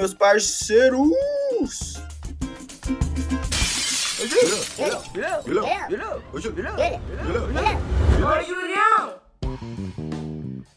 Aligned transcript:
meus 0.00 0.14
parceiros! 0.14 1.12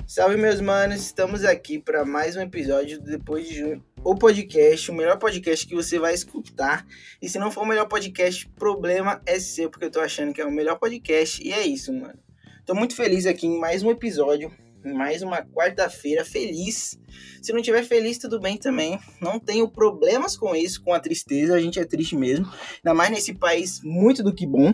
Salve, 0.05 0.35
meus 0.35 0.59
manos! 0.59 0.99
Estamos 0.99 1.45
aqui 1.45 1.79
para 1.79 2.03
mais 2.03 2.35
um 2.35 2.41
episódio 2.41 2.99
do 2.99 3.11
Depois 3.11 3.47
de 3.47 3.55
Junho, 3.55 3.85
o 4.03 4.13
podcast, 4.13 4.91
o 4.91 4.93
melhor 4.93 5.17
podcast 5.17 5.65
que 5.65 5.73
você 5.73 5.97
vai 5.97 6.13
escutar. 6.13 6.85
E 7.21 7.29
se 7.29 7.39
não 7.39 7.49
for 7.49 7.61
o 7.61 7.65
melhor 7.65 7.87
podcast, 7.87 8.45
problema 8.49 9.21
é 9.25 9.39
seu, 9.39 9.69
porque 9.69 9.85
eu 9.85 9.91
tô 9.91 10.01
achando 10.01 10.33
que 10.33 10.41
é 10.41 10.45
o 10.45 10.51
melhor 10.51 10.77
podcast. 10.77 11.41
E 11.41 11.53
é 11.53 11.65
isso, 11.65 11.93
mano. 11.93 12.19
Tô 12.65 12.75
muito 12.75 12.93
feliz 12.93 13.25
aqui 13.25 13.47
em 13.47 13.57
mais 13.57 13.83
um 13.83 13.89
episódio 13.89 14.51
mais 14.85 15.21
uma 15.21 15.41
quarta-feira 15.41 16.25
feliz. 16.25 16.99
Se 17.41 17.53
não 17.53 17.61
tiver 17.61 17.83
feliz, 17.83 18.17
tudo 18.17 18.39
bem 18.39 18.57
também. 18.57 18.99
Não 19.21 19.39
tenho 19.39 19.67
problemas 19.67 20.35
com 20.35 20.55
isso, 20.55 20.83
com 20.83 20.93
a 20.93 20.99
tristeza. 20.99 21.55
A 21.55 21.59
gente 21.59 21.79
é 21.79 21.85
triste 21.85 22.15
mesmo. 22.15 22.45
Ainda 22.77 22.93
mais 22.93 23.11
nesse 23.11 23.33
país 23.33 23.81
muito 23.83 24.23
do 24.23 24.33
que 24.33 24.45
bom. 24.45 24.73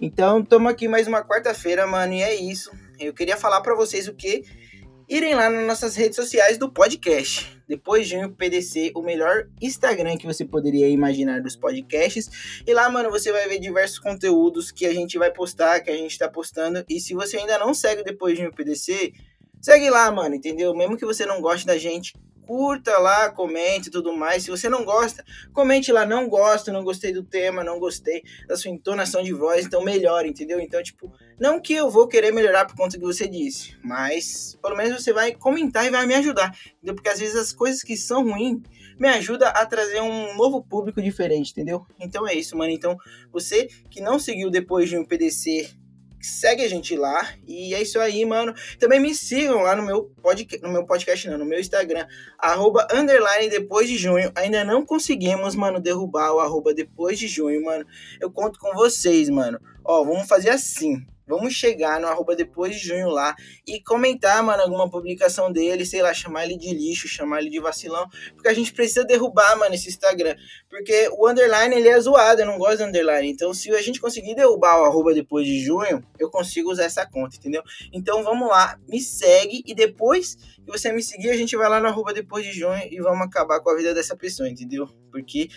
Então, 0.00 0.40
estamos 0.40 0.70
aqui 0.70 0.88
mais 0.88 1.06
uma 1.06 1.22
quarta-feira, 1.22 1.86
mano, 1.86 2.14
e 2.14 2.22
é 2.22 2.34
isso. 2.34 2.70
Eu 2.98 3.12
queria 3.12 3.36
falar 3.36 3.60
para 3.60 3.74
vocês 3.74 4.08
o 4.08 4.14
que 4.14 4.44
irem 5.10 5.34
lá 5.34 5.50
nas 5.50 5.66
nossas 5.66 5.96
redes 5.96 6.16
sociais 6.16 6.56
do 6.56 6.70
podcast. 6.70 7.60
Depois 7.68 8.08
de 8.08 8.16
um 8.16 8.32
PDC, 8.32 8.92
o 8.94 9.02
melhor 9.02 9.48
Instagram 9.60 10.16
que 10.16 10.26
você 10.26 10.44
poderia 10.44 10.88
imaginar 10.88 11.42
dos 11.42 11.54
podcasts. 11.54 12.62
E 12.66 12.72
lá, 12.72 12.88
mano, 12.88 13.10
você 13.10 13.30
vai 13.30 13.48
ver 13.48 13.58
diversos 13.58 13.98
conteúdos 13.98 14.70
que 14.70 14.86
a 14.86 14.92
gente 14.94 15.18
vai 15.18 15.32
postar, 15.32 15.80
que 15.80 15.90
a 15.90 15.96
gente 15.96 16.18
tá 16.18 16.28
postando. 16.28 16.84
E 16.88 17.00
se 17.00 17.12
você 17.12 17.36
ainda 17.36 17.58
não 17.58 17.74
segue 17.74 18.02
depois 18.02 18.38
de 18.38 18.46
um 18.46 18.50
PDC, 18.50 19.12
Segue 19.60 19.90
lá, 19.90 20.10
mano, 20.10 20.34
entendeu? 20.34 20.74
Mesmo 20.74 20.96
que 20.96 21.04
você 21.04 21.26
não 21.26 21.40
goste 21.40 21.66
da 21.66 21.76
gente, 21.76 22.14
curta 22.50 22.98
lá, 22.98 23.30
comente 23.30 23.86
e 23.86 23.90
tudo 23.92 24.12
mais. 24.12 24.42
Se 24.42 24.50
você 24.50 24.68
não 24.68 24.84
gosta, 24.84 25.24
comente 25.52 25.92
lá, 25.92 26.04
não 26.04 26.28
gosto, 26.28 26.72
não 26.72 26.82
gostei 26.82 27.12
do 27.12 27.22
tema, 27.22 27.62
não 27.62 27.78
gostei 27.78 28.24
da 28.48 28.56
sua 28.56 28.72
entonação 28.72 29.22
de 29.22 29.32
voz, 29.32 29.66
então 29.66 29.84
melhore, 29.84 30.28
entendeu? 30.28 30.58
Então, 30.58 30.82
tipo, 30.82 31.12
não 31.38 31.60
que 31.60 31.74
eu 31.74 31.88
vou 31.88 32.08
querer 32.08 32.32
melhorar 32.32 32.64
por 32.64 32.74
conta 32.74 32.98
do 32.98 33.00
que 33.00 33.06
você 33.06 33.28
disse, 33.28 33.76
mas 33.84 34.58
pelo 34.60 34.76
menos 34.76 35.00
você 35.00 35.12
vai 35.12 35.32
comentar 35.32 35.86
e 35.86 35.90
vai 35.90 36.04
me 36.06 36.14
ajudar, 36.14 36.52
entendeu? 36.78 36.96
Porque 36.96 37.08
às 37.08 37.20
vezes 37.20 37.36
as 37.36 37.52
coisas 37.52 37.82
que 37.82 37.96
são 37.96 38.24
ruins 38.24 38.62
me 38.98 39.08
ajudam 39.08 39.48
a 39.48 39.64
trazer 39.64 40.00
um 40.00 40.34
novo 40.36 40.60
público 40.60 41.00
diferente, 41.00 41.52
entendeu? 41.52 41.86
Então 42.00 42.26
é 42.26 42.34
isso, 42.34 42.56
mano. 42.56 42.72
Então, 42.72 42.96
você 43.32 43.68
que 43.88 44.00
não 44.00 44.18
seguiu 44.18 44.50
depois 44.50 44.88
de 44.88 44.98
um 44.98 45.04
PDC 45.04 45.70
segue 46.20 46.62
a 46.62 46.68
gente 46.68 46.96
lá. 46.96 47.34
E 47.46 47.74
é 47.74 47.82
isso 47.82 47.98
aí, 47.98 48.24
mano. 48.24 48.54
Também 48.78 49.00
me 49.00 49.14
sigam 49.14 49.62
lá 49.62 49.74
no 49.74 49.82
meu 49.82 50.04
podcast, 50.22 50.62
no 50.62 50.72
meu 50.72 50.84
podcast 50.84 51.28
não, 51.28 51.38
no 51.38 51.44
meu 51.44 51.58
Instagram, 51.58 52.06
arroba 52.38 52.86
underline 52.92 53.48
depois 53.48 53.88
de 53.88 53.96
junho. 53.96 54.30
Ainda 54.34 54.64
não 54.64 54.84
conseguimos, 54.84 55.54
mano, 55.54 55.80
derrubar 55.80 56.32
o 56.32 56.40
arroba 56.40 56.74
depois 56.74 57.18
de 57.18 57.26
junho, 57.26 57.64
mano. 57.64 57.86
Eu 58.20 58.30
conto 58.30 58.58
com 58.58 58.74
vocês, 58.74 59.28
mano. 59.28 59.60
Ó, 59.84 60.04
vamos 60.04 60.28
fazer 60.28 60.50
assim. 60.50 61.04
Vamos 61.30 61.54
chegar 61.54 62.00
no 62.00 62.08
arroba 62.08 62.34
depois 62.36 62.76
de 62.76 62.88
junho 62.88 63.08
lá 63.08 63.34
e 63.66 63.80
comentar, 63.82 64.42
mano, 64.42 64.62
alguma 64.62 64.90
publicação 64.90 65.50
dele, 65.50 65.86
sei 65.86 66.02
lá, 66.02 66.12
chamar 66.12 66.44
ele 66.44 66.58
de 66.58 66.74
lixo, 66.74 67.08
chamar 67.08 67.40
ele 67.40 67.48
de 67.48 67.60
vacilão, 67.60 68.06
porque 68.34 68.48
a 68.48 68.52
gente 68.54 68.72
precisa 68.72 69.04
derrubar, 69.04 69.56
mano, 69.56 69.74
esse 69.74 69.88
Instagram. 69.88 70.34
Porque 70.68 71.08
o 71.12 71.28
underline, 71.28 71.74
ele 71.74 71.88
é 71.88 71.98
zoado, 72.00 72.42
eu 72.42 72.46
não 72.46 72.58
gosto 72.58 72.78
do 72.78 72.84
underline. 72.84 73.30
Então, 73.30 73.54
se 73.54 73.70
a 73.70 73.80
gente 73.80 74.00
conseguir 74.00 74.34
derrubar 74.34 74.80
o 74.80 74.84
arroba 74.84 75.14
depois 75.14 75.46
de 75.46 75.60
junho, 75.60 76.04
eu 76.18 76.28
consigo 76.28 76.70
usar 76.70 76.84
essa 76.84 77.06
conta, 77.06 77.36
entendeu? 77.36 77.62
Então, 77.92 78.22
vamos 78.22 78.48
lá, 78.48 78.78
me 78.88 79.00
segue 79.00 79.62
e 79.64 79.74
depois 79.74 80.34
que 80.34 80.70
você 80.70 80.92
me 80.92 81.02
seguir, 81.02 81.30
a 81.30 81.36
gente 81.36 81.56
vai 81.56 81.68
lá 81.68 81.80
no 81.80 81.86
arroba 81.86 82.12
depois 82.12 82.44
de 82.44 82.52
junho 82.52 82.82
e 82.90 83.00
vamos 83.00 83.26
acabar 83.26 83.60
com 83.60 83.70
a 83.70 83.76
vida 83.76 83.94
dessa 83.94 84.16
pessoa, 84.16 84.48
entendeu? 84.48 84.88
Porque 85.10 85.48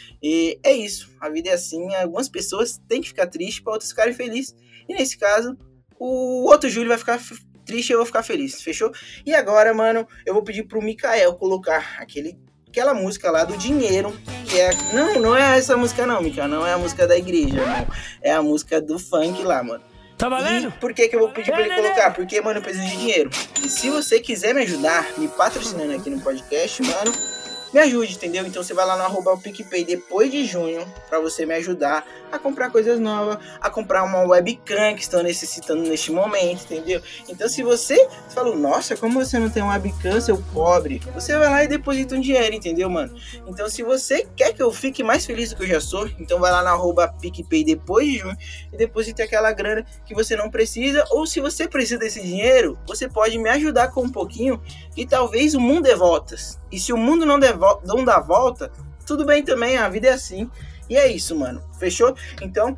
é 0.64 0.72
isso, 0.72 1.12
a 1.20 1.30
vida 1.30 1.50
é 1.50 1.54
assim, 1.54 1.94
algumas 1.96 2.30
pessoas 2.30 2.80
têm 2.88 3.02
que 3.02 3.10
ficar 3.10 3.28
tristes 3.28 3.60
para 3.60 3.74
outras 3.74 3.90
ficarem 3.90 4.14
felizes. 4.14 4.56
E 4.88 4.94
nesse 4.94 5.18
caso, 5.18 5.58
o 6.00 6.46
outro 6.50 6.70
Júlio 6.70 6.90
vai 6.90 6.98
ficar 6.98 7.20
triste 7.66 7.90
e 7.90 7.94
eu 7.94 7.98
vou 7.98 8.06
ficar 8.06 8.24
feliz, 8.24 8.62
fechou? 8.62 8.92
E 9.26 9.34
agora, 9.34 9.74
mano, 9.74 10.08
eu 10.26 10.34
vou 10.34 10.44
pedir 10.44 10.64
pro 10.64 10.82
Mikael 10.82 11.34
colocar 11.36 11.96
aquele, 11.98 12.38
aquela 12.68 12.94
música 12.94 13.32
lá 13.32 13.44
do 13.44 13.58
dinheiro, 13.58 14.14
que 14.46 14.60
é. 14.60 14.72
Não, 14.94 15.20
não 15.20 15.36
é 15.36 15.58
essa 15.58 15.78
música, 15.78 16.06
não, 16.06 16.22
Mikael, 16.22 16.48
não 16.48 16.66
é 16.66 16.74
a 16.74 16.78
música 16.78 17.08
da 17.08 17.18
igreja, 17.18 17.56
não. 17.56 17.88
É 18.22 18.32
a 18.32 18.42
música 18.42 18.82
do 18.82 19.00
funk 19.00 19.44
lá, 19.44 19.64
mano. 19.64 19.84
Tá 20.18 20.30
valendo? 20.30 20.68
E 20.70 20.72
por 20.80 20.94
que, 20.94 21.08
que 21.08 21.16
eu 21.16 21.20
vou 21.20 21.30
pedir 21.30 21.52
pra 21.52 21.62
ele 21.62 21.76
colocar? 21.76 22.14
Porque, 22.14 22.40
mano, 22.40 22.60
eu 22.60 22.64
preciso 22.64 22.86
de 22.86 22.98
dinheiro. 22.98 23.30
E 23.64 23.70
se 23.70 23.90
você 23.90 24.20
quiser 24.20 24.54
me 24.54 24.62
ajudar, 24.62 25.08
me 25.18 25.28
patrocinando 25.28 25.94
aqui 25.94 26.10
no 26.10 26.22
podcast, 26.22 26.82
mano 26.84 27.12
me 27.74 27.80
ajude, 27.80 28.14
entendeu? 28.14 28.46
Então 28.46 28.62
você 28.62 28.74
vai 28.74 28.86
lá 28.86 28.96
no 28.96 29.04
arroba 29.04 29.36
PicPay 29.36 29.84
depois 29.84 30.32
de 30.32 30.46
junho 30.46 30.86
para 31.10 31.20
você 31.20 31.46
me 31.46 31.56
ajudar 31.56 32.06
a 32.32 32.38
comprar 32.38 32.70
coisas 32.70 33.00
novas, 33.00 33.38
a 33.60 33.70
comprar 33.70 34.04
uma 34.04 34.22
webcam 34.22 34.96
que 34.96 35.02
estão 35.02 35.24
necessitando 35.24 35.82
neste 35.82 36.12
momento, 36.12 36.64
entendeu? 36.64 37.02
Então 37.28 37.50
se 37.50 37.64
você 37.64 38.08
falou, 38.30 38.56
nossa, 38.56 38.96
como 38.96 39.24
você 39.24 39.40
não 39.40 39.50
tem 39.50 39.64
uma 39.64 39.74
webcam, 39.74 40.22
seu 40.22 40.38
pobre, 40.54 41.02
você 41.14 41.38
vai 41.38 41.50
lá 41.50 41.64
e 41.64 41.68
deposita 41.68 42.16
um 42.16 42.22
dinheiro, 42.22 42.54
entendeu, 42.56 42.90
mano? 42.90 43.16
Então 43.48 43.68
se 43.68 43.82
você 43.82 44.28
quer 44.36 44.54
que 44.54 44.62
eu 44.62 44.72
fique 44.72 45.04
mais 45.04 45.26
feliz 45.26 45.50
do 45.50 45.56
que 45.56 45.64
eu 45.64 45.68
já 45.68 45.82
sou, 45.82 46.08
então 46.20 46.40
vai 46.40 46.52
lá 46.52 46.62
no 46.62 46.70
arroba 46.70 47.08
PicPay 47.08 47.64
depois 47.64 48.08
de 48.08 48.20
junho 48.20 48.38
e 48.72 48.78
deposita 48.78 49.24
aquela 49.24 49.52
grana 49.52 49.86
que 50.06 50.14
você 50.14 50.36
não 50.36 50.50
precisa, 50.50 51.06
ou 51.10 51.26
se 51.26 51.40
você 51.40 51.68
precisa 51.68 52.00
desse 52.00 52.22
dinheiro, 52.22 52.78
você 52.86 53.08
pode 53.08 53.38
me 53.38 53.50
ajudar 53.50 53.90
com 53.90 54.04
um 54.04 54.12
pouquinho 54.12 54.62
e 54.96 55.06
talvez 55.08 55.56
o 55.56 55.60
mundo 55.60 55.84
dê 55.84 55.96
voltas. 55.96 56.63
E 56.74 56.80
se 56.80 56.92
o 56.92 56.98
mundo 56.98 57.24
não, 57.24 57.38
não 57.86 58.04
dá 58.04 58.20
volta, 58.20 58.72
tudo 59.06 59.24
bem 59.24 59.44
também, 59.44 59.78
a 59.78 59.88
vida 59.88 60.08
é 60.08 60.12
assim. 60.14 60.50
E 60.90 60.98
é 60.98 61.08
isso, 61.08 61.36
mano. 61.36 61.64
Fechou? 61.80 62.16
Então, 62.42 62.76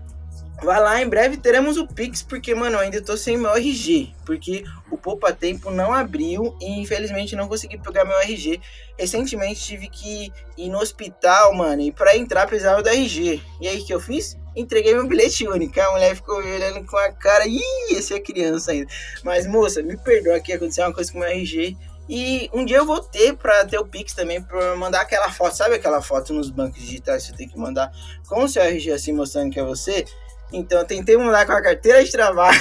vai 0.61 0.81
lá, 0.81 1.01
em 1.01 1.07
breve 1.07 1.37
teremos 1.37 1.77
o 1.77 1.87
Pix, 1.87 2.21
porque, 2.21 2.53
mano, 2.53 2.75
eu 2.75 2.81
ainda 2.81 3.01
tô 3.01 3.15
sem 3.15 3.37
meu 3.37 3.55
RG. 3.55 4.13
Porque 4.25 4.65
o 4.91 4.97
Poupa 4.97 5.31
Tempo 5.31 5.71
não 5.71 5.93
abriu 5.93 6.57
e 6.59 6.81
infelizmente 6.81 7.37
não 7.37 7.47
consegui 7.47 7.77
pegar 7.77 8.03
meu 8.03 8.19
RG. 8.19 8.59
Recentemente 8.99 9.63
tive 9.63 9.87
que 9.87 10.29
ir 10.57 10.69
no 10.69 10.79
hospital, 10.79 11.53
mano, 11.53 11.81
e 11.81 11.91
pra 11.93 12.17
entrar 12.17 12.47
precisava 12.47 12.83
do 12.83 12.89
RG. 12.89 13.41
E 13.61 13.67
aí 13.69 13.79
o 13.79 13.85
que 13.85 13.93
eu 13.93 13.99
fiz? 14.01 14.37
Entreguei 14.57 14.93
meu 14.93 15.07
bilhete 15.07 15.47
único. 15.47 15.79
A 15.79 15.91
mulher 15.91 16.15
ficou 16.17 16.43
me 16.43 16.51
olhando 16.51 16.85
com 16.85 16.97
a 16.97 17.13
cara. 17.13 17.47
Ih, 17.47 17.91
esse 17.91 18.13
é 18.13 18.19
criança 18.19 18.71
ainda. 18.71 18.91
Mas, 19.23 19.47
moça, 19.47 19.81
me 19.81 19.95
perdoa 19.95 20.39
que 20.41 20.51
aconteceu 20.51 20.85
uma 20.85 20.93
coisa 20.93 21.11
com 21.11 21.17
o 21.17 21.21
meu 21.21 21.29
RG. 21.29 21.77
E 22.07 22.49
um 22.53 22.63
dia 22.63 22.77
eu 22.77 22.85
vou 22.85 23.01
ter 23.01 23.35
para 23.35 23.65
ter 23.65 23.79
o 23.79 23.85
Pix 23.85 24.13
também, 24.13 24.41
para 24.41 24.75
mandar 24.75 25.01
aquela 25.01 25.29
foto. 25.31 25.55
Sabe 25.55 25.75
aquela 25.75 26.01
foto 26.01 26.33
nos 26.33 26.49
bancos 26.49 26.79
digitais 26.79 27.23
que 27.23 27.29
você 27.31 27.37
tem 27.37 27.49
que 27.49 27.57
mandar 27.57 27.91
com 28.27 28.43
o 28.43 28.47
seu 28.47 28.61
RG 28.61 28.91
assim 28.91 29.11
mostrando 29.11 29.51
que 29.51 29.59
é 29.59 29.63
você? 29.63 30.05
Então 30.53 30.79
eu 30.79 30.85
tentei 30.85 31.17
mandar 31.17 31.45
com 31.45 31.53
a 31.53 31.61
carteira 31.61 32.03
de 32.03 32.11
trabalho, 32.11 32.59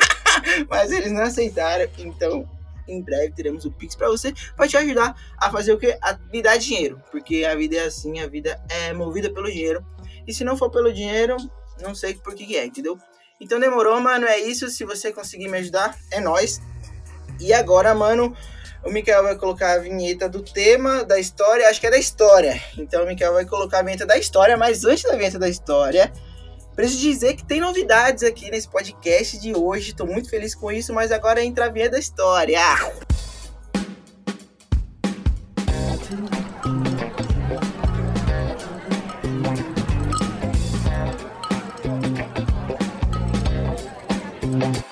mas 0.68 0.92
eles 0.92 1.10
não 1.10 1.22
aceitaram. 1.22 1.88
Então 1.98 2.48
em 2.86 3.00
breve 3.00 3.32
teremos 3.32 3.64
o 3.64 3.72
Pix 3.72 3.94
para 3.94 4.08
você, 4.08 4.32
para 4.56 4.68
te 4.68 4.76
ajudar 4.76 5.16
a 5.38 5.50
fazer 5.50 5.72
o 5.72 5.78
que? 5.78 5.96
A 6.02 6.18
me 6.32 6.42
dar 6.42 6.58
dinheiro, 6.58 7.02
porque 7.10 7.44
a 7.44 7.54
vida 7.54 7.76
é 7.76 7.86
assim, 7.86 8.20
a 8.20 8.26
vida 8.26 8.62
é 8.68 8.92
movida 8.92 9.32
pelo 9.32 9.50
dinheiro. 9.50 9.84
E 10.26 10.32
se 10.32 10.44
não 10.44 10.56
for 10.56 10.70
pelo 10.70 10.92
dinheiro, 10.92 11.36
não 11.82 11.94
sei 11.94 12.14
por 12.14 12.34
que, 12.34 12.46
que 12.46 12.56
é, 12.56 12.64
entendeu? 12.66 12.98
Então 13.40 13.58
demorou, 13.58 13.98
mano, 14.00 14.26
é 14.26 14.38
isso. 14.38 14.68
Se 14.68 14.84
você 14.84 15.12
conseguir 15.12 15.48
me 15.48 15.58
ajudar, 15.58 15.96
é 16.10 16.20
nós. 16.20 16.60
E 17.40 17.52
agora, 17.52 17.94
mano, 17.94 18.34
o 18.84 18.90
Mikael 18.90 19.22
vai 19.22 19.36
colocar 19.36 19.72
a 19.72 19.78
vinheta 19.78 20.28
do 20.28 20.42
tema, 20.42 21.04
da 21.04 21.18
história, 21.18 21.68
acho 21.68 21.80
que 21.80 21.86
é 21.86 21.90
da 21.90 21.98
história. 21.98 22.60
Então 22.76 23.02
o 23.02 23.06
Mikael 23.06 23.32
vai 23.32 23.44
colocar 23.44 23.78
a 23.78 23.82
vinheta 23.82 24.06
da 24.06 24.18
história, 24.18 24.56
mas 24.56 24.84
antes 24.84 25.04
da 25.04 25.16
vinheta 25.16 25.38
da 25.38 25.48
história, 25.48 26.12
preciso 26.76 27.00
dizer 27.00 27.34
que 27.34 27.44
tem 27.44 27.60
novidades 27.60 28.22
aqui 28.22 28.50
nesse 28.50 28.68
podcast 28.68 29.38
de 29.38 29.56
hoje. 29.56 29.90
Estou 29.90 30.06
muito 30.06 30.28
feliz 30.28 30.54
com 30.54 30.70
isso, 30.70 30.92
mas 30.92 31.10
agora 31.10 31.42
entra 31.42 31.66
a 31.66 31.68
vinheta 31.68 31.92
da 31.92 31.98
história. 31.98 32.60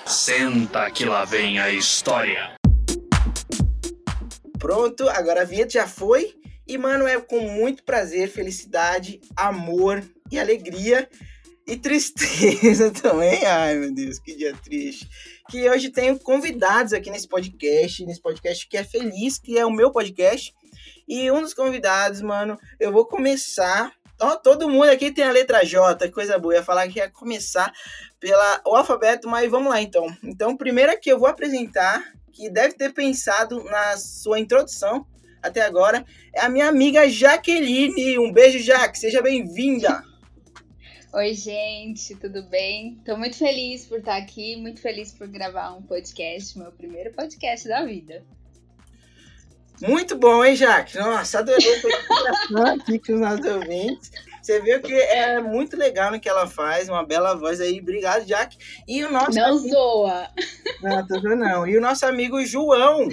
Senta 0.07 0.91
que 0.91 1.05
lá 1.05 1.25
vem 1.25 1.59
a 1.59 1.71
história. 1.71 2.62
Pronto, 4.63 5.09
agora 5.09 5.43
a 5.43 5.45
vinheta 5.45 5.73
já 5.73 5.89
foi. 5.89 6.37
E, 6.69 6.79
mano, 6.79 7.05
é 7.05 7.21
com 7.21 7.41
muito 7.41 7.83
prazer, 7.83 8.29
felicidade, 8.29 9.21
amor 9.35 10.01
e 10.31 10.39
alegria 10.39 11.09
e 11.67 11.77
tristeza 11.77 12.93
também. 12.95 13.45
Ai, 13.45 13.75
meu 13.75 13.93
Deus, 13.93 14.21
que 14.21 14.37
dia 14.37 14.55
triste. 14.63 15.09
Que 15.51 15.69
hoje 15.69 15.91
tenho 15.91 16.17
convidados 16.17 16.93
aqui 16.93 17.11
nesse 17.11 17.27
podcast, 17.27 18.07
nesse 18.07 18.23
podcast 18.23 18.69
que 18.69 18.77
é 18.77 18.85
feliz, 18.85 19.37
que 19.37 19.59
é 19.59 19.67
o 19.67 19.71
meu 19.73 19.91
podcast. 19.91 20.55
E 21.09 21.29
um 21.33 21.41
dos 21.41 21.55
convidados, 21.55 22.23
mano, 22.23 22.57
eu 22.79 22.93
vou 22.93 23.05
começar. 23.05 23.93
Ó, 24.21 24.37
todo 24.37 24.71
mundo 24.71 24.91
aqui 24.91 25.11
tem 25.11 25.25
a 25.25 25.33
letra 25.33 25.65
J, 25.65 26.09
coisa 26.09 26.39
boa. 26.39 26.55
Eu 26.55 26.59
ia 26.59 26.65
falar 26.65 26.87
que 26.87 27.01
ia 27.01 27.11
começar 27.11 27.73
pela 28.21 28.63
o 28.65 28.77
alfabeto, 28.77 29.29
mas 29.29 29.51
vamos 29.51 29.71
lá 29.71 29.83
então. 29.83 30.07
Então, 30.23 30.57
primeiro 30.57 30.93
aqui 30.93 31.11
eu 31.11 31.19
vou 31.19 31.27
apresentar 31.27 32.01
que 32.33 32.51
deve 32.51 32.75
ter 32.75 32.93
pensado 32.93 33.63
na 33.65 33.97
sua 33.97 34.41
introdução 34.41 35.07
até 35.43 35.61
agora 35.63 36.07
é 36.33 36.41
a 36.41 36.49
minha 36.49 36.69
amiga 36.69 37.09
Jaqueline. 37.09 38.19
Um 38.19 38.33
beijo, 38.33 38.61
Jaque, 38.61 38.99
seja 38.99 39.21
bem-vinda. 39.21 40.03
Oi, 41.13 41.35
gente, 41.35 42.15
tudo 42.15 42.45
bem? 42.45 43.01
Tô 43.05 43.17
muito 43.17 43.37
feliz 43.37 43.85
por 43.85 43.99
estar 43.99 44.17
aqui, 44.17 44.57
muito 44.57 44.81
feliz 44.81 45.13
por 45.13 45.27
gravar 45.27 45.73
um 45.77 45.83
podcast, 45.83 46.57
meu 46.57 46.71
primeiro 46.71 47.13
podcast 47.13 47.69
da 47.69 47.85
vida. 47.85 48.25
Muito 49.83 50.17
bom, 50.17 50.45
hein, 50.45 50.55
Jaque? 50.55 50.97
Nossa, 50.97 51.41
adorei 51.41 51.83
a 52.57 52.73
aqui 52.73 53.01
com 53.01 53.15
os 53.15 53.21
nossos 53.21 53.45
ouvintes. 53.45 54.13
Você 54.43 54.61
viu 54.61 54.81
que 54.83 54.93
é 54.93 55.41
muito 55.41 55.77
legal 55.77 56.11
no 56.11 56.19
que 56.19 56.29
ela 56.29 56.49
faz, 56.49 56.89
uma 56.89 57.07
bela 57.07 57.35
voz 57.35 57.61
aí. 57.61 57.79
Obrigado, 57.81 58.27
Jaque. 58.27 58.59
E 58.89 59.05
o 59.05 59.11
nosso. 59.11 59.39
Não 59.39 59.59
amigo... 59.59 59.69
zoa! 59.69 60.29
Não, 60.83 61.07
tô 61.07 61.21
não. 61.21 61.67
E 61.67 61.77
o 61.77 61.81
nosso 61.81 62.05
amigo 62.05 62.45
João. 62.45 63.09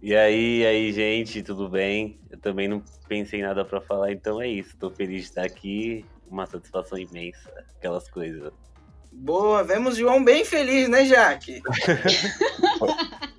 E 0.00 0.16
aí, 0.16 0.60
e 0.60 0.66
aí, 0.66 0.92
gente, 0.92 1.42
tudo 1.42 1.68
bem? 1.68 2.18
Eu 2.30 2.38
também 2.38 2.68
não 2.68 2.82
pensei 3.06 3.40
em 3.40 3.42
nada 3.42 3.66
para 3.66 3.82
falar, 3.82 4.12
então 4.12 4.40
é 4.40 4.48
isso. 4.48 4.76
Tô 4.78 4.90
feliz 4.90 5.22
de 5.22 5.28
estar 5.28 5.44
aqui 5.44 6.06
uma 6.30 6.46
satisfação 6.46 6.98
imensa, 6.98 7.52
aquelas 7.76 8.08
coisas. 8.08 8.50
Boa, 9.12 9.62
vemos 9.62 9.96
João 9.96 10.24
bem 10.24 10.44
feliz, 10.44 10.88
né, 10.88 11.04
Jaque? 11.04 11.62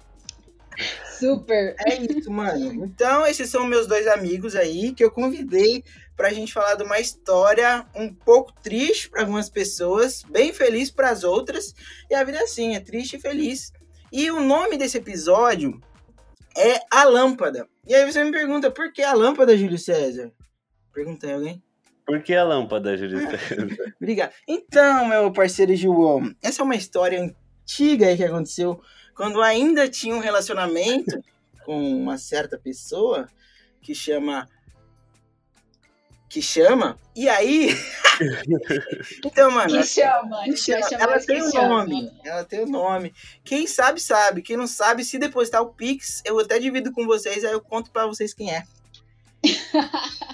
Super! 1.20 1.76
É 1.88 1.96
isso, 1.96 2.32
mano. 2.32 2.86
Então, 2.86 3.26
esses 3.26 3.50
são 3.50 3.66
meus 3.66 3.88
dois 3.88 4.08
amigos 4.08 4.56
aí 4.56 4.94
que 4.94 5.04
eu 5.04 5.12
convidei 5.12 5.84
pra 6.16 6.32
gente 6.32 6.54
falar 6.54 6.76
de 6.76 6.84
uma 6.84 7.00
história 7.00 7.86
um 7.96 8.14
pouco 8.14 8.54
triste 8.62 9.10
para 9.10 9.22
algumas 9.22 9.50
pessoas, 9.50 10.24
bem 10.24 10.54
feliz 10.54 10.90
para 10.90 11.10
as 11.10 11.24
outras. 11.24 11.74
E 12.10 12.16
a 12.16 12.24
vida 12.24 12.40
é 12.40 12.44
assim, 12.44 12.76
é 12.76 12.80
triste 12.80 13.18
e 13.18 13.22
feliz. 13.22 13.72
E 14.12 14.32
o 14.32 14.40
nome 14.40 14.78
desse 14.78 14.98
episódio 14.98 15.80
é 16.58 16.80
A 16.92 17.04
Lâmpada. 17.04 17.68
E 17.88 17.94
aí 17.94 18.10
você 18.10 18.24
me 18.24 18.32
pergunta, 18.32 18.72
por 18.72 18.92
que 18.92 19.04
a 19.04 19.14
lâmpada, 19.14 19.56
Júlio 19.58 19.78
César? 19.78 20.32
Perguntei 20.94 21.34
alguém. 21.34 21.62
Por 22.06 22.22
que 22.24 22.34
a 22.34 22.44
lâmpada, 22.44 22.98
Júlio 22.98 23.20
César? 23.20 23.68
Obrigado. 24.02 24.32
Então, 24.48 25.08
meu 25.08 25.32
parceiro 25.32 25.76
João, 25.76 26.34
essa 26.42 26.62
é 26.62 26.66
uma 26.66 26.76
história 26.76 27.22
antiga 27.22 28.16
que 28.16 28.24
aconteceu 28.24 28.82
quando 29.16 29.42
ainda 29.42 29.88
tinha 29.88 30.16
um 30.16 30.20
relacionamento 30.20 31.24
com 31.66 31.80
uma 31.98 32.18
certa 32.18 32.58
pessoa 32.58 33.28
que 33.82 33.96
chama 33.96 34.48
que 36.28 36.42
chama 36.42 37.00
e 37.16 37.30
aí 37.30 37.70
então 39.24 39.50
mano 39.52 39.70
que 39.70 39.84
chama, 39.84 40.44
que 40.44 40.58
chama. 40.58 40.88
ela 41.00 41.20
tem 41.20 41.42
o 41.42 41.48
um 41.48 41.52
nome 41.52 42.12
ela 42.26 42.44
tem 42.44 42.60
o 42.60 42.64
um 42.64 42.70
nome. 42.70 43.14
Quem 43.44 43.66
sabe 43.66 44.02
sabe 44.02 44.42
quem 44.42 44.58
não 44.58 44.68
sabe 44.68 45.06
se 45.06 45.18
depositar 45.18 45.62
o 45.62 45.74
pix 45.74 46.22
eu 46.26 46.38
até 46.40 46.60
divido 46.60 46.92
com 46.92 47.06
vocês 47.06 47.46
aí 47.46 47.54
eu 47.54 47.62
conto 47.62 47.92
para 47.92 48.06
vocês 48.06 48.34
quem 48.34 48.54
é 48.54 48.64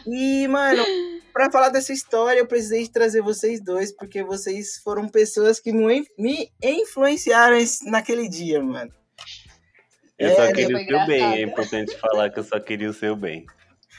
e 0.08 0.48
mano 0.48 0.84
para 1.32 1.52
falar 1.52 1.70
dessa 1.70 1.94
história, 1.94 2.40
eu 2.40 2.46
precisei 2.46 2.88
trazer 2.88 3.22
vocês 3.22 3.64
dois, 3.64 3.92
porque 3.92 4.24
vocês 4.24 4.78
foram 4.84 5.08
pessoas 5.08 5.60
que 5.60 5.72
me 5.72 6.06
influenciaram 6.62 7.58
naquele 7.86 8.28
dia, 8.30 8.62
mano. 8.62 8.92
Eu 10.20 10.30
é, 10.30 10.36
só 10.36 10.54
queria 10.54 10.78
o 10.78 10.86
seu 10.86 11.06
bem, 11.08 11.24
é 11.24 11.42
importante 11.42 11.98
falar 11.98 12.30
que 12.30 12.40
eu 12.40 12.44
só 12.44 12.60
queria 12.60 12.90
o 12.90 12.94
seu 12.94 13.16
bem. 13.16 13.46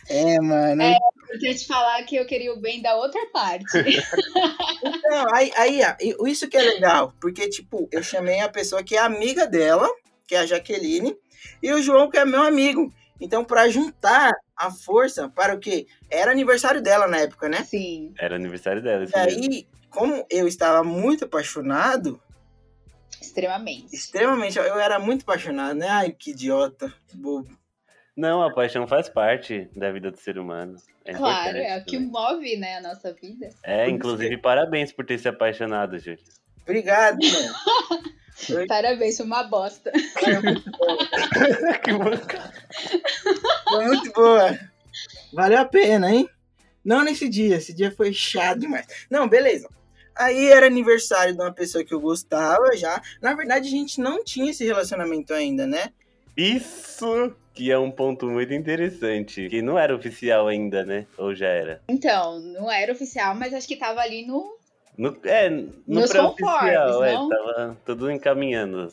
É, 0.09 0.41
mano. 0.41 0.83
É 0.83 0.97
importante 1.25 1.67
falar 1.67 2.03
que 2.05 2.17
eu 2.17 2.27
queria 2.27 2.53
o 2.53 2.61
bem 2.61 2.83
da 2.83 2.97
outra 2.97 3.21
parte. 3.33 3.79
então, 4.85 5.35
aí, 5.35 5.53
aí, 5.57 5.81
isso 6.27 6.49
que 6.49 6.57
é 6.57 6.63
legal, 6.63 7.13
porque, 7.21 7.49
tipo, 7.49 7.89
eu 7.91 8.03
chamei 8.03 8.41
a 8.41 8.49
pessoa 8.49 8.83
que 8.83 8.97
é 8.97 9.01
amiga 9.01 9.47
dela, 9.47 9.89
que 10.27 10.35
é 10.35 10.41
a 10.41 10.47
Jaqueline, 10.47 11.17
e 11.63 11.73
o 11.73 11.83
João, 11.83 12.11
que 12.11 12.19
é 12.19 12.25
meu 12.25 12.43
amigo. 12.43 12.93
Então, 13.23 13.45
para 13.45 13.69
juntar 13.69 14.33
a 14.57 14.69
força 14.69 15.29
para 15.29 15.55
o 15.55 15.59
quê? 15.61 15.87
Era 16.11 16.33
aniversário 16.33 16.83
dela 16.83 17.07
na 17.07 17.19
época, 17.19 17.49
né? 17.49 17.63
Sim. 17.63 18.13
Era 18.19 18.35
aniversário 18.35 18.83
dela. 18.83 19.05
E 19.05 19.17
aí, 19.17 19.69
como 19.89 20.27
eu 20.29 20.49
estava 20.49 20.83
muito 20.83 21.25
apaixonado. 21.25 22.21
Extremamente. 23.21 23.95
Extremamente. 23.95 24.59
Eu 24.59 24.81
era 24.81 24.99
muito 24.99 25.23
apaixonado, 25.23 25.79
né? 25.79 25.89
Ai, 25.89 26.11
que 26.11 26.33
idiota, 26.33 26.93
que 27.07 27.17
bobo. 27.17 27.57
Não, 28.17 28.43
a 28.43 28.53
paixão 28.53 28.89
faz 28.89 29.09
parte 29.09 29.71
da 29.77 29.93
vida 29.93 30.11
do 30.11 30.19
ser 30.19 30.37
humano. 30.37 30.77
É 31.05 31.15
claro, 31.15 31.57
é 31.57 31.79
o 31.79 31.85
que 31.85 31.99
move, 31.99 32.57
né, 32.57 32.77
a 32.77 32.81
nossa 32.83 33.13
vida. 33.15 33.49
É, 33.63 33.89
inclusive, 33.89 34.37
parabéns 34.37 34.93
por 34.93 35.07
ter 35.07 35.19
se 35.19 35.29
apaixonado, 35.29 35.99
Júlio. 35.99 36.19
Obrigado, 36.63 37.19
mano. 37.25 38.03
Parabéns, 38.69 39.17
foi 39.17 39.27
uma 39.27 39.43
bosta. 39.45 39.93
Foi 40.19 40.39
muito 40.41 40.71
boa. 40.71 40.99
que 41.83 41.93
Foi 43.71 43.85
muito 43.85 44.13
boa. 44.13 44.59
Valeu 45.33 45.59
a 45.59 45.65
pena, 45.65 46.13
hein? 46.13 46.29
Não 46.85 47.05
nesse 47.05 47.29
dia, 47.29 47.57
esse 47.57 47.73
dia 47.73 47.91
foi 47.93 48.13
chato 48.13 48.61
demais. 48.61 48.87
Não, 49.09 49.29
beleza. 49.29 49.69
Aí 50.15 50.51
era 50.51 50.67
aniversário 50.67 51.35
de 51.35 51.41
uma 51.41 51.53
pessoa 51.53 51.85
que 51.85 51.95
eu 51.95 52.01
gostava 52.01 52.77
já. 52.77 53.01
Na 53.21 53.35
verdade, 53.35 53.69
a 53.69 53.71
gente 53.71 54.01
não 54.01 54.23
tinha 54.23 54.51
esse 54.51 54.65
relacionamento 54.65 55.33
ainda, 55.33 55.67
né? 55.67 55.91
Isso 56.37 57.35
que 57.55 57.71
é 57.71 57.79
um 57.79 57.91
ponto 57.91 58.27
muito 58.27 58.53
interessante. 58.53 59.49
Que 59.49 59.63
não 59.63 59.79
era 59.79 59.95
oficial 59.95 60.49
ainda, 60.49 60.85
né? 60.85 61.07
Ou 61.17 61.35
já 61.35 61.49
era? 61.49 61.83
Então, 61.89 62.41
não 62.41 62.71
era 62.71 62.93
oficial, 62.93 63.35
mas 63.35 63.55
acho 63.55 63.69
que 63.69 63.77
tava 63.77 64.01
ali 64.01 64.27
no 64.27 64.59
no, 64.97 65.17
é, 65.25 65.49
no 65.51 66.09
pré-oficial, 66.09 67.05
é, 67.05 67.13
tava 67.13 67.79
tudo 67.85 68.11
encaminhando. 68.11 68.89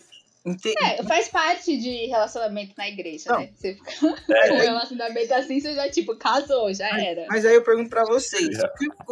É, 0.81 1.03
faz 1.03 1.27
parte 1.27 1.77
de 1.77 2.07
relacionamento 2.07 2.73
na 2.77 2.87
igreja, 2.87 3.29
não. 3.29 3.39
né? 3.39 3.49
Você 3.53 3.75
fica 3.75 3.91
é. 4.31 4.47
com 4.49 4.55
um 4.55 4.59
relacionamento 4.59 5.33
assim, 5.33 5.59
você 5.59 5.75
já, 5.75 5.89
tipo, 5.89 6.15
casou, 6.15 6.73
já 6.73 6.87
era. 6.97 7.25
Mas 7.29 7.45
aí 7.45 7.55
eu 7.55 7.63
pergunto 7.63 7.89
pra 7.89 8.05
vocês, 8.05 8.57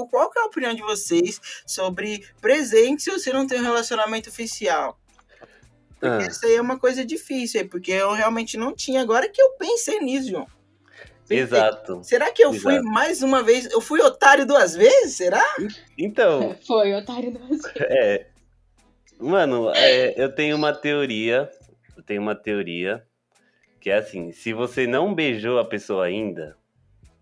qual 0.09 0.31
que 0.31 0.39
é 0.39 0.41
a 0.41 0.45
opinião 0.45 0.73
de 0.73 0.81
vocês 0.81 1.39
sobre 1.65 2.25
presente 2.41 3.03
se 3.03 3.11
você 3.11 3.31
não 3.33 3.45
tem 3.45 3.59
um 3.59 3.63
relacionamento 3.63 4.29
oficial? 4.29 4.97
Porque 5.99 6.25
ah. 6.25 6.27
isso 6.27 6.45
aí 6.45 6.55
é 6.55 6.61
uma 6.61 6.79
coisa 6.79 7.03
difícil, 7.03 7.67
porque 7.67 7.91
eu 7.91 8.13
realmente 8.13 8.55
não 8.55 8.73
tinha. 8.73 9.01
Agora 9.01 9.27
que 9.27 9.41
eu 9.41 9.51
pensei 9.51 9.99
nisso, 9.99 10.29
João. 10.29 10.47
Exato. 11.29 12.03
Será 12.03 12.31
que 12.31 12.43
eu 12.43 12.51
Exato. 12.51 12.63
fui 12.63 12.81
mais 12.81 13.21
uma 13.21 13.43
vez? 13.43 13.65
Eu 13.71 13.81
fui 13.81 14.01
otário 14.01 14.45
duas 14.45 14.75
vezes? 14.75 15.15
Será? 15.15 15.43
Então. 15.97 16.55
Foi 16.65 16.93
otário 16.93 17.31
duas 17.31 17.49
vezes. 17.49 17.75
É. 17.75 18.27
Mano, 19.19 19.71
é, 19.75 20.13
eu 20.21 20.33
tenho 20.33 20.55
uma 20.55 20.73
teoria. 20.73 21.49
Eu 21.95 22.03
tenho 22.03 22.21
uma 22.21 22.35
teoria 22.35 23.03
que 23.81 23.89
é 23.89 23.97
assim: 23.97 24.31
se 24.31 24.53
você 24.53 24.87
não 24.87 25.13
beijou 25.13 25.59
a 25.59 25.65
pessoa 25.65 26.05
ainda, 26.05 26.55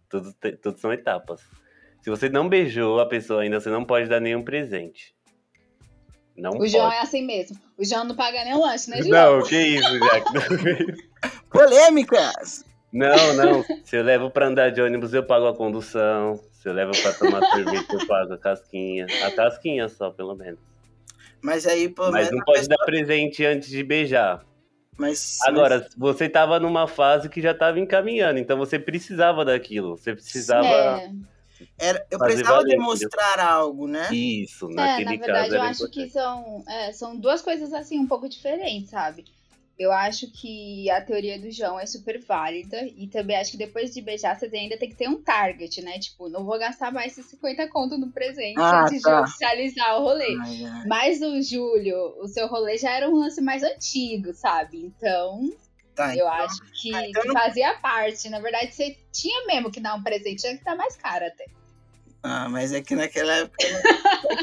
tudo, 0.10 0.34
tudo 0.62 0.78
são 0.78 0.94
etapas. 0.94 1.42
Se 2.02 2.10
você 2.10 2.30
não 2.30 2.48
beijou 2.48 3.00
a 3.00 3.08
pessoa 3.08 3.42
ainda, 3.42 3.60
você 3.60 3.70
não 3.70 3.84
pode 3.84 4.08
dar 4.08 4.20
nenhum 4.20 4.44
presente. 4.44 5.16
Não 6.38 6.52
o 6.52 6.58
pode. 6.58 6.72
João 6.72 6.92
é 6.92 7.00
assim 7.00 7.26
mesmo. 7.26 7.58
O 7.78 7.84
João 7.84 8.04
não 8.04 8.16
paga 8.16 8.44
nem 8.44 8.54
o 8.54 8.62
lanche, 8.62 8.90
né, 8.90 9.02
João? 9.02 9.40
Não, 9.40 9.48
que 9.48 9.56
isso, 9.56 10.00
Jack. 10.00 10.26
Polêmicas! 11.50 12.66
Não, 12.96 13.34
não. 13.34 13.66
Se 13.84 13.98
eu 13.98 14.04
levo 14.04 14.30
pra 14.30 14.48
andar 14.48 14.72
de 14.72 14.82
ônibus, 14.82 15.14
eu 15.14 15.22
pago 15.22 15.48
a 15.48 15.54
condução. 15.54 16.40
Se 16.54 16.70
eu 16.70 16.74
levo 16.74 16.94
pra 17.02 17.12
tomar 17.12 17.42
cerveja, 17.52 17.86
eu 17.92 18.08
pago 18.08 18.34
a 18.34 18.38
casquinha. 18.38 19.06
A 19.26 19.32
casquinha 19.32 19.90
só, 19.90 20.10
pelo 20.10 20.34
menos. 20.34 20.58
Mas 21.42 21.68
aí, 21.68 21.90
pelo 21.90 22.10
Mas 22.10 22.32
não 22.32 22.40
pode 22.40 22.62
pessoa... 22.62 22.78
dar 22.78 22.86
presente 22.86 23.46
antes 23.46 23.68
de 23.68 23.84
beijar. 23.84 24.46
Mas, 24.98 25.40
Agora, 25.42 25.80
mas... 25.80 25.94
você 25.98 26.30
tava 26.30 26.58
numa 26.58 26.88
fase 26.88 27.28
que 27.28 27.42
já 27.42 27.54
tava 27.54 27.82
encaminhando, 27.82 28.40
então 28.40 28.58
você 28.58 28.80
precisava 28.80 29.44
daquilo. 29.44 29.98
Você 29.98 30.14
precisava. 30.14 30.66
É. 30.66 31.12
Era, 31.78 32.06
eu 32.10 32.18
precisava 32.18 32.60
valer, 32.60 32.78
demonstrar 32.78 33.34
entendeu? 33.34 33.52
algo, 33.52 33.88
né? 33.90 34.08
Isso, 34.14 34.70
naquele 34.70 35.16
é, 35.16 35.18
na 35.18 35.26
verdade, 35.26 35.50
caso. 35.50 35.56
eu 35.56 35.62
acho 35.62 35.84
importante. 35.84 36.06
que 36.06 36.10
são, 36.10 36.64
é, 36.68 36.92
são 36.94 37.18
duas 37.18 37.42
coisas 37.42 37.74
assim 37.74 38.00
um 38.00 38.08
pouco 38.08 38.30
diferentes, 38.30 38.90
sabe? 38.90 39.26
Eu 39.78 39.92
acho 39.92 40.32
que 40.32 40.90
a 40.90 41.02
teoria 41.02 41.38
do 41.38 41.52
João 41.52 41.78
é 41.78 41.86
super 41.86 42.24
válida 42.24 42.82
e 42.96 43.08
também 43.08 43.36
acho 43.36 43.52
que 43.52 43.58
depois 43.58 43.94
de 43.94 44.02
beijar 44.02 44.40
você 44.40 44.46
ainda 44.46 44.78
tem 44.78 44.90
que 44.90 44.96
ter 44.96 45.10
um 45.10 45.22
target, 45.22 45.82
né? 45.82 46.00
Tipo, 46.00 46.30
não 46.30 46.46
vou 46.46 46.58
gastar 46.58 46.94
mais 46.94 47.12
esses 47.12 47.30
50 47.32 47.68
conto 47.68 47.98
no 47.98 48.10
presente 48.10 48.58
ah, 48.58 48.84
antes 48.84 49.02
tá. 49.02 49.10
de 49.10 49.24
oficializar 49.24 50.00
o 50.00 50.04
rolê. 50.04 50.38
Ai, 50.42 50.66
ai. 50.66 50.84
Mas 50.88 51.22
o 51.22 51.42
Júlio, 51.42 52.16
o 52.22 52.28
seu 52.28 52.48
rolê 52.48 52.78
já 52.78 52.92
era 52.92 53.10
um 53.10 53.16
lance 53.16 53.42
mais 53.42 53.64
antigo, 53.64 54.34
sabe? 54.34 54.78
Então, 54.78 55.42
tá, 55.94 56.16
eu 56.16 56.26
então, 56.26 56.28
acho 56.30 56.62
que, 56.82 56.96
ah, 56.96 57.10
então 57.10 57.24
que 57.24 57.34
fazia 57.34 57.74
parte. 57.80 58.30
Na 58.30 58.40
verdade, 58.40 58.74
você 58.74 58.98
tinha 59.12 59.46
mesmo 59.46 59.70
que 59.70 59.82
dar 59.82 59.96
um 59.96 60.04
presente, 60.04 60.42
tinha 60.42 60.54
que 60.54 60.60
estar 60.60 60.76
mais 60.76 60.96
caro 60.96 61.26
até. 61.26 61.46
Ah, 62.28 62.50
mas 62.50 62.74
é 62.74 62.82
que 62.82 62.96
naquela 62.96 63.32
época. 63.34 63.68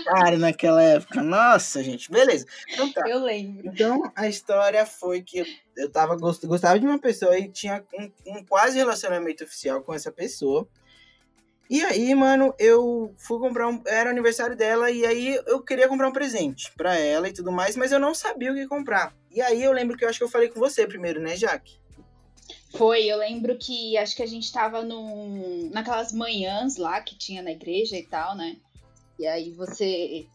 Cara, 0.04 0.38
naquela 0.38 0.80
época. 0.80 1.20
Nossa, 1.20 1.82
gente. 1.82 2.08
Beleza. 2.12 2.46
Então 2.72 2.92
tá. 2.92 3.02
Eu 3.08 3.18
lembro. 3.18 3.66
Então 3.66 4.00
a 4.14 4.28
história 4.28 4.86
foi 4.86 5.20
que 5.20 5.44
eu 5.76 5.90
tava, 5.90 6.16
gostava 6.16 6.78
de 6.78 6.86
uma 6.86 7.00
pessoa 7.00 7.36
e 7.36 7.48
tinha 7.48 7.82
um, 7.92 8.10
um 8.24 8.44
quase 8.44 8.78
relacionamento 8.78 9.42
oficial 9.42 9.82
com 9.82 9.92
essa 9.92 10.12
pessoa. 10.12 10.68
E 11.68 11.82
aí, 11.82 12.14
mano, 12.14 12.54
eu 12.56 13.12
fui 13.18 13.40
comprar 13.40 13.66
um. 13.66 13.82
Era 13.84 14.10
aniversário 14.10 14.54
dela 14.54 14.88
e 14.88 15.04
aí 15.04 15.40
eu 15.48 15.60
queria 15.60 15.88
comprar 15.88 16.06
um 16.06 16.12
presente 16.12 16.70
para 16.76 16.96
ela 16.96 17.28
e 17.28 17.32
tudo 17.32 17.50
mais, 17.50 17.76
mas 17.76 17.90
eu 17.90 17.98
não 17.98 18.14
sabia 18.14 18.52
o 18.52 18.54
que 18.54 18.68
comprar. 18.68 19.12
E 19.28 19.42
aí 19.42 19.60
eu 19.60 19.72
lembro 19.72 19.96
que 19.96 20.04
eu 20.04 20.08
acho 20.08 20.18
que 20.18 20.24
eu 20.24 20.28
falei 20.28 20.48
com 20.48 20.60
você 20.60 20.86
primeiro, 20.86 21.20
né, 21.20 21.34
Jaque? 21.34 21.81
Foi, 22.74 23.04
eu 23.04 23.18
lembro 23.18 23.56
que 23.58 23.96
acho 23.98 24.16
que 24.16 24.22
a 24.22 24.26
gente 24.26 24.50
tava 24.50 24.82
num, 24.82 25.68
naquelas 25.70 26.12
manhãs 26.12 26.76
lá 26.76 27.00
que 27.00 27.16
tinha 27.16 27.42
na 27.42 27.52
igreja 27.52 27.96
e 27.96 28.02
tal, 28.02 28.34
né? 28.34 28.56
E 29.18 29.26
aí 29.26 29.50
você. 29.50 30.26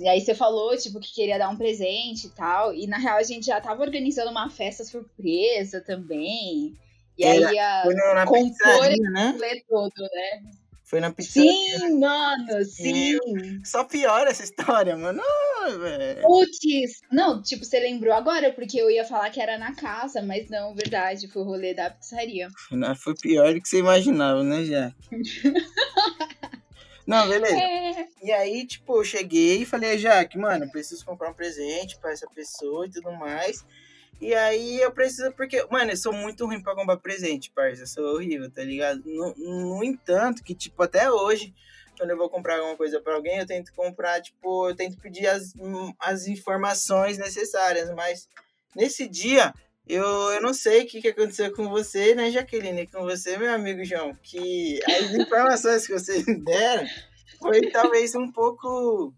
E 0.00 0.08
aí 0.08 0.20
você 0.20 0.34
falou, 0.34 0.76
tipo, 0.76 1.00
que 1.00 1.14
queria 1.14 1.38
dar 1.38 1.48
um 1.48 1.56
presente 1.56 2.26
e 2.26 2.30
tal. 2.30 2.74
E 2.74 2.86
na 2.86 2.98
real 2.98 3.16
a 3.16 3.22
gente 3.22 3.46
já 3.46 3.60
tava 3.60 3.82
organizando 3.82 4.30
uma 4.30 4.50
festa 4.50 4.84
surpresa 4.84 5.80
também. 5.80 6.76
E 7.16 7.24
aí 7.24 7.42
Foi 7.84 7.94
na, 7.94 8.14
na 8.14 8.26
compor 8.26 8.90
né? 9.12 9.34
todo, 9.68 10.02
né? 10.02 10.40
Foi 10.86 11.00
na 11.00 11.10
pizzaria. 11.10 11.50
Sim, 11.50 11.98
mano, 11.98 12.64
sim. 12.64 13.18
Só 13.64 13.82
piora 13.82 14.30
essa 14.30 14.44
história, 14.44 14.96
mano. 14.96 15.20
Putz! 16.22 17.00
Não, 17.10 17.42
tipo, 17.42 17.64
você 17.64 17.80
lembrou 17.80 18.14
agora, 18.14 18.52
porque 18.52 18.80
eu 18.80 18.88
ia 18.88 19.04
falar 19.04 19.30
que 19.30 19.40
era 19.40 19.58
na 19.58 19.74
casa, 19.74 20.22
mas 20.22 20.48
não, 20.48 20.76
verdade, 20.76 21.26
foi 21.26 21.42
o 21.42 21.44
rolê 21.44 21.74
da 21.74 21.90
pizzaria. 21.90 22.48
Não, 22.70 22.94
Foi 22.94 23.16
pior 23.16 23.52
do 23.52 23.60
que 23.60 23.68
você 23.68 23.80
imaginava, 23.80 24.44
né, 24.44 24.62
Jack? 24.62 24.94
Não, 27.04 27.28
beleza. 27.28 27.56
É. 27.56 28.08
E 28.20 28.32
aí, 28.32 28.66
tipo, 28.66 28.96
eu 28.98 29.04
cheguei 29.04 29.62
e 29.62 29.66
falei, 29.66 29.96
Jaque, 29.96 30.36
mano, 30.36 30.68
preciso 30.68 31.04
comprar 31.04 31.30
um 31.30 31.34
presente 31.34 31.96
pra 31.98 32.10
essa 32.10 32.26
pessoa 32.28 32.84
e 32.84 32.90
tudo 32.90 33.12
mais. 33.12 33.64
E 34.20 34.34
aí 34.34 34.80
eu 34.80 34.90
preciso, 34.90 35.30
porque, 35.32 35.64
mano, 35.70 35.90
eu 35.90 35.96
sou 35.96 36.12
muito 36.12 36.46
ruim 36.46 36.62
pra 36.62 36.74
comprar 36.74 36.96
presente, 36.96 37.50
parça. 37.50 37.82
Eu 37.82 37.86
sou 37.86 38.14
horrível, 38.14 38.50
tá 38.50 38.62
ligado? 38.62 39.02
No, 39.04 39.34
no 39.36 39.84
entanto, 39.84 40.42
que, 40.42 40.54
tipo, 40.54 40.82
até 40.82 41.10
hoje, 41.10 41.54
quando 41.98 42.10
eu 42.10 42.16
vou 42.16 42.30
comprar 42.30 42.56
alguma 42.56 42.76
coisa 42.76 43.00
pra 43.00 43.14
alguém, 43.14 43.38
eu 43.38 43.46
tento 43.46 43.72
comprar, 43.74 44.22
tipo, 44.22 44.70
eu 44.70 44.74
tento 44.74 44.98
pedir 44.98 45.26
as, 45.26 45.54
hum, 45.56 45.92
as 45.98 46.26
informações 46.26 47.18
necessárias, 47.18 47.90
mas 47.94 48.28
nesse 48.74 49.08
dia. 49.08 49.52
Eu, 49.88 50.04
eu 50.32 50.42
não 50.42 50.52
sei 50.52 50.82
o 50.82 50.86
que, 50.88 51.00
que 51.00 51.08
aconteceu 51.08 51.52
com 51.54 51.68
você, 51.68 52.12
né, 52.12 52.28
Jaqueline? 52.28 52.88
Com 52.88 53.02
você, 53.02 53.38
meu 53.38 53.54
amigo 53.54 53.84
João, 53.84 54.12
que 54.20 54.80
as 54.84 55.12
informações 55.14 55.86
que 55.86 55.92
vocês 55.92 56.24
deram 56.44 56.84
foi 57.38 57.70
talvez 57.70 58.12
um 58.16 58.32
pouco 58.32 59.14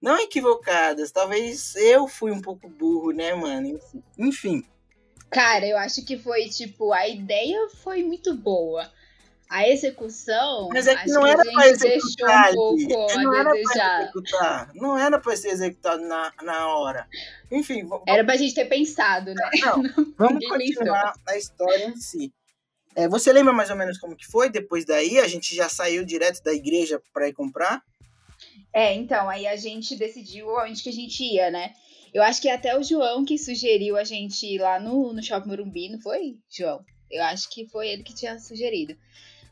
não 0.00 0.18
equivocadas. 0.18 1.10
Talvez 1.10 1.74
eu 1.76 2.06
fui 2.08 2.30
um 2.30 2.40
pouco 2.40 2.68
burro, 2.68 3.10
né, 3.12 3.34
mano? 3.34 3.78
Enfim. 4.18 4.64
Cara, 5.30 5.66
eu 5.66 5.76
acho 5.76 6.04
que 6.04 6.16
foi, 6.18 6.48
tipo, 6.48 6.92
a 6.92 7.06
ideia 7.08 7.68
foi 7.82 8.02
muito 8.02 8.34
boa. 8.34 8.90
A 9.50 9.66
execução, 9.66 10.68
Mas 10.70 10.86
é 10.86 10.94
que 10.94 11.08
não 11.10 11.22
que 11.22 11.30
era 11.30 11.40
a 11.40 11.52
pra 11.52 11.68
executar. 11.68 12.52
um. 12.54 12.76
Não 13.22 13.32
a 13.32 13.38
era 13.40 13.50
pra 13.50 14.00
executar. 14.02 14.70
Não 14.74 14.98
era 14.98 15.18
pra 15.18 15.36
ser 15.36 15.48
executado 15.48 16.02
na, 16.06 16.30
na 16.42 16.68
hora. 16.68 17.06
Enfim, 17.50 17.82
v- 17.86 18.02
Era 18.06 18.22
pra 18.24 18.36
gente 18.36 18.54
ter 18.54 18.66
pensado, 18.66 19.32
né? 19.32 19.50
não, 19.62 19.82
vamos 20.18 20.46
continuar 20.46 21.14
na 21.26 21.36
história 21.38 21.86
em 21.86 21.96
si. 21.96 22.30
É, 22.94 23.08
você 23.08 23.32
lembra 23.32 23.52
mais 23.54 23.70
ou 23.70 23.76
menos 23.76 23.96
como 23.96 24.14
que 24.16 24.26
foi? 24.26 24.50
Depois 24.50 24.84
daí, 24.84 25.18
a 25.18 25.26
gente 25.26 25.54
já 25.54 25.68
saiu 25.68 26.04
direto 26.04 26.42
da 26.42 26.52
igreja 26.52 27.00
pra 27.12 27.28
ir 27.28 27.32
comprar? 27.32 27.82
É, 28.72 28.94
então, 28.94 29.28
aí 29.28 29.46
a 29.46 29.56
gente 29.56 29.96
decidiu 29.96 30.48
onde 30.48 30.82
que 30.82 30.88
a 30.88 30.92
gente 30.92 31.24
ia, 31.24 31.50
né? 31.50 31.72
Eu 32.12 32.22
acho 32.22 32.40
que 32.40 32.48
até 32.48 32.76
o 32.78 32.82
João 32.82 33.24
que 33.24 33.36
sugeriu 33.38 33.96
a 33.96 34.04
gente 34.04 34.46
ir 34.46 34.58
lá 34.58 34.78
no, 34.80 35.12
no 35.12 35.22
Shopping 35.22 35.48
Morumbi, 35.48 35.88
não 35.90 36.00
foi, 36.00 36.36
João? 36.48 36.84
Eu 37.10 37.22
acho 37.24 37.48
que 37.50 37.66
foi 37.66 37.88
ele 37.88 38.02
que 38.02 38.14
tinha 38.14 38.38
sugerido. 38.38 38.96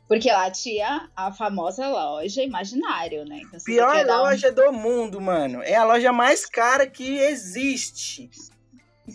Porque 0.07 0.31
lá 0.31 0.49
tinha 0.49 1.09
a 1.15 1.33
famosa 1.33 1.87
loja 1.89 2.41
Imaginário, 2.41 3.25
né? 3.25 3.41
Então, 3.43 3.59
Pior 3.65 4.05
dar 4.05 4.19
um- 4.19 4.23
loja 4.23 4.51
do 4.51 4.71
mundo, 4.71 5.19
mano. 5.19 5.61
É 5.63 5.75
a 5.75 5.83
loja 5.83 6.13
mais 6.13 6.45
cara 6.45 6.87
que 6.87 7.17
existe. 7.17 8.29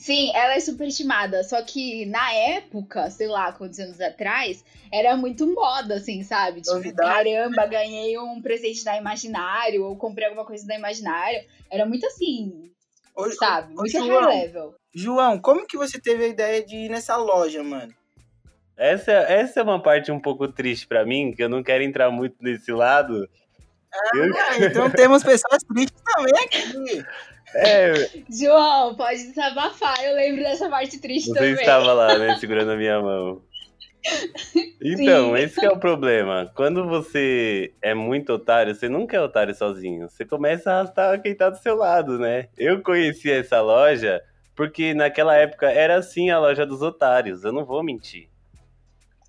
Sim, 0.03 0.33
ela 0.35 0.55
é 0.55 0.59
superestimada. 0.59 1.45
Só 1.45 1.63
que 1.63 2.05
na 2.07 2.33
época, 2.33 3.09
sei 3.09 3.29
lá, 3.29 3.53
quantos 3.53 3.79
anos 3.79 4.01
atrás, 4.01 4.65
era 4.93 5.17
muito 5.17 5.47
moda, 5.47 5.95
assim, 5.95 6.25
sabe? 6.25 6.61
Tipo, 6.61 6.75
Novidade. 6.75 7.09
caramba, 7.09 7.67
ganhei 7.67 8.19
um 8.19 8.43
presente 8.43 8.83
da 8.85 8.97
Imaginário, 8.97 9.85
ou 9.85 9.97
comprei 9.97 10.27
alguma 10.27 10.45
coisa 10.45 10.67
da 10.67 10.75
Imaginário. 10.75 11.45
Era 11.71 11.87
muito 11.87 12.05
assim, 12.05 12.73
sabe? 13.39 13.75
Muito 13.77 13.93
João, 13.93 14.09
high 14.25 14.43
level. 14.43 14.75
João, 14.93 15.39
como 15.39 15.65
que 15.69 15.77
você 15.77 16.01
teve 16.01 16.25
a 16.25 16.29
ideia 16.29 16.67
de 16.67 16.75
ir 16.75 16.89
nessa 16.89 17.17
loja, 17.17 17.63
mano? 17.63 17.95
Essa, 18.77 19.13
essa 19.13 19.61
é 19.61 19.63
uma 19.63 19.81
parte 19.81 20.11
um 20.11 20.19
pouco 20.19 20.49
triste 20.49 20.85
pra 20.85 21.07
mim, 21.07 21.33
que 21.33 21.45
eu 21.45 21.49
não 21.49 21.63
quero 21.63 21.85
entrar 21.85 22.11
muito 22.11 22.35
nesse 22.41 22.73
lado. 22.73 23.29
Eu- 24.15 24.35
Ah, 24.49 24.59
então 24.59 24.91
temos 24.91 25.23
pessoas 25.23 25.63
tristes 25.63 26.03
também 26.05 26.35
aqui. 26.45 27.07
é, 27.55 28.11
João, 28.31 28.95
pode 28.95 29.29
desabafar. 29.29 30.03
Eu 30.03 30.15
lembro 30.15 30.43
dessa 30.43 30.69
parte 30.69 31.01
triste 31.01 31.29
você 31.29 31.35
também. 31.35 31.55
estava 31.55 31.93
lá, 31.93 32.19
né, 32.19 32.37
segurando 32.37 32.73
a 32.73 32.77
minha 32.77 33.01
mão. 33.01 33.43
Então, 34.85 35.37
Sim. 35.37 35.43
esse 35.43 35.61
que 35.61 35.65
é 35.65 35.71
o 35.71 35.79
problema. 35.79 36.51
Quando 36.57 36.89
você 36.89 37.73
é 37.81 37.95
muito 37.95 38.33
otário, 38.33 38.75
você 38.75 38.89
nunca 38.89 39.17
é 39.17 39.21
otário 39.21 39.55
sozinho. 39.55 40.09
Você 40.09 40.25
começa 40.25 40.73
a 40.73 40.81
arrastar 40.81 41.23
quem 41.23 41.37
tá 41.37 41.49
do 41.49 41.57
seu 41.59 41.77
lado, 41.77 42.19
né? 42.19 42.49
Eu 42.59 42.83
conheci 42.83 43.31
essa 43.31 43.61
loja 43.61 44.21
porque 44.55 44.93
naquela 44.93 45.37
época 45.37 45.71
era 45.71 45.97
assim 45.97 46.31
a 46.31 46.39
loja 46.39 46.67
dos 46.67 46.83
otários. 46.83 47.45
Eu 47.45 47.53
não 47.53 47.65
vou 47.65 47.83
mentir. 47.83 48.29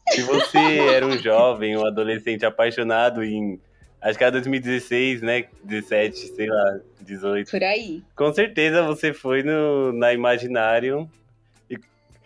Se 0.10 0.22
você 0.22 0.58
era 0.94 1.06
um 1.06 1.18
jovem, 1.18 1.78
um 1.78 1.86
adolescente 1.86 2.46
apaixonado 2.46 3.24
em. 3.24 3.60
Acho 4.04 4.18
que 4.18 4.24
era 4.24 4.32
2016, 4.34 5.22
né? 5.22 5.46
17, 5.64 6.36
sei 6.36 6.48
lá, 6.48 6.80
18. 7.02 7.50
Por 7.50 7.64
aí. 7.64 8.04
Com 8.16 8.34
certeza 8.34 8.84
você 8.84 9.14
foi 9.14 9.44
no, 9.44 9.94
na 9.94 10.14
Imaginário 10.14 11.10
e 11.70 11.78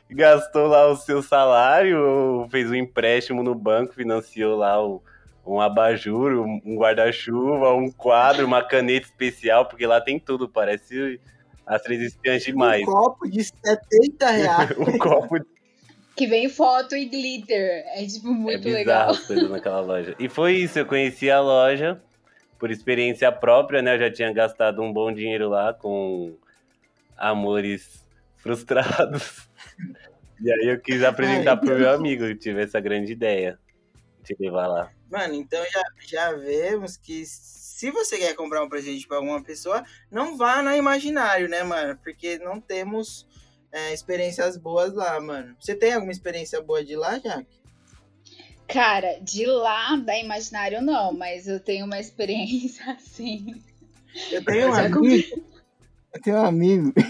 gastou 0.09 0.65
lá 0.65 0.87
o 0.87 0.95
seu 0.95 1.21
salário, 1.21 2.01
ou 2.01 2.49
fez 2.49 2.71
um 2.71 2.75
empréstimo 2.75 3.43
no 3.43 3.53
banco, 3.53 3.93
financiou 3.93 4.57
lá 4.57 4.83
o, 4.83 5.03
um 5.45 5.61
abajur, 5.61 6.33
um, 6.33 6.77
guarda-chuva, 6.77 7.73
um 7.73 7.91
quadro, 7.91 8.47
uma 8.47 8.63
caneta 8.63 9.05
especial, 9.05 9.65
porque 9.65 9.85
lá 9.85 10.01
tem 10.01 10.19
tudo, 10.19 10.49
parece 10.49 11.21
as 11.63 11.83
três 11.83 12.01
espiãs 12.01 12.43
demais. 12.43 12.81
Um 12.87 12.91
copo 12.91 13.29
de 13.29 13.43
70 13.43 14.31
reais. 14.31 14.77
um 14.79 14.97
copo 14.97 15.37
Que 16.17 16.27
vem 16.27 16.49
foto 16.49 16.95
e 16.95 17.05
glitter. 17.05 17.83
É, 17.93 18.05
tipo, 18.05 18.33
muito 18.33 18.67
é 18.67 18.71
legal. 18.71 19.11
as 19.11 19.19
coisas 19.19 19.49
naquela 19.49 19.79
loja. 19.79 20.15
E 20.19 20.27
foi 20.27 20.53
isso, 20.53 20.79
eu 20.79 20.85
conheci 20.85 21.29
a 21.29 21.39
loja 21.39 22.01
por 22.57 22.71
experiência 22.71 23.31
própria, 23.31 23.81
né? 23.81 23.95
Eu 23.95 23.99
já 23.99 24.11
tinha 24.11 24.33
gastado 24.33 24.81
um 24.81 24.91
bom 24.91 25.13
dinheiro 25.13 25.47
lá 25.47 25.73
com 25.73 26.35
amores 27.15 28.03
frustrados. 28.37 29.47
E 30.39 30.51
aí 30.51 30.67
eu 30.67 30.79
quis 30.79 31.03
apresentar 31.03 31.53
Ai, 31.53 31.59
pro 31.59 31.79
meu 31.79 31.89
amigo 31.89 32.23
que 32.27 32.35
tive 32.35 32.61
essa 32.61 32.79
grande 32.79 33.11
ideia 33.11 33.57
de 34.23 34.35
levar 34.39 34.67
lá. 34.67 34.91
Mano, 35.09 35.33
então 35.33 35.63
já, 35.71 35.83
já 35.99 36.31
vemos 36.33 36.95
que 36.95 37.25
se 37.25 37.89
você 37.89 38.17
quer 38.17 38.35
comprar 38.35 38.63
um 38.63 38.69
presente 38.69 39.07
pra 39.07 39.17
alguma 39.17 39.41
pessoa, 39.43 39.83
não 40.11 40.37
vá 40.37 40.61
na 40.61 40.77
Imaginário, 40.77 41.49
né, 41.49 41.63
mano? 41.63 41.97
Porque 42.03 42.37
não 42.37 42.61
temos 42.61 43.27
é, 43.71 43.93
experiências 43.93 44.57
boas 44.57 44.93
lá, 44.93 45.19
mano. 45.19 45.55
Você 45.59 45.75
tem 45.75 45.93
alguma 45.93 46.11
experiência 46.11 46.61
boa 46.61 46.83
de 46.83 46.95
lá, 46.95 47.19
Jaque? 47.19 47.57
Cara, 48.67 49.19
de 49.21 49.45
lá 49.45 49.95
da 49.95 50.19
Imaginário 50.19 50.81
não, 50.81 51.13
mas 51.13 51.47
eu 51.47 51.59
tenho 51.59 51.85
uma 51.85 51.99
experiência 51.99 52.83
assim. 52.91 53.55
Eu 54.31 54.43
tenho 54.43 54.69
um 54.69 54.73
amigo. 54.73 55.05
Eu 56.13 56.21
tenho 56.21 56.37
um 56.37 56.45
amigo. 56.45 56.93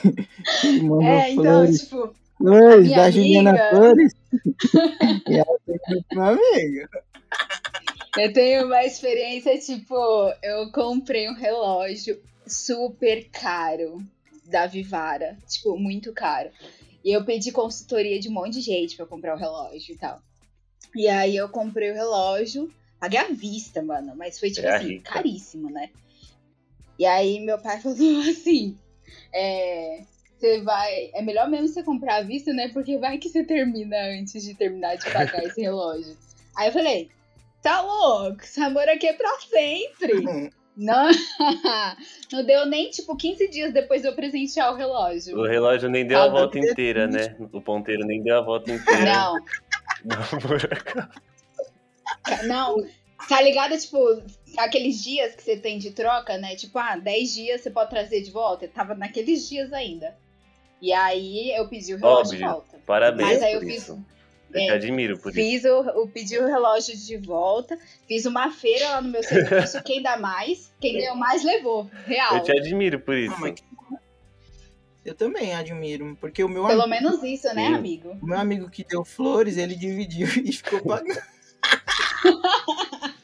É, 1.02 1.32
então, 1.32 1.44
flores, 1.44 1.80
tipo, 1.82 2.16
flores 2.38 2.90
da 2.90 3.10
Juliana 3.10 3.70
Flores. 3.70 4.14
e 5.28 5.36
ela 5.36 5.60
tem 5.66 6.20
amigo. 6.20 6.90
eu 8.18 8.34
tenho 8.34 8.66
uma 8.66 8.84
experiência, 8.84 9.58
tipo, 9.60 9.96
eu 10.44 10.72
comprei 10.72 11.30
um 11.30 11.34
relógio 11.36 12.20
super 12.46 13.28
caro 13.32 14.04
da 14.50 14.66
Vivara, 14.66 15.38
tipo, 15.48 15.78
muito 15.78 16.14
caro. 16.14 16.50
E 17.04 17.12
eu 17.12 17.24
pedi 17.24 17.52
consultoria 17.52 18.20
de 18.20 18.30
um 18.30 18.34
monte 18.34 18.54
de 18.54 18.62
gente 18.62 18.96
pra 18.96 19.06
comprar 19.06 19.36
o 19.36 19.40
relógio 19.40 19.94
e 19.94 19.98
tal. 19.98 20.22
E 20.96 21.08
aí 21.08 21.36
eu 21.36 21.48
comprei 21.50 21.92
o 21.92 21.94
relógio, 21.94 22.74
paguei 23.00 23.20
à 23.20 23.28
vista, 23.28 23.82
mano, 23.82 24.16
mas 24.16 24.40
foi 24.40 24.50
tipo 24.50 24.66
É 24.68 24.76
assim, 24.76 24.88
rica. 24.88 25.14
caríssimo, 25.14 25.70
né? 25.70 25.90
E 26.98 27.06
aí 27.06 27.40
meu 27.40 27.58
pai 27.60 27.80
falou 27.82 28.22
assim, 28.22 28.78
é, 29.34 30.04
você 30.38 30.62
vai, 30.62 31.12
é 31.14 31.22
melhor 31.22 31.50
mesmo 31.50 31.68
você 31.68 31.84
comprar 31.84 32.18
à 32.18 32.22
vista, 32.24 32.52
né? 32.54 32.70
Porque 32.70 32.98
vai 32.98 33.18
que 33.18 33.30
você 33.30 33.44
termina 33.44 33.98
antes 34.20 34.44
de 34.44 34.54
terminar 34.56 34.96
de 34.98 35.06
pagar 35.12 35.44
esse 35.44 35.60
relógio. 35.62 36.18
Aí 36.56 36.70
eu 36.70 36.74
falei, 36.74 37.10
tá 37.62 37.82
louco, 37.82 38.42
esse 38.44 38.60
amor 38.60 38.88
aqui 38.90 39.08
é 39.08 39.14
pra 39.14 39.38
sempre. 39.40 40.52
Não, 40.78 41.10
não 42.32 42.44
deu 42.46 42.68
nem 42.68 42.92
tipo 42.92 43.18
15 43.18 43.48
dias 43.50 43.74
depois 43.74 44.04
de 44.04 44.08
eu 44.10 44.14
presentear 44.16 44.72
o 44.72 44.76
relógio. 44.76 45.36
O 45.36 45.48
relógio 45.48 45.90
nem 45.90 46.06
deu 46.06 46.20
a 46.20 46.26
Ah, 46.26 46.30
volta 46.30 46.60
mas- 46.60 46.70
inteira, 46.70 47.08
né? 47.08 47.36
O 47.52 47.60
ponteiro 47.60 48.06
nem 48.06 48.22
deu 48.22 48.38
a 48.38 48.42
volta 48.42 48.72
inteira. 48.72 49.04
Não, 49.06 49.36
não. 52.48 52.86
Tá 53.28 53.42
ligado, 53.42 53.78
tipo, 53.78 53.98
aqueles 54.58 55.04
dias 55.04 55.36
que 55.36 55.42
você 55.44 55.58
tem 55.58 55.80
de 55.80 55.92
troca, 55.92 56.38
né? 56.38 56.56
Tipo, 56.56 56.78
ah, 56.78 56.96
10 56.96 57.34
dias 57.34 57.62
você 57.62 57.72
pode 57.72 57.90
trazer 57.90 58.22
de 58.22 58.32
volta. 58.32 58.66
Eu 58.66 58.70
tava 58.70 58.94
naqueles 58.94 59.50
dias 59.50 59.74
ainda. 59.74 60.16
E 60.80 60.94
aí 60.94 61.52
eu 61.58 61.68
pedi 61.68 61.96
o 61.96 61.98
relógio 61.98 62.38
de 62.38 62.44
Óbvio. 62.44 62.50
volta. 62.52 62.78
Parabéns 62.86 63.30
Mas 63.30 63.42
aí 63.44 63.54
por 63.56 63.64
eu 63.64 63.70
fiz. 63.70 63.82
isso. 63.84 64.06
Eu 64.54 64.62
É, 64.62 64.66
te 64.66 64.72
admiro 64.72 65.18
por 65.20 65.30
isso. 65.30 65.40
Fiz 65.40 65.66
o, 65.66 65.80
o 66.02 66.08
pedi 66.08 66.38
o 66.38 66.46
relógio 66.46 66.96
de 66.96 67.18
volta, 67.18 67.78
fiz 68.08 68.26
uma 68.26 68.52
feira 68.52 68.90
lá 68.90 69.02
no 69.02 69.10
meu 69.10 69.22
serviço, 69.24 69.82
quem 69.84 70.02
dá 70.02 70.18
mais, 70.18 70.72
quem 70.80 70.98
deu 70.98 71.16
mais 71.16 71.44
levou, 71.44 71.90
real. 72.06 72.38
Eu 72.38 72.44
te 72.44 72.52
admiro 72.52 73.00
por 73.00 73.16
isso. 73.16 73.36
Ah, 73.46 73.54
Eu 75.06 75.14
também 75.16 75.54
admiro, 75.54 76.18
porque 76.20 76.44
o 76.44 76.50
meu, 76.50 76.66
Pelo 76.66 76.84
amigo, 76.84 77.04
menos 77.04 77.24
isso, 77.24 77.48
né, 77.54 77.68
Sim. 77.68 77.74
amigo? 77.76 78.18
o 78.22 78.26
meu 78.26 78.38
amigo 78.40 78.70
que 78.70 78.84
deu 78.84 79.04
flores, 79.04 79.58
ele 79.58 79.76
dividiu 79.76 80.28
e 80.44 80.52
ficou 80.52 80.82
pagando. 80.82 81.20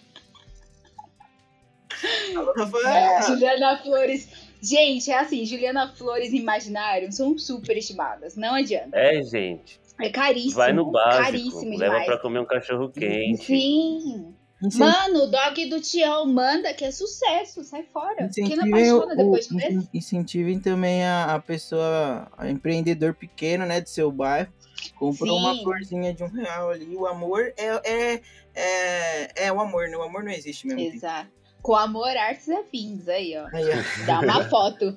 É. 2.85 3.21
Juliana 3.27 3.77
Flores. 3.77 4.27
Gente, 4.61 5.11
é 5.11 5.19
assim, 5.19 5.45
Juliana 5.45 5.93
Flores 5.93 6.31
e 6.33 6.37
Imaginário 6.37 7.11
são 7.11 7.37
super 7.37 7.77
estimadas, 7.77 8.35
não 8.35 8.55
adianta. 8.55 8.97
É, 8.97 9.21
gente. 9.21 9.79
É 10.05 10.09
caríssimo. 10.09 10.55
Vai 10.55 10.73
no 10.73 10.91
básico. 10.91 11.23
Caríssimo 11.23 11.69
Leva 11.77 11.83
demais. 11.85 12.05
pra 12.05 12.17
comer 12.19 12.39
um 12.39 12.45
cachorro 12.45 12.89
quente. 12.89 13.43
Sim. 13.45 14.33
Incen- 14.61 14.79
Mano, 14.79 15.23
o 15.23 15.27
dog 15.27 15.65
do 15.69 15.81
Tião 15.81 16.25
manda 16.25 16.73
que 16.73 16.85
é 16.85 16.91
sucesso, 16.91 17.63
sai 17.65 17.83
fora. 17.83 18.29
Quem 18.33 18.45
não 18.45 18.65
Incentivem, 18.65 18.89
apaixona 18.89 19.13
o- 19.13 19.17
depois 19.17 19.47
de 19.49 19.55
o- 19.55 19.57
ver? 19.57 19.87
incentivem 19.93 20.59
também 20.59 21.03
a, 21.03 21.35
a 21.35 21.39
pessoa, 21.39 22.31
a 22.37 22.49
empreendedor 22.49 23.13
pequeno, 23.13 23.65
né, 23.65 23.81
do 23.81 23.89
seu 23.89 24.09
bairro. 24.09 24.51
Comprou 24.97 25.37
uma 25.37 25.53
Sim. 25.55 25.63
florzinha 25.63 26.13
de 26.13 26.23
um 26.23 26.27
real 26.29 26.69
ali. 26.69 26.95
O 26.95 27.05
amor 27.05 27.53
é, 27.57 27.65
é, 27.83 28.21
é, 28.55 29.45
é 29.47 29.51
o 29.51 29.59
amor, 29.59 29.87
né? 29.89 29.97
O 29.97 30.01
amor 30.03 30.23
não 30.23 30.31
existe 30.31 30.65
mesmo. 30.67 30.81
Exato. 30.81 31.29
Com 31.63 31.75
amor, 31.75 32.09
artes 32.17 32.47
e 32.49 32.53
afins 32.53 33.07
aí, 33.07 33.35
ó. 33.37 33.47
Aí, 33.55 33.63
ó. 33.69 34.05
Dá 34.05 34.19
uma 34.19 34.43
foto. 34.49 34.95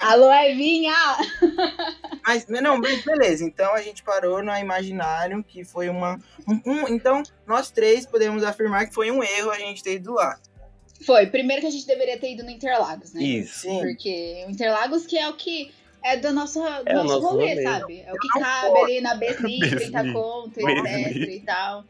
Alô, 0.00 0.32
Evinha! 0.32 0.94
Mas, 2.26 2.46
não, 2.48 2.78
mas 2.78 3.04
beleza. 3.04 3.44
Então 3.44 3.72
a 3.74 3.82
gente 3.82 4.02
parou 4.02 4.42
no 4.42 4.56
Imaginário, 4.56 5.44
que 5.44 5.62
foi 5.62 5.90
uma. 5.90 6.18
um- 6.48 6.60
um- 6.64 6.88
então, 6.88 7.22
nós 7.46 7.70
três 7.70 8.06
podemos 8.06 8.42
afirmar 8.42 8.86
que 8.88 8.94
foi 8.94 9.10
um 9.10 9.22
erro 9.22 9.50
a 9.50 9.58
gente 9.58 9.82
ter 9.82 9.96
ido 9.96 10.14
lá. 10.14 10.38
Foi, 11.04 11.26
primeiro 11.26 11.60
que 11.60 11.68
a 11.68 11.70
gente 11.70 11.86
deveria 11.86 12.18
ter 12.18 12.32
ido 12.32 12.42
no 12.44 12.50
Interlagos, 12.50 13.12
né? 13.12 13.22
Isso. 13.22 13.60
Sim. 13.60 13.80
Porque 13.80 14.44
o 14.48 14.50
Interlagos 14.50 15.04
que 15.04 15.18
é 15.18 15.28
o 15.28 15.34
que 15.34 15.70
é 16.02 16.16
do 16.16 16.32
nosso, 16.32 16.60
do 16.60 16.66
É 16.86 16.94
nosso 16.94 17.08
nosso 17.08 17.26
rolê, 17.28 17.50
rolê. 17.50 17.62
sabe? 17.62 18.00
É 18.06 18.10
o 18.12 18.16
que 18.16 18.28
Não 18.34 18.40
cabe 18.40 18.78
ali 18.80 19.00
na 19.02 19.14
Besni, 19.16 19.60
30 19.60 20.02
Besni. 20.02 20.12
conto, 20.14 20.60
etc 20.60 21.16
e 21.28 21.40
tal. 21.44 21.84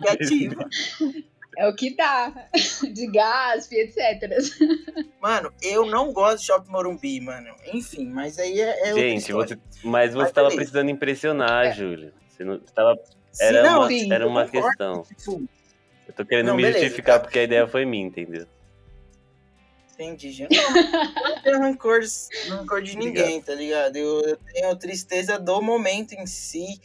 Negativa. 0.00 0.68
É 1.58 1.66
o 1.66 1.74
que 1.74 1.94
dá. 1.96 2.32
De 2.94 3.08
gaspe, 3.08 3.74
etc. 3.74 4.30
Mano, 5.20 5.52
eu 5.60 5.84
não 5.86 6.12
gosto 6.12 6.38
de 6.38 6.44
Shopping 6.46 6.70
Morumbi, 6.70 7.20
mano. 7.20 7.52
Enfim, 7.74 8.06
mas 8.06 8.38
aí 8.38 8.60
é. 8.60 8.90
é 8.90 8.94
Gente, 8.94 9.32
você, 9.32 9.58
mas 9.82 10.12
você 10.12 10.18
Mas 10.18 10.32
tava 10.32 10.48
beleza. 10.50 10.56
precisando 10.56 10.88
impressionar, 10.90 11.66
É. 11.66 11.72
Júlio. 11.72 12.12
Você 12.28 12.44
não 12.44 12.60
tava, 12.60 12.96
era 13.40 13.62
não, 13.64 13.80
uma, 13.80 13.88
sim, 13.88 14.12
era 14.12 14.26
uma 14.28 14.44
concordo, 14.46 14.68
questão. 14.68 15.02
tipo, 15.02 15.48
Eu 16.06 16.14
tô 16.14 16.24
querendo 16.24 16.46
Não, 16.46 16.54
me 16.56 16.62
beleza, 16.62 16.78
justificar 16.84 17.18
tá. 17.18 17.24
porque 17.24 17.40
a 17.40 17.42
ideia 17.42 17.66
foi 17.66 17.84
minha, 17.84 18.06
entendeu? 18.06 18.46
Entendi, 19.94 20.30
gente. 20.30 20.56
Não, 20.56 20.76
eu 20.76 20.82
não 21.24 21.42
tenho 21.42 21.58
rancor, 21.58 22.00
rancor 22.48 22.82
de 22.82 22.96
ninguém, 22.96 23.42
tá 23.42 23.52
ligado? 23.52 23.96
Eu, 23.96 24.20
eu 24.20 24.36
tenho 24.36 24.76
tristeza 24.76 25.40
do 25.40 25.60
momento 25.60 26.12
em 26.12 26.24
si, 26.24 26.80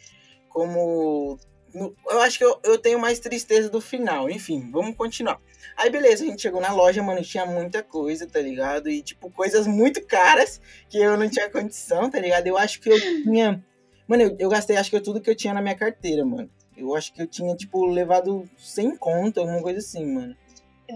como. 0.50 1.38
Eu 1.74 2.22
acho 2.22 2.38
que 2.38 2.46
eu, 2.46 2.60
eu 2.64 2.78
tenho 2.78 3.00
mais 3.00 3.20
tristeza 3.20 3.70
do 3.70 3.82
final. 3.82 4.30
Enfim, 4.30 4.70
vamos 4.72 4.96
continuar. 4.96 5.40
Aí, 5.76 5.90
beleza, 5.90 6.24
a 6.24 6.28
gente 6.28 6.42
chegou 6.42 6.62
na 6.62 6.72
loja, 6.72 7.02
mano, 7.02 7.22
tinha 7.24 7.46
muita 7.46 7.82
coisa, 7.82 8.28
tá 8.28 8.40
ligado? 8.40 8.90
E, 8.90 9.02
tipo, 9.02 9.30
coisas 9.32 9.66
muito 9.66 10.06
caras 10.06 10.62
que 10.88 10.98
eu 10.98 11.18
não 11.18 11.28
tinha 11.30 11.50
condição, 11.50 12.10
tá 12.10 12.20
ligado? 12.20 12.46
Eu 12.46 12.58
acho 12.58 12.80
que 12.80 12.90
eu 12.90 13.00
tinha. 13.00 13.64
Mano, 14.08 14.24
eu, 14.24 14.36
eu 14.38 14.50
gastei, 14.50 14.78
acho 14.78 14.92
que 14.92 15.00
tudo 15.00 15.20
que 15.22 15.30
eu 15.30 15.36
tinha 15.36 15.54
na 15.54 15.62
minha 15.62 15.76
carteira, 15.76 16.24
mano. 16.24 16.50
Eu 16.78 16.96
acho 16.96 17.14
que 17.14 17.22
eu 17.22 17.28
tinha, 17.28 17.56
tipo, 17.56 17.86
levado 17.86 18.48
sem 18.58 18.96
conta, 18.96 19.40
alguma 19.40 19.62
coisa 19.62 19.80
assim, 19.80 20.06
mano. 20.06 20.36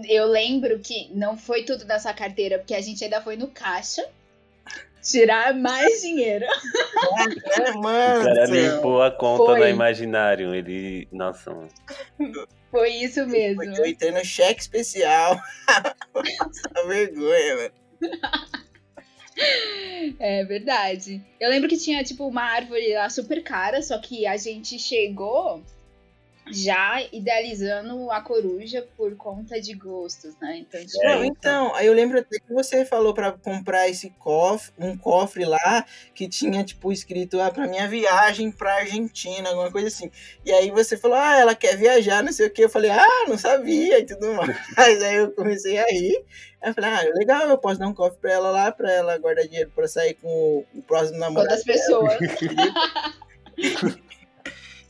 Eu 0.08 0.26
lembro 0.26 0.78
que 0.78 1.10
não 1.14 1.36
foi 1.36 1.64
tudo 1.64 1.84
da 1.84 1.98
sua 1.98 2.12
carteira, 2.12 2.58
porque 2.58 2.74
a 2.74 2.80
gente 2.80 3.02
ainda 3.02 3.20
foi 3.20 3.36
no 3.36 3.48
caixa 3.48 4.04
tirar 5.02 5.54
mais 5.54 6.00
dinheiro. 6.02 6.44
É, 6.44 7.70
O 7.76 7.82
cara 7.82 8.46
limpou 8.46 9.02
a 9.02 9.10
conta 9.10 9.44
Foi. 9.44 9.60
no 9.60 9.68
Imaginário. 9.68 10.54
Ele. 10.54 11.08
Nossa, 11.12 11.50
mano. 11.52 11.68
Foi 12.70 12.90
isso 12.90 13.26
mesmo. 13.26 13.62
Eu 13.64 13.86
entrei 13.86 14.10
no 14.10 14.24
cheque 14.24 14.60
especial. 14.60 15.40
Nossa, 16.14 16.86
vergonha, 16.86 17.56
velho. 17.56 17.72
É 20.18 20.44
verdade. 20.44 21.24
Eu 21.40 21.48
lembro 21.48 21.68
que 21.68 21.76
tinha, 21.76 22.02
tipo, 22.02 22.26
uma 22.26 22.42
árvore 22.42 22.94
lá 22.94 23.08
super 23.08 23.42
cara, 23.42 23.80
só 23.82 23.98
que 23.98 24.26
a 24.26 24.36
gente 24.36 24.78
chegou 24.78 25.62
já 26.50 27.02
idealizando 27.12 28.10
a 28.10 28.20
coruja 28.20 28.86
por 28.96 29.14
conta 29.16 29.60
de 29.60 29.74
gostos, 29.74 30.34
né? 30.40 30.58
Então, 30.58 30.80
tipo, 30.84 31.02
É, 31.02 31.14
Não, 31.16 31.24
então, 31.24 31.74
aí 31.74 31.86
eu 31.86 31.92
lembro 31.92 32.18
até 32.18 32.38
que 32.38 32.52
você 32.52 32.84
falou 32.84 33.14
pra 33.14 33.32
comprar 33.32 33.88
esse 33.88 34.10
cofre, 34.10 34.72
um 34.78 34.96
cofre 34.96 35.44
lá, 35.44 35.84
que 36.14 36.28
tinha, 36.28 36.64
tipo, 36.64 36.92
escrito, 36.92 37.40
ah, 37.40 37.50
pra 37.50 37.66
minha 37.66 37.88
viagem 37.88 38.50
pra 38.50 38.76
Argentina, 38.76 39.48
alguma 39.48 39.70
coisa 39.70 39.88
assim. 39.88 40.10
E 40.44 40.52
aí 40.52 40.70
você 40.70 40.96
falou, 40.96 41.16
ah, 41.16 41.38
ela 41.38 41.54
quer 41.54 41.76
viajar, 41.76 42.22
não 42.22 42.32
sei 42.32 42.46
o 42.46 42.50
que. 42.50 42.64
Eu 42.64 42.70
falei, 42.70 42.90
ah, 42.90 43.24
não 43.28 43.38
sabia 43.38 43.98
e 43.98 44.06
tudo 44.06 44.32
mais. 44.34 44.56
Aí 44.76 45.16
eu 45.16 45.32
comecei 45.32 45.78
a 45.78 45.84
rir. 45.86 46.24
Aí 46.60 46.70
eu 46.70 46.74
falei, 46.74 46.90
ah, 46.90 47.02
legal, 47.14 47.48
eu 47.48 47.58
posso 47.58 47.78
dar 47.78 47.88
um 47.88 47.94
cofre 47.94 48.18
pra 48.20 48.32
ela 48.32 48.50
lá, 48.50 48.72
pra 48.72 48.90
ela 48.92 49.18
guardar 49.18 49.46
dinheiro 49.46 49.70
pra 49.74 49.86
sair 49.86 50.14
com 50.14 50.64
o, 50.74 50.82
próximo 50.82 51.18
namorado. 51.18 51.48
quantas 51.48 51.64
pessoas. 51.64 52.18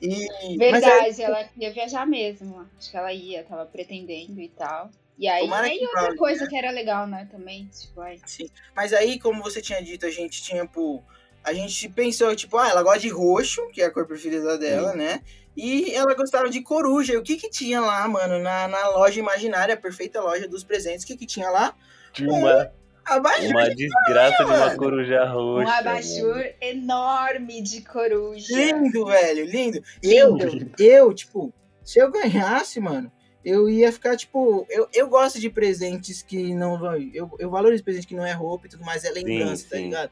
E, 0.01 0.57
mas 0.57 0.85
aí, 0.85 1.13
Verdade, 1.13 1.23
ela 1.23 1.49
ia 1.57 1.73
viajar 1.73 2.07
mesmo. 2.07 2.67
Acho 2.79 2.91
que 2.91 2.97
ela 2.97 3.13
ia, 3.13 3.43
tava 3.45 3.67
pretendendo 3.67 4.41
e 4.41 4.49
tal. 4.49 4.91
E 5.19 5.27
aí, 5.27 5.43
Tomara 5.43 5.67
aí 5.67 5.79
que 5.79 5.85
outra 5.85 6.03
valha, 6.03 6.17
coisa 6.17 6.47
que 6.47 6.57
era 6.57 6.71
legal, 6.71 7.07
né, 7.07 7.27
também. 7.31 7.67
Tipo, 7.67 8.01
ai, 8.01 8.21
Sim. 8.25 8.49
Mas 8.75 8.93
aí, 8.93 9.19
como 9.19 9.43
você 9.43 9.61
tinha 9.61 9.83
dito, 9.83 10.07
a 10.07 10.11
gente 10.11 10.41
tinha, 10.41 10.65
pô, 10.65 11.03
a 11.43 11.53
gente 11.53 11.89
pensou, 11.89 12.35
tipo, 12.37 12.57
ah, 12.57 12.69
ela 12.69 12.83
gosta 12.83 13.01
de 13.01 13.09
roxo, 13.09 13.69
que 13.71 13.83
é 13.83 13.87
a 13.87 13.91
cor 13.91 14.07
preferida 14.07 14.57
dela, 14.57 14.95
né? 14.95 15.21
E 15.57 15.93
ela 15.93 16.15
gostava 16.15 16.49
de 16.49 16.61
coruja. 16.63 17.15
E 17.15 17.17
o 17.17 17.23
que 17.23 17.37
que 17.37 17.51
tinha 17.51 17.81
lá, 17.81 18.07
mano, 18.07 18.39
na, 18.39 18.69
na 18.69 18.89
loja 18.91 19.19
imaginária, 19.19 19.75
a 19.75 19.79
perfeita 19.79 20.21
loja 20.21 20.47
dos 20.47 20.63
presentes? 20.63 21.03
O 21.03 21.07
que 21.09 21.17
que 21.17 21.27
tinha 21.27 21.51
lá? 21.51 21.75
Tinha 22.13 22.33
uma, 22.33 22.73
Abajur. 23.09 23.51
uma 23.51 23.75
desgraça 23.75 24.37
de 24.37 24.45
uma 24.45 24.59
mano. 24.59 24.77
coruja 24.77 25.25
roxa. 25.25 25.39
um 25.39 25.55
mano. 25.65 25.71
abajur 25.71 26.45
enorme 26.61 27.63
de 27.63 27.81
coruja. 27.83 28.55
Lindo, 28.57 29.07
velho, 29.07 29.45
lindo. 29.45 29.83
Eu, 30.03 30.37
Lindo. 30.37 30.71
eu, 30.79 31.13
tipo, 31.15 31.53
se 31.83 31.99
eu 31.99 32.11
ganhasse, 32.11 32.79
mano, 32.81 33.11
eu 33.45 33.69
ia 33.69 33.91
ficar, 33.91 34.17
tipo, 34.17 34.67
eu, 34.69 34.89
eu 34.93 35.09
gosto 35.09 35.41
de 35.41 35.49
presentes 35.49 36.23
que 36.23 36.55
não 36.55 36.79
vão. 36.79 36.97
Eu, 37.15 37.31
eu 37.39 37.51
valorizo 37.51 37.83
presente 37.83 38.07
que 38.07 38.15
não 38.15 38.27
é 38.27 38.33
roupa 38.33 38.67
e 38.67 38.71
tudo 38.71 38.85
mais, 38.85 39.05
é 39.05 39.11
lembrança, 39.11 39.67
tá 39.71 39.77
sim. 39.77 39.85
ligado? 39.85 40.11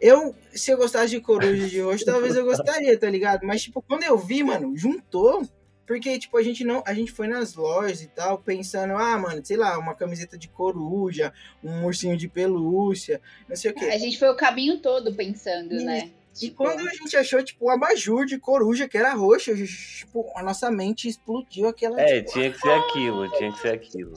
Eu, 0.00 0.34
se 0.52 0.70
eu 0.70 0.76
gostasse 0.76 1.10
de 1.10 1.20
coruja 1.20 1.66
de 1.66 1.82
hoje, 1.82 2.04
talvez 2.04 2.36
eu 2.36 2.44
gostaria, 2.44 2.96
tá 2.96 3.10
ligado? 3.10 3.44
Mas, 3.44 3.62
tipo, 3.62 3.82
quando 3.82 4.04
eu 4.04 4.16
vi, 4.16 4.42
mano, 4.42 4.76
juntou. 4.76 5.42
Porque, 5.88 6.18
tipo, 6.18 6.36
a 6.36 6.42
gente 6.42 6.62
não. 6.64 6.82
A 6.86 6.92
gente 6.92 7.10
foi 7.10 7.26
nas 7.26 7.54
lojas 7.54 8.02
e 8.02 8.08
tal, 8.08 8.36
pensando, 8.36 8.92
ah, 8.92 9.16
mano, 9.16 9.42
sei 9.42 9.56
lá, 9.56 9.78
uma 9.78 9.94
camiseta 9.94 10.36
de 10.36 10.46
coruja, 10.46 11.32
um 11.64 11.86
ursinho 11.86 12.14
de 12.14 12.28
pelúcia, 12.28 13.22
não 13.48 13.56
sei 13.56 13.70
o 13.70 13.74
quê. 13.74 13.86
A 13.86 13.96
gente 13.96 14.18
foi 14.18 14.28
o 14.28 14.36
caminho 14.36 14.80
todo 14.80 15.14
pensando, 15.14 15.74
Isso. 15.74 15.86
né? 15.86 16.10
E 16.36 16.40
Tipo, 16.40 16.62
quando 16.62 16.86
a 16.86 16.92
gente 16.92 17.16
achou, 17.16 17.42
tipo, 17.42 17.66
um 17.66 17.70
abajur 17.70 18.26
de 18.26 18.38
coruja, 18.38 18.86
que 18.86 18.98
era 18.98 19.14
roxo, 19.14 19.50
tipo, 19.56 20.30
a 20.36 20.42
nossa 20.42 20.70
mente 20.70 21.08
explodiu 21.08 21.66
aquela. 21.68 21.98
É, 21.98 22.20
tipo, 22.20 22.32
tinha 22.32 22.52
que 22.52 22.58
ser 22.58 22.70
aquilo, 22.70 23.32
tinha 23.38 23.52
que 23.52 23.58
ser 23.58 23.72
aquilo. 23.72 24.12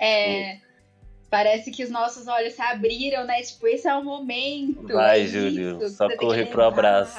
É. 0.00 0.58
Parece 1.28 1.72
que 1.72 1.82
os 1.82 1.90
nossos 1.90 2.28
olhos 2.28 2.54
se 2.54 2.62
abriram, 2.62 3.24
né? 3.24 3.42
Tipo, 3.42 3.66
esse 3.66 3.88
é 3.88 3.94
o 3.94 4.04
momento. 4.04 4.86
Vai, 4.86 5.22
é 5.22 5.26
Júlio, 5.26 5.78
isso 5.82 5.96
só 5.96 6.08
correr 6.16 6.46
pro 6.46 6.62
abraço. 6.62 7.18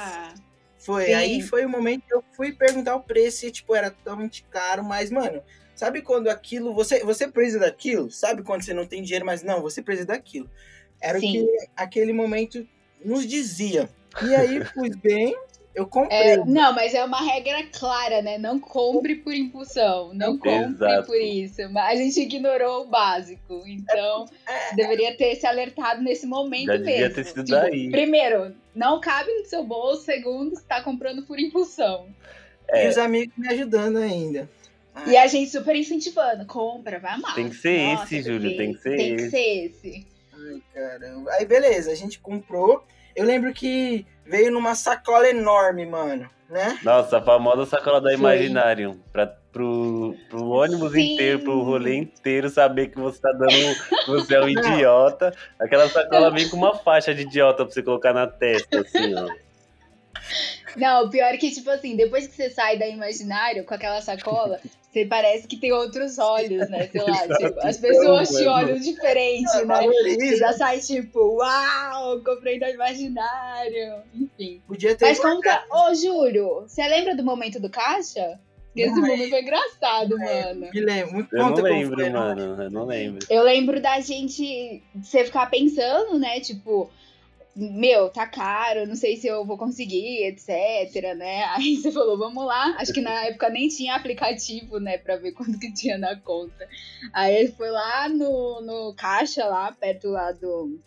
Foi. 0.84 1.06
Sim. 1.06 1.14
Aí 1.14 1.42
foi 1.42 1.64
o 1.64 1.68
momento 1.68 2.02
que 2.06 2.14
eu 2.14 2.22
fui 2.36 2.52
perguntar 2.52 2.94
o 2.94 3.00
preço 3.02 3.46
e, 3.46 3.50
tipo, 3.50 3.74
era 3.74 3.90
totalmente 3.90 4.44
caro, 4.50 4.84
mas, 4.84 5.10
mano, 5.10 5.42
sabe 5.74 6.02
quando 6.02 6.28
aquilo. 6.28 6.74
Você, 6.74 7.02
você 7.02 7.26
precisa 7.26 7.60
daquilo? 7.60 8.10
Sabe 8.10 8.42
quando 8.42 8.62
você 8.62 8.74
não 8.74 8.86
tem 8.86 9.02
dinheiro, 9.02 9.24
mas 9.24 9.42
não, 9.42 9.62
você 9.62 9.82
precisa 9.82 10.08
daquilo. 10.08 10.48
Era 11.00 11.18
Sim. 11.18 11.42
o 11.42 11.46
que 11.46 11.68
aquele 11.76 12.12
momento 12.12 12.66
nos 13.04 13.26
dizia. 13.26 13.88
E 14.22 14.34
aí, 14.34 14.60
pois 14.74 14.94
bem, 14.96 15.34
eu 15.74 15.86
comprei. 15.86 16.18
É, 16.18 16.36
não, 16.44 16.72
mas 16.72 16.94
é 16.94 17.02
uma 17.04 17.20
regra 17.20 17.64
clara, 17.72 18.22
né? 18.22 18.38
Não 18.38 18.60
compre 18.60 19.16
por 19.16 19.34
impulsão. 19.34 20.14
Não 20.14 20.38
compre 20.38 20.72
Exato. 20.74 21.06
por 21.06 21.16
isso. 21.20 21.62
Mas 21.70 21.98
a 21.98 22.02
gente 22.02 22.20
ignorou 22.20 22.82
o 22.82 22.88
básico. 22.88 23.62
Então, 23.66 24.26
deveria 24.76 25.16
ter 25.16 25.34
se 25.36 25.46
alertado 25.46 26.02
nesse 26.02 26.26
momento 26.26 26.66
Já 26.66 26.76
devia 26.76 27.00
mesmo. 27.00 27.14
ter 27.14 27.24
sido 27.24 27.44
Tipo, 27.44 27.58
daí. 27.58 27.90
Primeiro, 27.90 28.54
não 28.74 29.00
cabe 29.00 29.32
no 29.32 29.44
seu 29.44 29.64
bolso. 29.64 30.04
Segundo, 30.04 30.56
você 30.56 30.62
tá 30.62 30.82
comprando 30.82 31.22
por 31.22 31.38
impulsão. 31.38 32.08
É. 32.68 32.86
E 32.86 32.88
os 32.88 32.98
amigos 32.98 33.34
me 33.36 33.48
ajudando 33.48 33.98
ainda. 33.98 34.48
E 35.06 35.16
a 35.16 35.26
gente 35.26 35.50
super 35.50 35.74
incentivando. 35.74 36.46
Compra, 36.46 36.98
vai 36.98 37.12
amar. 37.12 37.34
Tem 37.34 37.48
que 37.48 37.56
ser 37.56 37.94
Nossa, 37.94 38.04
esse, 38.04 38.22
Júlio, 38.22 38.56
tem 38.56 38.72
que 38.74 38.80
ser 38.80 38.96
Tem 38.96 39.16
que 39.16 39.22
esse. 39.22 39.30
ser 39.30 39.64
esse. 39.66 40.06
Ai, 40.32 40.62
caramba. 40.72 41.30
Aí, 41.32 41.44
beleza, 41.44 41.90
a 41.90 41.94
gente 41.94 42.18
comprou. 42.20 42.84
Eu 43.14 43.24
lembro 43.24 43.52
que 43.52 44.06
veio 44.26 44.50
numa 44.50 44.74
sacola 44.74 45.28
enorme, 45.28 45.86
mano, 45.86 46.28
né? 46.48 46.78
Nossa, 46.82 47.18
a 47.18 47.22
famosa 47.22 47.66
sacola 47.66 48.00
da. 48.00 48.12
Imaginarium. 48.12 48.98
Pra, 49.12 49.26
pro, 49.52 50.16
pro 50.28 50.48
ônibus 50.48 50.92
Sim. 50.92 51.14
inteiro, 51.14 51.40
pro 51.40 51.62
rolê 51.62 51.96
inteiro 51.96 52.48
saber 52.48 52.88
que 52.88 52.98
você 52.98 53.20
tá 53.20 53.32
dando. 53.32 54.04
que 54.04 54.10
você 54.10 54.34
é 54.34 54.40
um 54.40 54.48
idiota. 54.50 55.34
Aquela 55.58 55.88
sacola 55.88 56.30
vem 56.30 56.48
com 56.48 56.56
uma 56.56 56.74
faixa 56.74 57.14
de 57.14 57.22
idiota 57.22 57.64
pra 57.64 57.72
você 57.72 57.82
colocar 57.82 58.12
na 58.12 58.26
testa, 58.26 58.80
assim, 58.80 59.14
ó. 59.14 59.28
Não, 60.76 61.04
o 61.04 61.10
pior 61.10 61.32
é 61.32 61.36
que, 61.36 61.50
tipo 61.50 61.70
assim, 61.70 61.96
depois 61.96 62.26
que 62.26 62.34
você 62.34 62.50
sai 62.50 62.78
da 62.78 62.86
imaginário 62.86 63.64
com 63.64 63.74
aquela 63.74 64.00
sacola, 64.00 64.60
você 64.90 65.04
parece 65.04 65.46
que 65.46 65.56
tem 65.56 65.72
outros 65.72 66.18
olhos, 66.18 66.68
né? 66.70 66.88
Sei 66.88 67.02
lá, 67.02 67.36
tipo, 67.36 67.66
as 67.66 67.76
pessoas 67.78 68.28
te 68.28 68.46
olham 68.46 68.78
diferente, 68.78 69.64
né? 69.64 69.86
Você 69.86 70.36
já 70.36 70.52
sai 70.52 70.80
tipo, 70.80 71.18
uau, 71.36 72.20
comprei 72.22 72.58
da 72.58 72.70
imaginário. 72.70 74.02
Enfim. 74.14 74.62
Podia 74.66 74.94
ter. 74.94 75.06
Mas 75.06 75.18
conta, 75.18 75.64
ô 75.70 75.94
Júlio, 75.94 76.62
você 76.62 76.86
lembra 76.86 77.16
do 77.16 77.24
momento 77.24 77.60
do 77.60 77.68
caixa? 77.68 78.38
Esse 78.76 78.92
Não, 78.92 79.02
momento 79.02 79.30
foi 79.30 79.40
engraçado, 79.40 80.18
mano. 80.18 80.68
Me 80.72 80.80
lembro. 80.80 81.12
Muito 81.14 81.36
Eu 81.36 81.42
não 81.42 81.54
lembro, 81.54 81.96
foi, 81.96 82.10
mano. 82.10 82.62
Eu 82.62 82.70
não 82.70 82.84
lembro. 82.84 83.26
Eu 83.30 83.42
lembro 83.44 83.80
da 83.80 84.00
gente, 84.00 84.82
você 84.96 85.24
ficar 85.24 85.46
pensando, 85.46 86.18
né? 86.18 86.40
Tipo, 86.40 86.90
meu, 87.56 88.08
tá 88.08 88.26
caro, 88.26 88.86
não 88.86 88.96
sei 88.96 89.16
se 89.16 89.28
eu 89.28 89.44
vou 89.44 89.56
conseguir, 89.56 90.24
etc, 90.24 91.14
né? 91.16 91.44
Aí 91.54 91.76
você 91.76 91.92
falou, 91.92 92.18
vamos 92.18 92.44
lá. 92.44 92.76
Acho 92.78 92.92
que 92.92 93.00
na 93.00 93.26
época 93.26 93.48
nem 93.48 93.68
tinha 93.68 93.94
aplicativo, 93.94 94.80
né, 94.80 94.98
pra 94.98 95.16
ver 95.16 95.32
quanto 95.32 95.58
que 95.58 95.72
tinha 95.72 95.96
na 95.96 96.16
conta. 96.16 96.68
Aí 97.12 97.34
ele 97.34 97.52
foi 97.52 97.70
lá 97.70 98.08
no, 98.08 98.60
no 98.60 98.94
caixa, 98.94 99.46
lá, 99.46 99.70
perto 99.72 100.08
lá 100.08 100.32
do, 100.32 100.78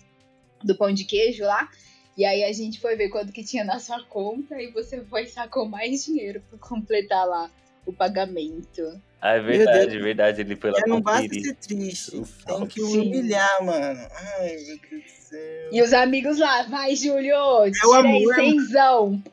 do 0.63 0.75
pão 0.75 0.93
de 0.93 1.05
queijo 1.05 1.43
lá. 1.43 1.69
E 2.17 2.25
aí 2.25 2.43
a 2.43 2.51
gente 2.51 2.79
foi 2.79 2.95
ver 2.95 3.09
quanto 3.09 3.31
que 3.31 3.43
tinha 3.43 3.63
na 3.63 3.79
sua 3.79 4.03
conta 4.03 4.59
e 4.59 4.71
você 4.71 5.01
foi 5.05 5.23
e 5.23 5.29
sacou 5.29 5.67
mais 5.67 6.03
dinheiro 6.03 6.41
pra 6.49 6.57
completar 6.57 7.27
lá 7.27 7.49
o 7.87 7.93
pagamento. 7.93 9.01
Ah, 9.19 9.33
é 9.35 9.39
verdade, 9.39 9.91
Deus. 9.91 10.03
verdade. 10.03 10.41
Ele 10.41 10.55
foi 10.55 10.69
lá 10.71 10.79
não 10.85 11.01
basta 11.01 11.33
ser 11.33 11.55
triste. 11.55 12.21
Tem 12.45 12.65
que 12.67 12.81
Sim. 12.81 12.99
humilhar, 13.07 13.63
mano. 13.65 13.99
Ai, 14.39 14.55
meu 14.57 14.77
Deus 14.89 15.03
do 15.03 15.09
céu. 15.09 15.69
E 15.71 15.81
os 15.81 15.93
amigos 15.93 16.37
lá, 16.37 16.63
vai, 16.63 16.95
Júlio, 16.95 17.33
É 17.33 17.87
o 17.87 17.93
amor, 17.93 18.35
cenzão. 18.35 19.23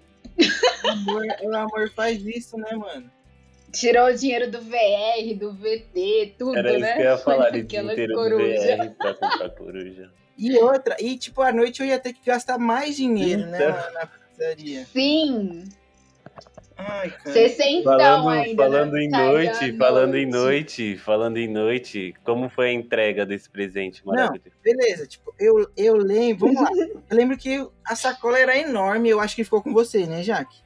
O 0.85 0.88
amor, 0.88 1.27
o 1.43 1.55
amor 1.57 1.90
faz 1.95 2.25
isso, 2.25 2.57
né, 2.57 2.73
mano? 2.73 3.11
Tirou 3.73 4.07
o 4.07 4.14
dinheiro 4.14 4.51
do 4.51 4.61
VR, 4.61 5.35
do 5.38 5.53
VT, 5.53 6.35
tudo, 6.38 6.57
Era 6.57 6.71
isso 6.73 6.81
né? 6.81 6.93
que 6.95 7.01
eu 7.01 7.05
ia 7.05 7.19
falar, 7.19 7.51
de 7.53 7.59
inteiro 7.61 7.88
do 8.09 8.14
coruja. 8.14 8.77
VR 8.77 8.90
pra 8.97 9.14
comprar 9.14 9.51
coruja. 9.51 10.11
E 10.38 10.57
outra, 10.59 10.97
e 11.01 11.17
tipo, 11.19 11.43
à 11.43 11.53
noite 11.53 11.81
eu 11.83 11.87
ia 11.87 11.99
ter 11.99 12.12
que 12.12 12.25
gastar 12.25 12.59
mais 12.59 12.97
dinheiro, 12.97 13.47
né, 13.47 13.59
Então. 13.69 13.93
na 13.93 14.07
pizzaria. 14.07 14.87
Sim, 14.93 15.64
Ai, 16.76 17.10
cara. 17.10 17.32
Falando, 17.84 18.28
ainda. 18.28 18.62
falando 18.62 18.92
né? 18.92 19.04
em 19.04 19.10
Sai 19.10 19.20
à 19.20 19.32
noite, 19.32 19.76
falando 19.76 20.14
em 20.16 20.26
noite, 20.26 20.96
falando 20.98 21.37
em 21.37 21.48
noite, 21.48 22.14
como 22.24 22.48
foi 22.48 22.70
a 22.70 22.72
entrega 22.72 23.24
desse 23.24 23.48
presente 23.48 24.04
maravilhoso? 24.04 24.56
Beleza, 24.62 25.06
tipo, 25.06 25.32
eu, 25.38 25.70
eu 25.76 25.96
lembro, 25.96 26.52
vamos 26.52 26.62
lá. 26.62 26.70
Eu 27.10 27.16
lembro 27.16 27.37
que 27.37 27.64
a 27.87 27.94
sacola 27.94 28.38
era 28.38 28.56
enorme, 28.58 29.08
eu 29.08 29.20
acho 29.20 29.37
que 29.37 29.44
ficou 29.44 29.62
com 29.62 29.72
você, 29.72 30.06
né, 30.06 30.22
Jaque? 30.22 30.64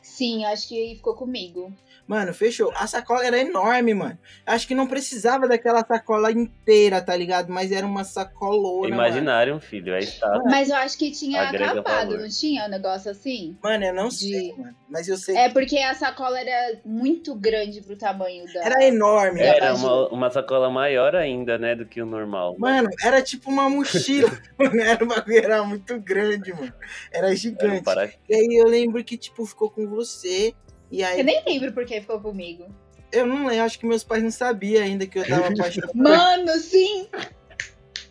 Sim, 0.00 0.44
acho 0.44 0.68
que 0.68 0.94
ficou 0.96 1.14
comigo. 1.14 1.72
Mano, 2.06 2.34
fechou. 2.34 2.72
A 2.76 2.86
sacola 2.86 3.24
era 3.24 3.38
enorme, 3.38 3.94
mano. 3.94 4.18
Acho 4.44 4.66
que 4.66 4.74
não 4.74 4.86
precisava 4.86 5.46
daquela 5.48 5.84
sacola 5.86 6.30
inteira, 6.30 7.00
tá 7.00 7.16
ligado? 7.16 7.50
Mas 7.50 7.70
era 7.72 7.86
uma 7.86 8.04
sacolona. 8.04 8.88
Mano. 8.88 8.94
Imaginário, 8.94 9.60
filho, 9.60 9.94
é 9.94 10.00
estado. 10.00 10.42
Mas 10.44 10.68
eu 10.68 10.76
acho 10.76 10.98
que 10.98 11.10
tinha 11.10 11.42
acabado, 11.48 12.18
não 12.18 12.28
tinha 12.28 12.66
um 12.66 12.68
negócio 12.68 13.10
assim? 13.10 13.56
Mano, 13.62 13.84
eu 13.84 13.94
não 13.94 14.08
De- 14.08 14.14
sei, 14.16 14.54
mano. 14.56 14.74
Mas 14.90 15.08
eu 15.08 15.16
sei. 15.16 15.36
É 15.36 15.48
porque 15.48 15.78
a 15.78 15.94
sacola 15.94 16.38
era 16.38 16.78
muito 16.84 17.34
grande 17.34 17.80
pro 17.80 17.96
tamanho 17.96 18.44
da. 18.52 18.62
Era 18.62 18.84
enorme. 18.84 19.40
Né? 19.40 19.46
Era 19.56 19.74
uma, 19.74 20.08
uma 20.08 20.30
sacola 20.30 20.68
maior 20.68 21.16
ainda, 21.16 21.56
né, 21.56 21.74
do 21.74 21.86
que 21.86 22.02
o 22.02 22.06
normal. 22.06 22.56
Mano, 22.58 22.90
era 23.02 23.22
tipo 23.22 23.50
uma 23.50 23.70
mochila. 23.70 24.30
mano. 24.58 24.80
Era, 24.82 25.02
um 25.04 25.08
bagulho, 25.08 25.38
era 25.38 25.64
muito 25.64 25.98
grande, 26.00 26.52
mano. 26.52 26.72
Era 27.10 27.26
Era 27.28 27.32
um 27.32 27.36
gigante. 27.36 27.82
para- 27.82 28.10
E 28.28 28.34
aí 28.34 28.60
eu 28.60 28.66
lembro 28.66 29.02
que, 29.02 29.16
tipo, 29.16 29.46
ficou 29.46 29.70
com 29.70 29.86
você. 29.86 30.52
E 30.92 31.02
aí, 31.02 31.18
Eu 31.20 31.24
nem 31.24 31.42
lembro 31.44 31.72
por 31.72 31.84
que 31.86 32.00
ficou 32.00 32.20
comigo. 32.20 32.66
eu 33.10 33.26
não 33.26 33.46
lembro, 33.46 33.64
acho 33.64 33.78
que 33.78 33.86
meus 33.86 34.04
pais 34.04 34.22
não 34.22 34.30
sabiam 34.30 34.82
ainda 34.84 35.06
que 35.06 35.18
eu 35.18 35.26
tava 35.26 35.48
apaixonado. 35.52 35.92
Mano, 35.94 36.52
sim! 36.58 37.08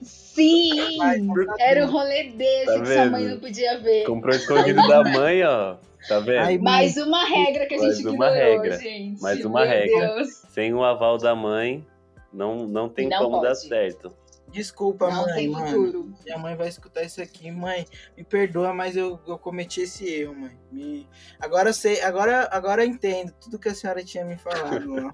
Sim! 0.02 0.98
Mas, 0.98 1.22
Era 1.60 1.86
um 1.86 1.91
rolê 1.91 2.32
desse 2.32 2.65
Tá 2.65 2.80
que 2.82 2.86
sua 2.88 3.06
mãe 3.06 3.24
vendo? 3.24 3.34
não 3.34 3.39
podia 3.39 3.80
ver. 3.80 4.04
Comprou 4.06 4.36
escondido 4.36 4.88
da 4.88 5.04
mãe, 5.04 5.44
ó. 5.44 5.76
Tá 6.08 6.20
vendo? 6.20 6.46
Aí, 6.48 6.58
Mais 6.58 6.98
uma 6.98 7.24
regra 7.26 7.65
que 7.67 7.76
a 7.76 7.78
Mais 7.78 7.98
gente 7.98 8.08
uma 8.08 8.13
ignorou, 8.30 8.34
regra. 8.62 8.80
gente. 8.80 9.22
Mais 9.22 9.46
uma 9.46 9.60
Meu 9.62 9.70
regra. 9.70 10.15
Deus. 10.15 10.30
Sem 10.50 10.74
o 10.74 10.84
aval 10.84 11.17
da 11.17 11.36
mãe, 11.36 11.86
não, 12.34 12.65
não 12.67 12.89
tem 12.89 13.08
Não 13.08 13.20
como 13.20 13.41
dar 13.41 13.50
pode. 13.50 13.67
certo. 13.67 14.12
Desculpa, 14.52 15.10
Não 15.10 15.26
mãe, 15.26 15.52
futuro. 15.54 16.14
Minha 16.26 16.38
mãe 16.38 16.56
vai 16.56 16.68
escutar 16.68 17.04
isso 17.04 17.22
aqui, 17.22 17.50
mãe. 17.50 17.86
Me 18.18 18.24
perdoa, 18.24 18.74
mas 18.74 18.98
eu, 18.98 19.20
eu 19.26 19.38
cometi 19.38 19.82
esse 19.82 20.06
erro, 20.06 20.36
mãe. 20.36 20.58
Me... 20.72 21.08
Agora 21.40 21.70
eu 21.70 21.74
sei, 21.74 22.02
agora, 22.02 22.50
agora 22.52 22.84
eu 22.84 22.90
entendo 22.90 23.32
tudo 23.40 23.58
que 23.58 23.70
a 23.70 23.74
senhora 23.76 24.04
tinha 24.04 24.26
me 24.26 24.38
falado. 24.38 24.94
ó. 25.08 25.14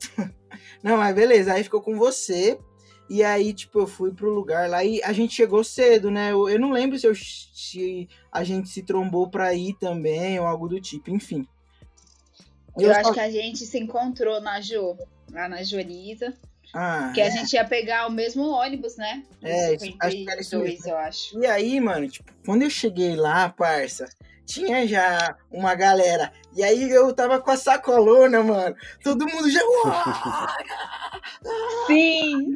Não, 0.82 0.96
mas 0.96 1.14
beleza, 1.14 1.52
aí 1.52 1.62
ficou 1.62 1.82
com 1.82 1.96
você. 1.96 2.58
E 3.08 3.24
aí, 3.24 3.52
tipo, 3.52 3.80
eu 3.80 3.86
fui 3.88 4.12
pro 4.14 4.30
lugar 4.32 4.70
lá 4.70 4.84
e 4.84 5.02
a 5.02 5.12
gente 5.12 5.34
chegou 5.34 5.64
cedo, 5.64 6.10
né? 6.12 6.30
Eu, 6.30 6.48
eu 6.48 6.60
não 6.60 6.70
lembro 6.70 6.96
se, 6.96 7.08
eu, 7.08 7.12
se 7.14 8.08
a 8.30 8.44
gente 8.44 8.68
se 8.68 8.84
trombou 8.84 9.28
pra 9.28 9.52
ir 9.52 9.76
também 9.80 10.38
ou 10.38 10.46
algo 10.46 10.68
do 10.68 10.80
tipo, 10.80 11.10
enfim. 11.10 11.44
Eu, 12.78 12.86
Eu 12.88 12.92
acho 12.92 13.08
só- 13.08 13.14
que 13.14 13.18
a 13.20 13.28
gente 13.30 13.66
se 13.66 13.78
encontrou 13.80 14.40
na 14.40 14.60
Jo, 14.60 14.96
lá 15.32 15.48
na 15.48 15.60
Joriza. 15.64 16.34
Ah, 16.74 17.10
Que 17.14 17.20
a 17.20 17.30
gente 17.30 17.52
ia 17.54 17.64
pegar 17.64 18.06
o 18.06 18.10
mesmo 18.12 18.42
ônibus, 18.48 18.96
né? 18.96 19.22
É, 19.42 19.74
isso- 19.74 19.96
acho 20.00 20.16
que 20.16 20.30
era 20.30 20.40
isso 20.40 20.50
52, 20.50 20.86
eu 20.86 20.96
acho. 20.96 21.38
E 21.40 21.46
aí, 21.46 21.80
mano, 21.80 22.08
tipo, 22.08 22.32
quando 22.46 22.62
eu 22.62 22.70
cheguei 22.70 23.16
lá, 23.16 23.48
parça, 23.48 24.08
tinha 24.46 24.86
já 24.86 25.34
uma 25.50 25.74
galera. 25.74 26.32
E 26.54 26.62
aí 26.62 26.90
eu 26.90 27.12
tava 27.12 27.40
com 27.40 27.50
a 27.50 27.56
sacolona, 27.56 28.42
mano. 28.42 28.76
Todo 29.02 29.26
mundo 29.28 29.50
já. 29.50 29.60
Sim! 31.86 32.54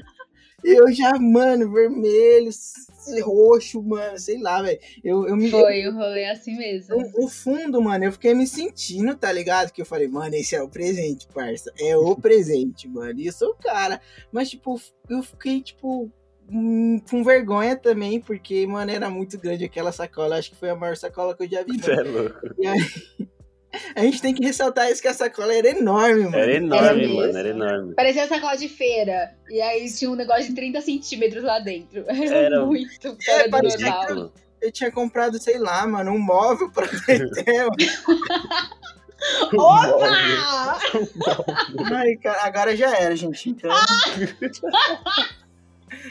Eu 0.65 0.93
já, 0.93 1.13
mano, 1.19 1.71
vermelho, 1.71 2.51
roxo, 3.23 3.83
mano, 3.83 4.19
sei 4.19 4.39
lá, 4.41 4.63
velho. 4.63 4.79
Eu, 5.03 5.29
eu 5.29 5.37
me. 5.37 5.51
Foi 5.51 5.89
um 5.89 5.95
rolê 5.95 6.25
assim 6.27 6.57
mesmo. 6.57 6.97
No, 6.97 7.23
no 7.23 7.29
fundo, 7.29 7.81
mano, 7.83 8.05
eu 8.05 8.13
fiquei 8.13 8.35
me 8.35 8.47
sentindo, 8.47 9.15
tá 9.15 9.31
ligado? 9.31 9.73
Que 9.73 9.83
eu 9.83 9.87
falei, 9.87 10.09
mano, 10.09 10.35
esse 10.35 10.57
é 10.57 10.63
o 10.63 10.69
presente, 10.69 11.29
parça. 11.29 11.73
É 11.79 11.97
o 11.97 12.17
presente, 12.17 12.89
mano. 12.89 13.21
E 13.21 13.27
eu 13.27 13.33
sou 13.33 13.51
o 13.51 13.57
cara. 13.57 14.01
Mas, 14.33 14.51
tipo, 14.51 14.81
eu 15.09 15.23
fiquei, 15.23 15.61
tipo, 15.61 16.11
hum, 16.49 17.01
com 17.09 17.23
vergonha 17.23 17.77
também, 17.77 18.21
porque, 18.21 18.67
mano, 18.67 18.91
era 18.91 19.11
muito 19.11 19.39
grande 19.39 19.65
aquela 19.65 19.93
sacola. 19.93 20.37
Acho 20.37 20.51
que 20.51 20.57
foi 20.57 20.71
a 20.71 20.77
maior 20.77 20.97
sacola 20.97 21.37
que 21.37 21.45
eu 21.45 21.51
já 21.51 21.63
vi. 21.63 21.79
Você 21.79 21.95
Mano. 21.95 22.09
é 22.09 22.13
louco. 22.13 23.34
A 23.95 24.01
gente 24.01 24.21
tem 24.23 24.35
que 24.35 24.45
ressaltar 24.45 24.91
isso, 24.91 25.01
que 25.03 25.09
a 25.09 25.15
sacola 25.15 25.55
era 25.55 25.69
enorme, 25.69 26.25
mano. 26.25 26.37
Era 26.37 26.55
enorme, 26.55 27.01
mesmo. 27.03 27.17
mano, 27.17 27.39
era 27.39 27.49
enorme. 27.49 27.95
Parecia 27.95 28.27
sacola 28.29 28.57
de 28.57 28.69
feira. 28.69 29.35
E 29.49 29.61
aí 29.61 29.91
tinha 29.93 30.11
um 30.11 30.15
negócio 30.15 30.47
de 30.49 30.55
30 30.55 30.81
centímetros 30.81 31.43
lá 31.45 31.59
dentro. 31.59 32.05
Era, 32.09 32.35
Era- 32.37 32.65
muito 32.67 33.17
fora 33.25 33.45
do 33.45 33.51
parecia 33.51 33.91
normal. 33.91 34.33
Eu 34.63 34.73
tinha 34.73 34.91
comprado, 34.91 35.39
sei 35.39 35.59
lá, 35.59 35.87
mano, 35.87 36.11
um 36.13 36.19
móvel 36.19 36.71
pra 36.71 36.87
ter. 37.05 37.29
Opa! 39.57 40.79
Ai, 41.95 42.17
cara, 42.17 42.43
agora 42.45 42.77
já 42.77 42.95
era, 42.97 43.15
gente. 43.17 43.51
Então. 43.51 43.71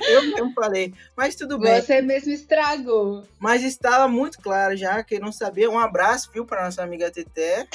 Eu 0.07 0.23
mesmo 0.23 0.53
falei. 0.53 0.93
Mas 1.15 1.35
tudo 1.35 1.57
bem. 1.59 1.81
Você 1.81 2.01
mesmo 2.01 2.31
estragou. 2.31 3.23
Mas 3.39 3.63
estava 3.63 4.07
muito 4.07 4.39
claro 4.39 4.75
já, 4.75 5.03
quem 5.03 5.19
não 5.19 5.31
sabia. 5.31 5.69
Um 5.69 5.79
abraço, 5.79 6.29
viu, 6.31 6.45
pra 6.45 6.63
nossa 6.65 6.83
amiga 6.83 7.09
Teté. 7.11 7.67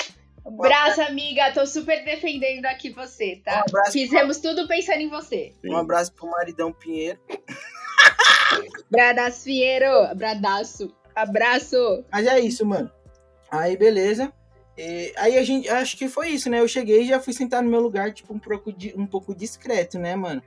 Braço, 0.51 1.03
amiga, 1.03 1.53
tô 1.53 1.67
super 1.67 2.03
defendendo 2.05 2.65
aqui 2.67 2.89
você, 2.91 3.41
tá? 3.45 3.57
Um 3.59 3.69
abraço. 3.69 3.93
Fizemos 3.93 4.39
tudo 4.39 4.67
pensando 4.67 5.01
em 5.01 5.09
você. 5.11 5.53
Um 5.65 5.77
abraço 5.77 6.13
pro 6.15 6.31
maridão 6.31 6.73
Pinheiro. 6.73 7.19
Bradaço 8.91 9.45
Fieiro, 9.45 10.15
bradaço, 10.17 10.91
abraço. 11.15 12.05
Mas 12.11 12.27
é 12.27 12.41
isso, 12.41 12.65
mano. 12.65 12.91
Aí, 13.51 13.77
beleza. 13.77 14.33
E 14.77 15.13
aí 15.17 15.37
a 15.37 15.45
gente, 15.45 15.69
acho 15.69 15.97
que 15.97 16.09
foi 16.09 16.29
isso, 16.31 16.49
né? 16.49 16.61
Eu 16.61 16.69
cheguei 16.69 17.03
e 17.03 17.09
já 17.09 17.21
fui 17.21 17.33
sentar 17.33 17.63
no 17.63 17.71
meu 17.71 17.81
lugar, 17.81 18.13
tipo, 18.13 18.33
um 18.33 18.39
pouco, 18.39 18.73
di- 18.73 18.95
um 18.97 19.07
pouco 19.07 19.35
discreto, 19.35 19.99
né, 19.99 20.15
mano? 20.17 20.43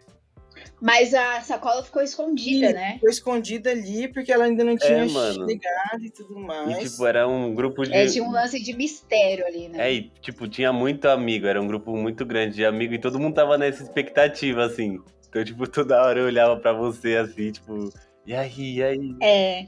Mas 0.79 1.13
a 1.13 1.41
sacola 1.41 1.83
ficou 1.83 2.01
escondida, 2.01 2.69
Ih, 2.69 2.73
né? 2.73 2.93
Ficou 2.95 3.09
escondida 3.09 3.71
ali, 3.71 4.07
porque 4.07 4.31
ela 4.31 4.45
ainda 4.45 4.63
não 4.63 4.77
tinha 4.77 5.05
mano. 5.05 5.47
chegado 5.47 6.03
e 6.03 6.09
tudo 6.09 6.39
E, 6.39 6.43
mais. 6.43 6.91
tipo, 6.91 7.05
era 7.05 7.27
um 7.27 7.53
grupo 7.53 7.83
de. 7.83 7.93
É, 7.93 8.07
tinha 8.07 8.23
um 8.23 8.31
lance 8.31 8.61
de 8.61 8.73
mistério 8.73 9.45
ali, 9.45 9.67
né? 9.67 9.89
É, 9.89 9.93
e, 9.93 10.09
tipo, 10.21 10.47
tinha 10.47 10.73
muito 10.73 11.07
amigo, 11.07 11.45
era 11.47 11.61
um 11.61 11.67
grupo 11.67 11.95
muito 11.95 12.25
grande 12.25 12.55
de 12.55 12.65
amigo 12.65 12.93
e 12.93 12.99
todo 12.99 13.19
mundo 13.19 13.35
tava 13.35 13.57
nessa 13.57 13.83
expectativa, 13.83 14.65
assim. 14.65 14.99
Então, 15.29 15.43
tipo, 15.43 15.67
toda 15.67 16.03
hora 16.03 16.19
eu 16.19 16.25
olhava 16.25 16.57
pra 16.57 16.73
você 16.73 17.15
assim, 17.15 17.51
tipo, 17.51 17.89
e 18.25 18.33
aí, 18.33 18.75
e 18.75 18.83
aí? 18.83 19.15
É, 19.21 19.65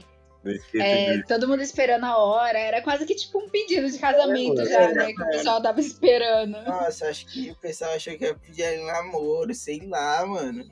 é, 0.78 1.22
todo 1.22 1.48
mundo 1.48 1.62
esperando 1.62 2.04
a 2.04 2.18
hora. 2.18 2.58
Era 2.58 2.82
quase 2.82 3.06
que 3.06 3.14
tipo 3.14 3.38
um 3.38 3.48
pedido 3.48 3.90
de 3.90 3.98
casamento 3.98 4.60
É, 4.60 4.66
já, 4.66 4.82
é, 4.82 4.92
né? 4.94 5.12
Que 5.12 5.22
o 5.22 5.24
é. 5.26 5.30
pessoal 5.30 5.62
tava 5.62 5.80
esperando. 5.80 6.60
Nossa, 6.62 7.08
acho 7.08 7.26
que 7.26 7.50
o 7.50 7.56
pessoal 7.56 7.92
achou 7.94 8.16
que 8.16 8.24
ia 8.24 8.34
pedir 8.34 8.78
namoro, 8.84 9.54
sei 9.54 9.80
lá, 9.86 10.24
mano. 10.26 10.64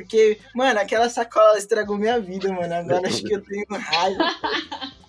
Porque, 0.00 0.38
mano, 0.54 0.80
aquela 0.80 1.08
sacola 1.08 1.58
estragou 1.58 1.98
minha 1.98 2.18
vida, 2.18 2.50
mano. 2.52 2.74
Agora 2.74 3.06
acho 3.06 3.22
que 3.22 3.34
eu 3.34 3.42
tenho 3.42 3.66
raiva. 3.70 4.24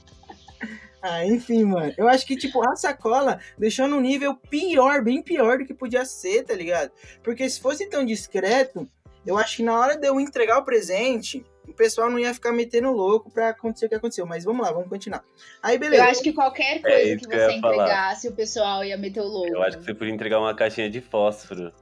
Ah, 1.04 1.26
enfim, 1.26 1.64
mano. 1.64 1.92
Eu 1.98 2.08
acho 2.08 2.28
que, 2.28 2.36
tipo, 2.36 2.64
a 2.64 2.76
sacola 2.76 3.40
deixou 3.58 3.88
no 3.88 4.00
nível 4.00 4.36
pior, 4.36 5.04
bem 5.04 5.20
pior 5.24 5.58
do 5.58 5.66
que 5.66 5.74
podia 5.74 6.06
ser, 6.06 6.44
tá 6.44 6.54
ligado? 6.54 6.92
Porque 7.24 7.50
se 7.50 7.60
fosse 7.60 7.90
tão 7.90 8.06
discreto, 8.06 8.88
eu 9.26 9.36
acho 9.36 9.58
que 9.58 9.64
na 9.64 9.80
hora 9.80 9.98
de 9.98 10.08
eu 10.08 10.20
entregar 10.20 10.60
o 10.60 10.64
presente, 10.64 11.44
o 11.68 11.74
pessoal 11.74 12.08
não 12.08 12.20
ia 12.20 12.32
ficar 12.36 12.52
metendo 12.52 12.92
louco 12.92 13.32
pra 13.32 13.50
acontecer 13.50 13.88
o 13.88 13.90
que 13.90 13.96
aconteceu. 13.96 14.28
Mas 14.28 14.44
vamos 14.44 14.64
lá, 14.64 14.72
vamos 14.72 14.90
continuar. 14.90 15.24
Aí, 15.64 15.76
beleza. 15.76 16.04
Eu 16.04 16.10
acho 16.12 16.22
que 16.22 16.34
qualquer 16.34 16.80
coisa 16.84 17.02
isso 17.02 17.28
que 17.28 17.30
que 17.30 17.36
você 17.36 17.56
ia 17.56 17.62
falar. 17.62 17.74
entregasse, 17.74 18.28
o 18.28 18.34
pessoal 18.34 18.84
ia 18.86 18.96
meter 18.96 19.22
o 19.22 19.28
louco. 19.28 19.56
Eu 19.56 19.64
acho 19.64 19.80
que 19.80 19.86
você 19.86 19.96
podia 19.96 20.14
entregar 20.14 20.40
uma 20.40 20.54
caixinha 20.54 20.88
de 20.88 21.02
fósforo. 21.02 21.74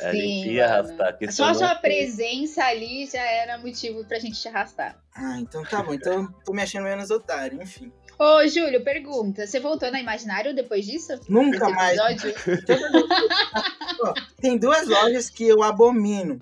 A 0.00 0.12
gente 0.12 0.44
Sim, 0.44 0.50
ia 0.50 0.68
mano. 0.68 0.74
arrastar. 0.74 1.18
Só 1.30 1.46
não 1.48 1.54
sua 1.54 1.68
foi. 1.70 1.78
presença 1.90 2.64
ali 2.64 3.06
já 3.06 3.22
era 3.22 3.58
motivo 3.58 4.04
pra 4.04 4.18
gente 4.18 4.40
te 4.40 4.48
arrastar. 4.48 5.00
Ah, 5.14 5.38
então 5.40 5.62
tá 5.64 5.82
bom. 5.82 5.94
Então 5.94 6.22
eu 6.22 6.28
tô 6.44 6.52
me 6.52 6.62
achando 6.62 6.84
menos 6.84 7.10
otário, 7.10 7.62
enfim. 7.62 7.92
Ô, 8.18 8.44
Júlio, 8.48 8.82
pergunta. 8.82 9.46
Você 9.46 9.60
voltou 9.60 9.90
na 9.92 10.00
Imaginário 10.00 10.52
depois 10.54 10.84
disso? 10.84 11.12
Nunca 11.28 11.66
Esse 11.66 11.74
mais. 11.74 11.98
episódio? 11.98 12.34
Ó, 14.02 14.14
tem 14.40 14.58
duas 14.58 14.88
lojas 14.88 15.30
que 15.30 15.46
eu 15.46 15.62
abomino. 15.62 16.40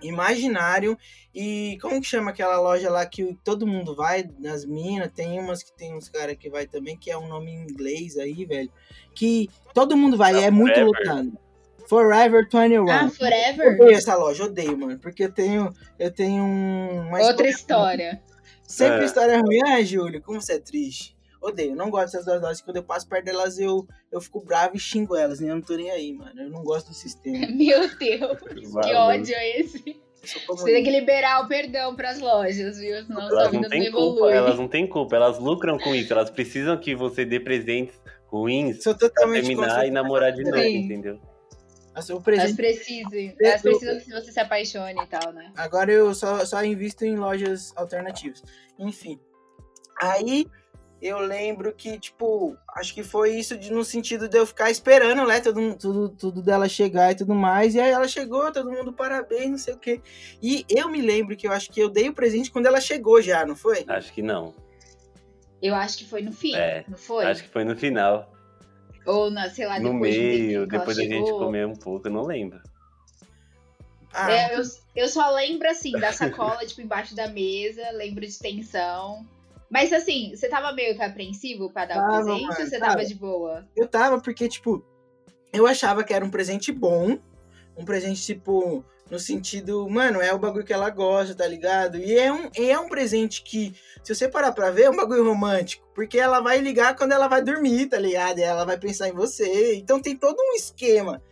Imaginário 0.00 0.96
e 1.34 1.76
como 1.82 2.00
que 2.00 2.06
chama 2.06 2.30
aquela 2.30 2.58
loja 2.60 2.88
lá 2.88 3.04
que 3.04 3.36
todo 3.44 3.66
mundo 3.66 3.94
vai 3.94 4.28
nas 4.38 4.64
minas? 4.64 5.10
Tem 5.12 5.38
umas 5.38 5.62
que 5.62 5.72
tem 5.72 5.94
uns 5.94 6.08
caras 6.08 6.36
que 6.36 6.48
vai 6.48 6.66
também, 6.66 6.96
que 6.96 7.10
é 7.10 7.18
um 7.18 7.28
nome 7.28 7.50
em 7.50 7.62
inglês 7.64 8.16
aí, 8.16 8.44
velho. 8.44 8.72
Que 9.14 9.50
todo 9.74 9.96
mundo 9.96 10.16
vai, 10.16 10.34
e 10.34 10.44
é 10.44 10.50
muito 10.50 10.74
Forever. 10.74 11.32
Forever 11.88 12.46
21. 12.52 12.88
Ah, 12.90 13.08
Forever? 13.08 13.74
Odeio 13.80 13.96
essa 13.96 14.14
loja, 14.16 14.44
odeio, 14.44 14.76
mano. 14.76 14.98
Porque 14.98 15.24
eu 15.24 15.32
tenho, 15.32 15.72
eu 15.98 16.10
tenho 16.12 16.42
um- 16.44 17.08
uma 17.08 17.20
Outra 17.22 17.48
história- 17.48 18.12
história. 18.12 18.22
Sempre 18.66 19.02
É. 19.02 19.04
história 19.04 19.38
ruim. 19.40 19.60
Ah, 19.66 19.82
Júlio, 19.82 20.20
como 20.22 20.40
você 20.40 20.54
é 20.54 20.58
triste. 20.58 21.16
Odeio, 21.40 21.74
não 21.76 21.88
gosto 21.88 22.06
dessas 22.12 22.24
duas 22.26 22.42
lojas. 22.42 22.60
Quando 22.60 22.76
eu 22.78 22.82
passo 22.82 23.08
perto 23.08 23.24
delas, 23.26 23.58
eu, 23.58 23.86
eu 24.12 24.20
fico 24.20 24.44
bravo 24.44 24.76
e 24.76 24.78
xingo 24.78 25.16
elas. 25.16 25.40
né? 25.40 25.50
Eu 25.50 25.54
não 25.54 25.62
tô 25.62 25.76
nem 25.76 25.90
aí, 25.90 26.12
mano. 26.12 26.38
Eu 26.42 26.50
não 26.50 26.62
gosto 26.64 26.88
do 26.88 26.94
sistema. 26.94 27.38
Meu 27.56 27.88
Deus, 27.96 28.38
que 28.82 28.94
ódio 28.94 29.34
é 29.34 29.60
esse? 29.60 29.82
Eu 29.88 30.56
Você 30.56 30.64
tem 30.72 30.82
que 30.82 30.90
liberar 30.90 31.44
o 31.44 31.48
perdão 31.48 31.94
pras 31.94 32.18
lojas, 32.20 32.78
viu? 32.78 33.02
Senão 33.06 33.28
sua 33.28 33.40
Elas 33.40 33.50
vida 33.52 33.62
não 33.62 33.68
têm 33.70 33.90
culpa, 33.92 34.16
evolui. 34.16 34.32
elas 34.32 34.58
não 34.58 34.68
têm 34.68 34.86
culpa, 34.86 35.16
elas 35.16 35.38
lucram 35.38 35.78
com 35.78 35.94
isso, 35.94 36.12
elas 36.12 36.28
precisam 36.28 36.76
que 36.76 36.94
você 36.94 37.24
dê 37.24 37.38
presentes 37.38 37.94
ruins 38.26 38.82
Sou 38.82 38.94
pra 38.96 39.08
terminar 39.08 39.86
e 39.86 39.90
namorar 39.92 40.32
de 40.32 40.42
novo, 40.42 40.58
entendeu? 40.58 41.18
O 41.98 42.12
Elas 42.14 42.22
presente. 42.22 42.56
precisam. 42.56 43.34
Elas 43.40 43.62
precisam 43.62 44.00
que 44.00 44.10
você 44.10 44.32
se 44.32 44.40
apaixone 44.40 45.00
e 45.02 45.06
tal, 45.06 45.32
né? 45.32 45.52
Agora 45.56 45.92
eu 45.92 46.14
só, 46.14 46.44
só 46.44 46.64
invisto 46.64 47.04
em 47.04 47.16
lojas 47.16 47.72
alternativas. 47.76 48.42
Enfim. 48.78 49.20
Aí 50.00 50.46
eu 51.00 51.18
lembro 51.20 51.72
que, 51.72 51.98
tipo, 51.98 52.56
acho 52.76 52.92
que 52.92 53.02
foi 53.02 53.36
isso 53.36 53.56
de, 53.56 53.72
no 53.72 53.84
sentido 53.84 54.28
de 54.28 54.36
eu 54.36 54.46
ficar 54.46 54.70
esperando, 54.70 55.24
né? 55.26 55.40
Tudo, 55.40 55.74
tudo, 55.76 56.08
tudo 56.08 56.42
dela 56.42 56.68
chegar 56.68 57.12
e 57.12 57.14
tudo 57.14 57.34
mais. 57.34 57.74
E 57.74 57.80
aí 57.80 57.90
ela 57.90 58.08
chegou, 58.08 58.50
todo 58.52 58.70
mundo 58.70 58.92
parabéns, 58.92 59.50
não 59.50 59.58
sei 59.58 59.74
o 59.74 59.78
quê. 59.78 60.00
E 60.42 60.64
eu 60.68 60.88
me 60.88 61.00
lembro 61.00 61.36
que 61.36 61.46
eu 61.46 61.52
acho 61.52 61.70
que 61.70 61.80
eu 61.80 61.88
dei 61.88 62.08
o 62.08 62.14
presente 62.14 62.50
quando 62.50 62.66
ela 62.66 62.80
chegou 62.80 63.22
já, 63.22 63.46
não 63.46 63.54
foi? 63.54 63.84
Acho 63.86 64.12
que 64.12 64.22
não. 64.22 64.54
Eu 65.60 65.74
acho 65.74 65.98
que 65.98 66.04
foi 66.04 66.22
no 66.22 66.32
fim, 66.32 66.54
É, 66.54 66.84
não 66.88 66.96
foi? 66.96 67.24
Acho 67.24 67.42
que 67.42 67.48
foi 67.48 67.64
no 67.64 67.76
final. 67.76 68.32
Ou, 69.08 69.30
na, 69.30 69.48
sei 69.48 69.66
lá, 69.66 69.80
no 69.80 69.90
de 69.90 69.96
meio, 69.96 70.58
ela 70.58 70.66
depois 70.66 70.96
da 70.98 71.02
gente 71.02 71.24
chegou. 71.26 71.38
comer 71.38 71.66
um 71.66 71.74
pouco, 71.74 72.06
eu 72.06 72.12
não 72.12 72.26
lembro. 72.26 72.60
Ah, 74.12 74.30
É, 74.30 74.54
eu, 74.54 74.62
eu 74.94 75.08
só 75.08 75.30
lembro, 75.30 75.66
assim, 75.68 75.92
da 75.92 76.12
sacola, 76.12 76.58
tipo, 76.66 76.82
embaixo 76.82 77.16
da 77.16 77.26
mesa, 77.26 77.90
lembro 77.92 78.26
de 78.26 78.38
tensão. 78.38 79.26
Mas, 79.70 79.92
assim, 79.94 80.36
você 80.36 80.46
tava 80.48 80.72
meio 80.72 80.94
que 80.94 81.02
apreensivo 81.02 81.70
pra 81.70 81.86
dar 81.86 82.02
o 82.02 82.06
presente 82.06 82.42
mano, 82.42 82.60
ou 82.60 82.66
você 82.66 82.78
tava. 82.78 82.92
tava 82.92 83.06
de 83.06 83.14
boa? 83.14 83.66
eu 83.74 83.88
tava 83.88 84.20
porque, 84.20 84.46
tipo, 84.46 84.84
eu 85.52 85.66
achava 85.66 86.04
que 86.04 86.12
era 86.12 86.24
um 86.24 86.30
presente 86.30 86.70
bom. 86.70 87.18
Um 87.76 87.84
presente, 87.84 88.20
tipo, 88.22 88.84
no 89.10 89.18
sentido, 89.18 89.88
mano, 89.88 90.20
é 90.20 90.32
o 90.32 90.38
bagulho 90.38 90.64
que 90.64 90.72
ela 90.72 90.90
gosta, 90.90 91.34
tá 91.34 91.46
ligado? 91.46 91.98
E 91.98 92.16
é 92.16 92.32
um, 92.32 92.50
e 92.56 92.70
é 92.70 92.78
um 92.78 92.88
presente 92.88 93.42
que, 93.42 93.74
se 94.02 94.14
você 94.14 94.28
parar 94.28 94.52
pra 94.52 94.70
ver, 94.70 94.82
é 94.82 94.90
um 94.90 94.96
bagulho 94.96 95.24
romântico. 95.24 95.86
Porque 95.94 96.18
ela 96.18 96.40
vai 96.40 96.58
ligar 96.58 96.94
quando 96.94 97.12
ela 97.12 97.26
vai 97.26 97.42
dormir, 97.42 97.86
tá 97.86 97.98
ligado? 97.98 98.38
E 98.38 98.42
ela 98.42 98.64
vai 98.64 98.78
pensar 98.78 99.08
em 99.08 99.12
você. 99.12 99.76
Então 99.76 100.00
tem 100.00 100.14
todo 100.14 100.36
um 100.38 100.54
esquema. 100.54 101.22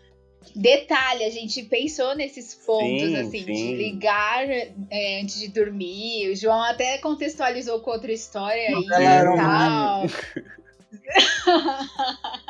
Detalhe, 0.55 1.25
a 1.25 1.31
gente 1.31 1.63
pensou 1.65 2.15
nesses 2.15 2.55
pontos, 2.55 3.09
Sim, 3.09 3.17
assim, 3.17 3.45
de 3.45 3.55
sim. 3.55 3.75
ligar 3.75 4.49
é, 4.49 5.21
antes 5.21 5.41
de 5.41 5.49
dormir. 5.49 6.31
O 6.31 6.37
João 6.37 6.63
até 6.63 6.99
contextualizou 6.99 7.81
com 7.81 7.91
outra 7.91 8.13
história 8.13 8.69
aí 8.69 8.85
Ela 8.87 9.03
era 9.03 9.35
e 9.35 9.37
tal. 9.37 10.07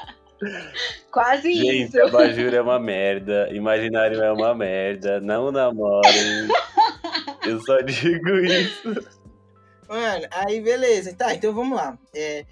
Quase 1.11 1.53
Gente, 1.53 1.97
isso. 1.97 2.03
abajur 2.03 2.53
é 2.55 2.61
uma 2.61 2.79
merda, 2.79 3.49
imaginário 3.53 4.23
é 4.23 4.31
uma 4.31 4.55
merda, 4.55 5.21
não 5.21 5.51
namorem. 5.51 6.49
Eu 7.47 7.61
só 7.63 7.81
digo 7.81 8.29
isso. 8.39 9.07
Mano, 9.89 10.27
aí 10.31 10.61
beleza. 10.61 11.15
Tá, 11.15 11.33
então 11.33 11.55
vamos 11.55 11.77
lá. 11.77 11.97
É, 12.13 12.45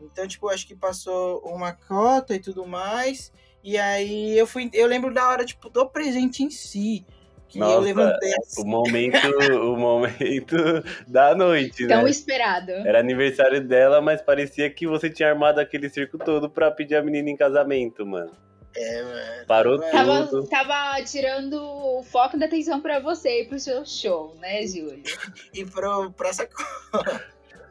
então, 0.00 0.26
tipo, 0.26 0.48
acho 0.48 0.66
que 0.66 0.74
passou 0.74 1.40
uma 1.40 1.72
cota 1.72 2.34
e 2.34 2.38
tudo 2.38 2.66
mais. 2.66 3.30
E 3.62 3.76
aí 3.76 4.38
eu 4.38 4.46
fui. 4.46 4.70
Eu 4.72 4.86
lembro 4.86 5.12
da 5.12 5.28
hora, 5.28 5.44
tipo, 5.44 5.68
do 5.68 5.86
presente 5.86 6.42
em 6.42 6.50
si. 6.50 7.04
Que 7.48 7.58
eu 7.58 7.64
Nossa, 7.66 7.80
levantei 7.80 8.30
O 8.30 8.40
assim. 8.42 8.64
momento, 8.68 9.28
o 9.62 9.76
momento 9.76 10.56
da 11.08 11.34
noite, 11.34 11.86
Tão 11.86 12.02
né? 12.04 12.10
esperado. 12.10 12.70
Era 12.72 13.00
aniversário 13.00 13.60
dela, 13.66 14.00
mas 14.02 14.20
parecia 14.20 14.68
que 14.68 14.86
você 14.86 15.08
tinha 15.08 15.30
armado 15.30 15.58
aquele 15.58 15.88
circo 15.88 16.18
todo 16.18 16.50
pra 16.50 16.70
pedir 16.70 16.96
a 16.96 17.02
menina 17.02 17.30
em 17.30 17.36
casamento, 17.36 18.04
mano. 18.04 18.32
É, 18.76 19.02
mano. 19.02 19.46
Parou 19.46 19.78
Tava- 19.80 20.26
tudo. 20.26 20.46
tava 20.46 21.02
tirando 21.02 21.54
o 21.54 22.02
foco 22.02 22.38
da 22.38 22.44
atenção 22.46 22.80
pra 22.82 23.00
você 23.00 23.42
e 23.42 23.44
pro 23.46 23.58
seu 23.58 23.84
show, 23.86 24.36
né, 24.38 24.66
Júlio? 24.66 25.02
E 25.54 25.64
pro, 25.64 26.10
pra 26.12 26.32
sacola. 26.34 27.22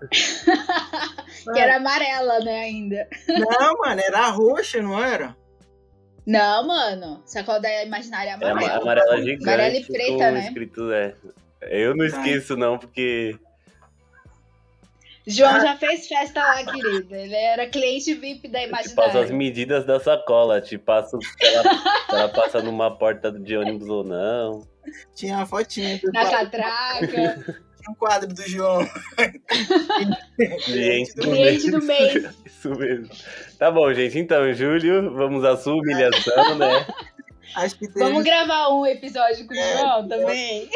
Que 1.53 1.59
era 1.59 1.77
amarela, 1.77 2.39
né, 2.39 2.59
ainda. 2.61 3.07
Não, 3.27 3.73
mano, 3.77 4.01
era 4.05 4.27
roxa, 4.29 4.81
não 4.81 5.03
era? 5.03 5.35
Não, 6.27 6.67
mano. 6.67 7.23
Sacola 7.25 7.59
da 7.61 7.83
imaginária 7.85 8.31
Era 8.31 8.37
uma 8.37 8.51
amarela. 8.51 8.81
amarela 8.81 9.17
gigante. 9.21 9.43
Amarela 9.43 9.75
e 9.77 9.85
preta, 9.85 10.11
com 10.11 10.31
né? 10.31 10.39
escrito, 10.47 10.91
é. 10.91 11.15
Eu 11.61 11.95
não 11.95 12.03
Ai. 12.03 12.09
esqueço, 12.11 12.55
não, 12.57 12.77
porque 12.77 13.35
João 15.25 15.59
já 15.59 15.75
fez 15.75 16.07
festa 16.07 16.41
lá, 16.41 16.63
querida. 16.65 17.17
Ele 17.17 17.35
era 17.35 17.67
cliente 17.67 18.13
VIP 18.13 18.47
da 18.47 18.61
eu 18.63 18.67
te 18.67 18.71
passo 18.71 18.89
as 18.89 18.95
imaginária. 18.95 19.35
medidas 19.35 19.85
da 19.85 19.99
sacola. 19.99 20.61
Te 20.61 20.77
passo 20.77 21.17
se 21.21 21.45
ela, 21.45 21.73
se 21.73 22.11
ela 22.15 22.29
passa 22.29 22.61
numa 22.61 22.89
porta 22.95 23.29
de 23.31 23.57
ônibus 23.57 23.89
ou 23.89 24.03
não. 24.03 24.67
Tinha 25.15 25.35
uma 25.37 25.45
fotinha 25.45 25.99
Na 26.13 26.29
catraca. 26.29 27.61
Tinha 27.87 27.91
um 27.91 27.95
quadro 27.95 28.33
do 28.33 28.41
João. 28.43 28.85
Cliente 30.65 31.15
do 31.15 31.21
Cliente 31.21 31.71
do 31.71 31.81
mês. 31.81 32.35
Isso 32.45 32.69
mesmo. 32.71 33.09
Tá 33.57 33.71
bom, 33.71 33.91
gente. 33.93 34.19
Então, 34.19 34.53
Júlio, 34.53 35.13
vamos 35.13 35.43
à 35.45 35.55
sua 35.55 35.75
humilhação, 35.75 36.55
né? 36.55 36.85
Acho 37.55 37.79
que 37.79 37.87
teve 37.87 37.99
Vamos 37.99 38.23
gravar 38.23 38.69
um 38.69 38.85
episódio 38.85 39.47
com 39.47 39.53
o 39.53 39.57
É, 39.57 39.77
João 39.77 40.07
também? 40.07 40.69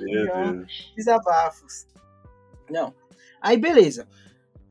Meu 0.00 0.52
Deus. 0.52 0.92
desabafos. 0.96 1.86
Não. 2.68 2.92
Aí, 3.40 3.56
beleza. 3.56 4.06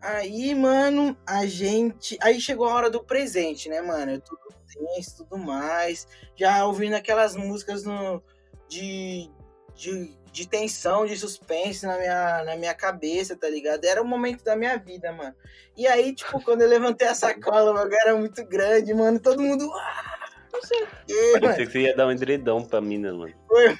Aí, 0.02 0.54
mano, 0.54 1.18
a 1.26 1.46
gente. 1.46 2.18
Aí 2.22 2.40
chegou 2.40 2.68
a 2.68 2.74
hora 2.74 2.90
do 2.90 3.04
presente, 3.04 3.68
né, 3.70 3.82
mano? 3.82 4.12
Eu 4.12 4.22
tudo 4.22 4.42
tenso, 4.72 5.24
tudo 5.24 5.38
mais. 5.38 6.08
Já 6.36 6.66
ouvindo 6.66 6.94
aquelas 6.94 7.36
músicas 7.36 7.84
no, 7.84 8.22
de, 8.70 9.32
de, 9.74 10.16
de 10.38 10.48
tensão, 10.48 11.06
de 11.06 11.18
suspense 11.18 11.86
na 11.86 11.98
minha, 11.98 12.44
na 12.44 12.56
minha 12.56 12.74
cabeça, 12.74 13.36
tá 13.36 13.50
ligado? 13.50 13.84
Era 13.86 14.02
o 14.02 14.06
momento 14.06 14.44
da 14.44 14.56
minha 14.56 14.78
vida, 14.78 15.12
mano. 15.12 15.36
E 15.76 15.88
aí, 15.88 16.14
tipo, 16.14 16.40
quando 16.46 16.62
eu 16.62 16.68
levantei 16.70 17.08
a 17.08 17.16
sacola, 17.16 17.72
o 17.72 17.74
bagulho 17.74 17.98
era 18.02 18.16
muito 18.16 18.46
grande, 18.46 18.94
mano. 18.94 19.20
Todo 19.20 19.42
mundo. 19.42 19.70
"Ah, 19.74 20.14
Não 20.54 20.62
sei 20.62 20.84
o 20.84 20.88
quê, 21.06 21.14
mano. 21.34 21.42
Parecia 21.42 21.66
que 21.66 21.72
você 21.72 21.80
ia 21.82 21.96
dar 21.96 22.08
um 22.08 22.12
edredom 22.12 22.64
pra 22.64 22.80
mina, 22.82 23.12
mano. 23.14 23.34
Mano, 23.52 23.78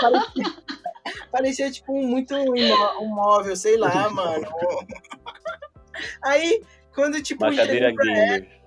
parecia, 0.00 0.62
parecia, 1.30 1.70
tipo 1.70 1.92
muito 2.02 2.34
imó- 2.34 2.98
um 3.00 3.08
móvel, 3.08 3.56
sei 3.56 3.76
lá, 3.76 4.08
mano. 4.10 4.46
Aí, 6.22 6.62
quando 6.94 7.22
tipo 7.22 7.44
Uma 7.44 7.54
cadeira 7.54 7.90
entreguei 7.90 7.94
pra 8.14 8.22
ela, 8.24 8.38
gamer. 8.38 8.60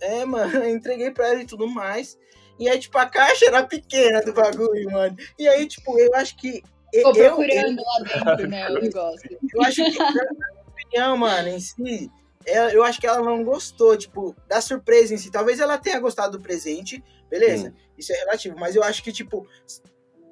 é, 0.00 0.24
mano, 0.24 0.64
entreguei 0.68 1.10
pra 1.10 1.28
ela 1.28 1.42
e 1.42 1.46
tudo 1.46 1.68
mais. 1.68 2.18
E 2.58 2.68
aí, 2.68 2.78
tipo, 2.78 2.98
a 2.98 3.06
caixa 3.06 3.46
era 3.46 3.62
pequena 3.64 4.20
do 4.22 4.32
bagulho, 4.32 4.90
mano. 4.90 5.16
E 5.38 5.48
aí, 5.48 5.66
tipo, 5.66 5.98
eu 5.98 6.14
acho 6.14 6.36
que. 6.36 6.62
Ficou 6.92 7.14
eu, 7.16 7.36
procurando 7.36 7.82
lá 7.82 8.24
dentro, 8.34 8.48
né, 8.48 8.68
o 8.70 8.74
negócio. 8.80 9.38
eu 9.54 9.62
acho 9.62 9.84
que, 9.84 9.98
na 9.98 10.10
minha 10.12 10.62
opinião, 10.66 11.16
mano, 11.18 11.48
em 11.48 11.60
si, 11.60 12.10
é- 12.46 12.74
eu 12.74 12.82
acho 12.82 12.98
que 12.98 13.06
ela 13.06 13.20
não 13.20 13.44
gostou, 13.44 13.94
tipo, 13.96 14.34
da 14.48 14.60
surpresa 14.60 15.12
em 15.14 15.18
si. 15.18 15.30
Talvez 15.30 15.60
ela 15.60 15.76
tenha 15.76 16.00
gostado 16.00 16.38
do 16.38 16.42
presente, 16.42 17.04
beleza? 17.30 17.74
Isso 17.96 18.12
é 18.12 18.16
relativo, 18.16 18.56
mas 18.58 18.74
eu 18.74 18.82
acho 18.82 19.02
que, 19.02 19.12
tipo, 19.12 19.46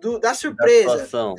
do- 0.01 0.19
da 0.19 0.31
Da 0.31 0.35
surpresa, 0.35 1.05
situação. 1.05 1.35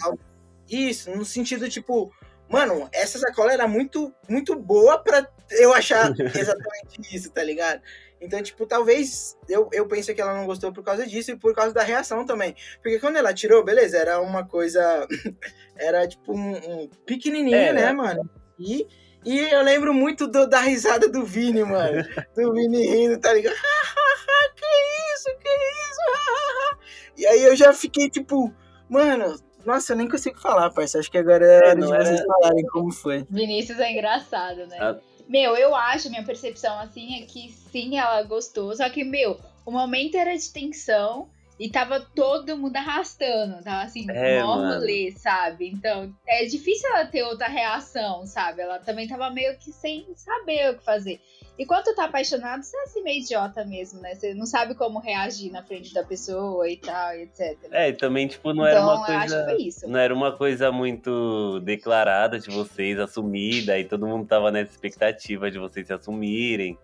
isso, 0.69 1.09
no 1.15 1.25
sentido, 1.25 1.67
tipo, 1.67 2.11
mano, 2.47 2.87
essa 2.93 3.17
sacola 3.17 3.51
era 3.51 3.67
muito, 3.67 4.13
muito 4.29 4.55
boa 4.55 4.99
pra 4.99 5.27
eu 5.51 5.73
achar 5.73 6.11
exatamente 6.35 7.15
isso, 7.15 7.31
tá 7.31 7.43
ligado? 7.43 7.81
Então, 8.19 8.41
tipo, 8.41 8.65
talvez 8.65 9.37
eu, 9.47 9.69
eu 9.71 9.87
pense 9.87 10.13
que 10.13 10.19
ela 10.19 10.33
não 10.33 10.45
gostou 10.45 10.73
por 10.73 10.83
causa 10.83 11.05
disso 11.05 11.31
e 11.31 11.35
por 11.37 11.53
causa 11.53 11.73
da 11.73 11.83
reação 11.83 12.25
também. 12.25 12.55
Porque 12.81 12.99
quando 12.99 13.17
ela 13.17 13.33
tirou, 13.33 13.63
beleza, 13.63 13.97
era 13.97 14.19
uma 14.19 14.45
coisa. 14.45 15.07
era 15.77 16.07
tipo 16.07 16.33
um, 16.33 16.55
um 16.55 16.89
pequenininho, 17.05 17.55
Era. 17.55 17.73
né, 17.73 17.91
mano? 17.93 18.27
E, 18.59 18.87
e 19.23 19.37
eu 19.39 19.61
lembro 19.61 19.93
muito 19.93 20.25
do- 20.27 20.47
da 20.47 20.59
risada 20.61 21.07
do 21.07 21.23
Vini, 21.23 21.63
mano. 21.63 22.03
Do 22.35 22.53
Vini 22.53 22.87
rindo, 22.87 23.19
tá 23.19 23.33
ligado? 23.33 23.53
que 24.55 24.65
isso, 25.13 25.37
que 25.39 25.49
isso? 25.49 26.79
e 27.17 27.27
aí 27.27 27.43
eu 27.43 27.55
já 27.55 27.71
fiquei 27.71 28.09
tipo, 28.09 28.51
mano, 28.89 29.39
nossa, 29.63 29.93
eu 29.93 29.97
nem 29.97 30.09
consigo 30.09 30.39
falar, 30.39 30.71
parça. 30.71 30.97
Acho 30.97 31.11
que 31.11 31.17
agora 31.19 31.45
é 31.45 31.75
de 31.75 31.81
não 31.81 31.89
vocês 31.89 32.21
falarem 32.25 32.65
como 32.67 32.91
foi. 32.91 33.25
Vinícius 33.29 33.79
é 33.79 33.91
engraçado, 33.91 34.65
né? 34.65 34.77
Ah. 34.79 34.97
Meu, 35.27 35.55
eu 35.55 35.75
acho, 35.75 36.09
minha 36.09 36.23
percepção 36.23 36.79
assim 36.79 37.21
é 37.21 37.25
que 37.25 37.51
sim, 37.51 37.97
ela 37.97 38.23
gostou. 38.23 38.75
Só 38.75 38.89
que, 38.89 39.03
meu, 39.03 39.39
o 39.65 39.71
momento 39.71 40.15
era 40.15 40.35
de 40.35 40.49
tensão 40.49 41.29
e 41.59 41.69
tava 41.69 41.99
todo 41.99 42.57
mundo 42.57 42.75
arrastando. 42.77 43.63
Tava 43.63 43.83
assim, 43.83 44.05
É, 44.09 44.41
mó 44.41 44.55
rolê, 44.55 45.11
sabe? 45.11 45.67
Então, 45.67 46.13
é 46.27 46.45
difícil 46.45 46.89
ela 46.89 47.05
ter 47.05 47.23
outra 47.23 47.47
reação, 47.47 48.25
sabe? 48.25 48.61
Ela 48.61 48.79
também 48.79 49.07
tava 49.07 49.29
meio 49.29 49.57
que 49.57 49.71
sem 49.71 50.07
saber 50.15 50.71
o 50.71 50.77
que 50.77 50.83
fazer. 50.83 51.19
E 51.57 51.65
quando 51.65 51.85
tu 51.85 51.95
tá 51.95 52.05
apaixonado, 52.05 52.61
você 52.61 52.77
é 52.77 52.83
assim 52.83 53.01
meio 53.01 53.21
idiota 53.21 53.65
mesmo, 53.65 53.99
né? 53.99 54.13
Você 54.13 54.33
não 54.33 54.45
sabe 54.45 54.75
como 54.75 54.99
reagir 54.99 55.51
na 55.51 55.63
frente 55.63 55.91
da 55.91 56.03
pessoa 56.03 56.69
e 56.69 56.77
tal, 56.77 57.15
e 57.15 57.23
etc. 57.23 57.57
É, 57.71 57.89
e 57.89 57.93
também, 57.93 58.27
tipo, 58.27 58.53
não 58.53 58.67
então, 58.67 58.67
era 58.67 58.81
uma 58.81 58.93
acho 58.93 59.05
coisa. 59.05 59.39
que 59.39 59.51
foi 59.51 59.61
isso. 59.63 59.87
Não 59.87 59.99
era 59.99 60.13
uma 60.13 60.31
coisa 60.31 60.71
muito 60.71 61.59
declarada 61.61 62.39
de 62.39 62.51
vocês, 62.51 62.99
assumida, 62.99 63.77
e 63.79 63.85
todo 63.85 64.05
mundo 64.05 64.27
tava 64.27 64.51
nessa 64.51 64.71
expectativa 64.71 65.49
de 65.49 65.57
vocês 65.57 65.87
se 65.87 65.93
assumirem. 65.93 66.77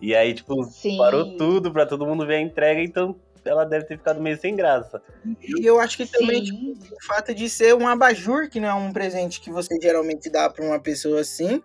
E 0.00 0.14
aí, 0.14 0.34
tipo, 0.34 0.64
Sim. 0.64 0.98
parou 0.98 1.36
tudo 1.36 1.72
pra 1.72 1.86
todo 1.86 2.06
mundo 2.06 2.26
ver 2.26 2.36
a 2.36 2.40
entrega, 2.40 2.82
então 2.82 3.16
ela 3.44 3.64
deve 3.64 3.84
ter 3.86 3.96
ficado 3.98 4.20
meio 4.20 4.38
sem 4.38 4.54
graça. 4.56 5.02
E 5.40 5.64
eu 5.64 5.80
acho 5.80 5.96
que 5.96 6.06
também, 6.06 6.42
tipo, 6.44 6.72
o 6.72 7.04
fato 7.06 7.34
de 7.34 7.48
ser 7.48 7.74
um 7.74 7.86
abajur, 7.86 8.48
que 8.48 8.60
não 8.60 8.68
é 8.68 8.74
um 8.74 8.92
presente 8.92 9.40
que 9.40 9.50
você 9.50 9.76
geralmente 9.80 10.28
dá 10.30 10.48
pra 10.48 10.64
uma 10.64 10.80
pessoa 10.80 11.20
assim, 11.20 11.62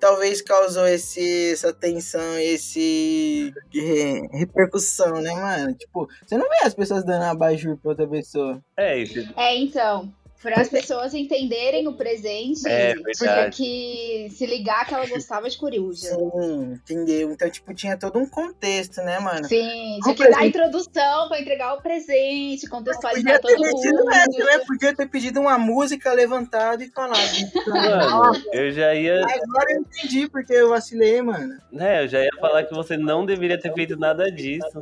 talvez 0.00 0.40
causou 0.42 0.86
esse, 0.86 1.52
essa 1.52 1.72
tensão, 1.72 2.38
esse 2.38 3.52
re- 3.72 4.28
repercussão, 4.32 5.20
né, 5.20 5.32
mano? 5.34 5.74
Tipo, 5.74 6.08
você 6.26 6.36
não 6.36 6.48
vê 6.48 6.64
as 6.64 6.74
pessoas 6.74 7.04
dando 7.04 7.24
abajur 7.24 7.76
pra 7.78 7.90
outra 7.90 8.06
pessoa. 8.08 8.62
É, 8.76 8.98
isso. 8.98 9.18
É, 9.36 9.56
então, 9.56 10.12
para 10.42 10.60
as 10.60 10.68
pessoas 10.68 11.14
entenderem 11.14 11.88
o 11.88 11.94
presente, 11.94 12.66
É, 12.68 12.94
porque 12.94 13.50
que 13.52 14.28
se 14.30 14.46
ligar 14.46 14.86
que 14.86 14.94
ela 14.94 15.06
gostava 15.06 15.50
de 15.50 15.58
coruja. 15.58 16.08
Sim, 16.14 16.72
entendeu? 16.74 17.32
Então, 17.32 17.50
tipo, 17.50 17.74
tinha 17.74 17.96
todo 17.96 18.18
um 18.18 18.26
contexto, 18.28 18.98
né, 19.02 19.18
mano? 19.18 19.44
Sim, 19.46 19.98
O 19.98 20.02
tinha 20.02 20.14
que 20.14 20.22
dar 20.22 20.28
a 20.28 20.32
presente- 20.38 20.48
introdução 20.58 21.28
para 21.28 21.40
entregar 21.40 21.74
o 21.74 21.82
presente, 21.82 22.68
contextualizar 22.68 23.40
Podia 23.40 23.56
ter 23.56 23.56
todo 23.56 23.76
mundo. 23.76 24.10
essa, 24.12 24.44
né? 24.44 24.64
Podia 24.66 24.94
ter 24.94 25.08
pedido 25.08 25.40
uma 25.40 25.58
música 25.58 26.12
levantada 26.12 26.84
e 26.84 26.88
falado. 26.90 27.18
Mano, 27.66 28.42
eu 28.52 28.70
já 28.70 28.94
ia. 28.94 29.20
Agora 29.24 29.72
eu 29.72 29.80
entendi 29.80 30.28
porque 30.28 30.52
eu 30.52 30.68
vacilei, 30.70 31.20
mano. 31.22 31.58
né, 31.72 32.04
eu 32.04 32.08
já 32.08 32.22
ia 32.22 32.30
falar 32.40 32.62
que 32.64 32.74
você 32.74 32.96
não 32.96 33.26
deveria 33.26 33.58
ter 33.60 33.72
feito 33.74 33.96
nada 33.96 34.30
disso. 34.30 34.80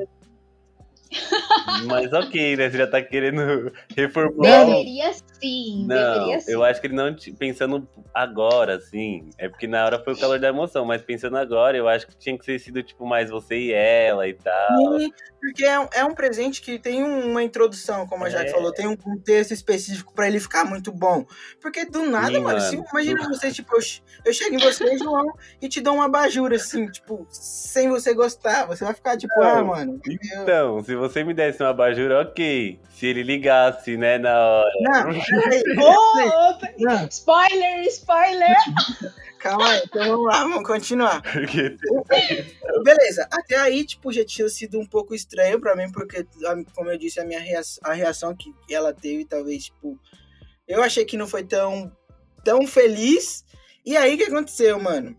Mas 1.87 2.12
ok, 2.12 2.57
né? 2.57 2.71
Você 2.71 2.79
já 2.79 2.87
tá 2.87 3.03
querendo 3.03 3.73
reformular. 3.97 4.64
Deveria 4.66 5.12
sim, 5.40 5.85
Não, 5.87 6.14
deveria 6.14 6.40
sim. 6.40 6.53
eu 6.53 6.64
acho 6.64 6.81
que 6.81 6.87
ele 6.87 6.95
não. 6.95 7.14
Pensando 7.38 7.88
agora, 8.14 8.77
assim. 8.77 9.29
É 9.38 9.49
porque 9.49 9.66
na 9.66 9.85
hora 9.85 10.03
foi 10.03 10.14
o 10.14 10.19
calor 10.19 10.38
da 10.38 10.49
emoção, 10.49 10.85
mas 10.85 11.03
pensando 11.03 11.37
agora, 11.37 11.77
eu 11.77 11.88
acho 11.88 12.07
que 12.07 12.16
tinha 12.16 12.38
que 12.38 12.45
ter 12.45 12.59
sido, 12.59 12.83
tipo, 12.83 13.07
mais 13.07 13.31
você 13.31 13.57
e 13.57 13.73
ela 13.73 14.27
e 14.27 14.35
tal. 14.35 14.99
Sim, 14.99 15.11
porque 15.40 15.64
é 15.64 15.79
um, 15.79 15.88
é 15.92 16.05
um 16.05 16.14
presente 16.14 16.61
que 16.62 16.79
tem 16.79 17.05
um- 17.05 17.31
uma 17.31 17.42
introdução, 17.42 18.07
como 18.07 18.25
a 18.25 18.31
Jaque 18.31 18.51
É. 18.51 18.53
falou, 18.53 18.73
tem 18.73 18.87
um 18.87 18.97
contexto 18.97 19.53
específico 19.53 20.14
pra 20.14 20.27
ele 20.27 20.40
ficar 20.40 20.64
muito 20.64 20.90
bom. 20.92 21.25
Porque 21.61 21.85
do 21.85 22.05
nada, 22.05 22.29
Sim, 22.35 22.40
mano, 22.40 22.61
se, 22.61 22.77
imagina 22.90 23.29
você, 23.29 23.51
tipo, 23.53 23.75
eu, 23.77 23.81
eu 24.25 24.33
chego 24.33 24.55
em 24.55 24.59
você, 24.59 24.97
João, 24.99 25.27
e 25.61 25.69
te 25.69 25.81
dou 25.81 25.95
uma 25.95 26.07
abajura, 26.07 26.57
assim, 26.57 26.87
tipo, 26.88 27.27
sem 27.31 27.88
você 27.88 28.14
gostar. 28.14 28.66
Você 28.66 28.85
vai 28.85 28.95
ficar 28.95 29.16
tipo, 29.16 29.35
Não. 29.38 29.47
ah, 29.47 29.64
mano. 29.64 30.01
eu- 30.07 30.42
Então, 30.42 30.83
se 30.83 30.95
você 30.95 31.06
me 31.25 31.35
desse 31.35 31.62
uma 31.62 31.71
abajur, 31.71 32.11
ok. 32.12 32.79
Se 32.90 33.07
ele 33.07 33.23
ligasse, 33.23 33.97
né, 33.97 34.19
na 34.19 34.38
hora. 34.38 34.71
Não, 34.81 35.05
peraí. 35.21 35.62
Oh, 35.79 36.83
Não, 36.83 37.07
spoiler, 37.09 37.85
spoiler! 37.87 38.57
calma 39.38 39.69
aí, 39.69 39.83
então 39.85 40.07
vamos 40.09 40.27
lá, 40.27 40.40
vamos 40.40 40.66
continuar. 40.66 41.23
Beleza, 42.85 43.29
até 43.31 43.57
aí, 43.57 43.85
tipo, 43.85 44.12
já 44.12 44.25
tinha 44.25 44.49
sido 44.49 44.79
um 44.79 44.87
pouco 44.87 45.14
estranho 45.14 45.61
pra 45.61 45.77
mim, 45.77 45.90
porque, 45.92 46.27
como 46.75 46.90
eu 46.90 46.99
disse, 46.99 47.21
a 47.21 47.25
minha 47.25 47.40
reação, 47.40 47.81
a 47.85 47.92
reação 47.92 48.35
que 48.35 48.53
ela 48.71 48.92
teve, 48.92 49.25
talvez, 49.25 49.66
tipo, 49.66 49.99
eu 50.66 50.83
achei 50.83 51.05
que 51.05 51.16
não 51.16 51.27
foi 51.27 51.45
tão, 51.45 51.92
tão 52.45 52.66
feliz. 52.66 53.45
E 53.85 53.97
aí, 53.97 54.14
o 54.14 54.19
que 54.19 54.25
aconteceu, 54.25 54.81
mano? 54.81 55.16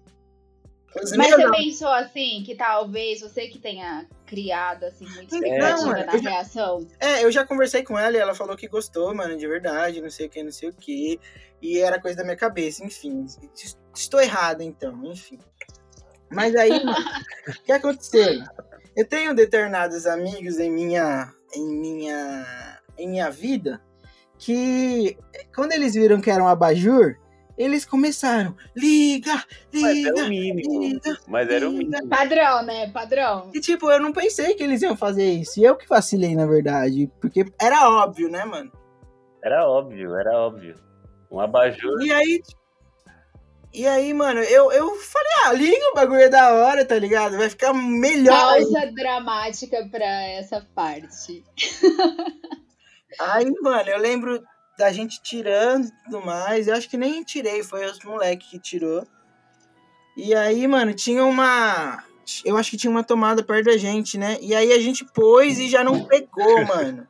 Mas 1.15 1.31
você 1.31 1.51
pensou 1.51 1.89
assim, 1.89 2.43
que 2.45 2.55
talvez 2.55 3.21
você 3.21 3.47
que 3.47 3.59
tenha 3.59 4.07
criado 4.25 4.83
assim 4.85 5.05
muita 5.05 5.35
Então, 5.35 5.39
expectativa 5.39 6.05
na 6.05 6.29
reação? 6.29 6.87
É, 6.99 7.23
eu 7.23 7.31
já 7.31 7.45
conversei 7.45 7.83
com 7.83 7.97
ela 7.97 8.15
e 8.15 8.19
ela 8.19 8.35
falou 8.35 8.55
que 8.55 8.67
gostou, 8.67 9.13
mano, 9.13 9.37
de 9.37 9.47
verdade, 9.47 10.01
não 10.01 10.09
sei 10.09 10.27
o 10.27 10.29
que, 10.29 10.43
não 10.43 10.51
sei 10.51 10.69
o 10.69 10.73
que. 10.73 11.19
E 11.61 11.79
era 11.79 12.01
coisa 12.01 12.17
da 12.17 12.23
minha 12.23 12.35
cabeça, 12.35 12.83
enfim. 12.85 13.25
Estou 13.95 14.21
errado, 14.21 14.61
então, 14.61 15.03
enfim. 15.05 15.39
Mas 16.29 16.55
aí, 16.55 16.71
o 17.47 17.63
que 17.63 17.71
aconteceu? 17.71 18.43
Eu 18.95 19.07
tenho 19.07 19.33
determinados 19.33 20.05
amigos 20.05 20.59
em 20.59 20.71
minha, 20.71 21.33
em 21.53 21.79
minha, 21.79 22.79
em 22.97 23.09
minha 23.09 23.29
vida 23.29 23.81
que, 24.37 25.17
quando 25.55 25.71
eles 25.71 25.93
viram 25.93 26.21
que 26.21 26.29
era 26.29 26.43
um 26.43 26.47
abajur, 26.47 27.15
eles 27.57 27.85
começaram, 27.85 28.55
liga, 28.75 29.43
Mas 29.73 29.83
era 29.83 29.93
liga, 29.93 30.23
o 30.23 30.29
mínimo. 30.29 30.81
liga. 30.81 31.17
Mas 31.27 31.49
era 31.49 31.67
o 31.67 31.71
mínimo. 31.71 32.07
Padrão, 32.07 32.63
né? 32.63 32.89
Padrão. 32.91 33.51
E 33.53 33.59
tipo, 33.59 33.89
eu 33.89 33.99
não 33.99 34.13
pensei 34.13 34.53
que 34.53 34.63
eles 34.63 34.81
iam 34.81 34.95
fazer 34.95 35.25
isso. 35.25 35.59
E 35.59 35.63
eu 35.63 35.75
que 35.75 35.87
vacilei, 35.87 36.35
na 36.35 36.45
verdade. 36.45 37.11
Porque 37.19 37.45
era 37.59 37.89
óbvio, 37.89 38.29
né, 38.29 38.45
mano? 38.45 38.71
Era 39.43 39.67
óbvio, 39.67 40.15
era 40.15 40.37
óbvio. 40.37 40.75
Um 41.31 41.39
abajur. 41.39 42.01
E 42.03 42.11
aí. 42.13 42.41
E 43.73 43.85
aí, 43.85 44.13
mano, 44.13 44.39
eu, 44.39 44.71
eu 44.71 44.95
falei, 44.95 45.31
ah, 45.45 45.53
liga 45.53 45.91
o 45.91 45.93
bagulho 45.93 46.21
é 46.21 46.29
da 46.29 46.53
hora, 46.53 46.85
tá 46.85 46.97
ligado? 46.97 47.37
Vai 47.37 47.49
ficar 47.49 47.73
melhor. 47.73 48.33
Pausa 48.33 48.91
dramática 48.93 49.87
pra 49.91 50.05
essa 50.05 50.65
parte. 50.73 51.43
Aí, 53.19 53.51
mano, 53.61 53.89
eu 53.89 53.97
lembro 53.97 54.43
da 54.77 54.91
gente 54.91 55.21
tirando 55.21 55.85
e 55.85 55.91
tudo 56.03 56.25
mais. 56.25 56.67
Eu 56.67 56.75
acho 56.75 56.89
que 56.89 56.97
nem 56.97 57.23
tirei, 57.23 57.63
foi 57.63 57.85
os 57.85 57.99
moleques 58.03 58.49
que 58.49 58.59
tirou. 58.59 59.05
E 60.15 60.33
aí, 60.35 60.67
mano, 60.67 60.93
tinha 60.93 61.23
uma. 61.25 62.03
Eu 62.43 62.57
acho 62.57 62.71
que 62.71 62.77
tinha 62.77 62.91
uma 62.91 63.03
tomada 63.03 63.43
perto 63.43 63.65
da 63.65 63.77
gente, 63.77 64.17
né? 64.17 64.37
E 64.41 64.53
aí 64.53 64.71
a 64.73 64.79
gente 64.79 65.05
pôs 65.05 65.59
e 65.59 65.69
já 65.69 65.83
não 65.83 66.05
pegou, 66.05 66.65
mano. 66.65 67.07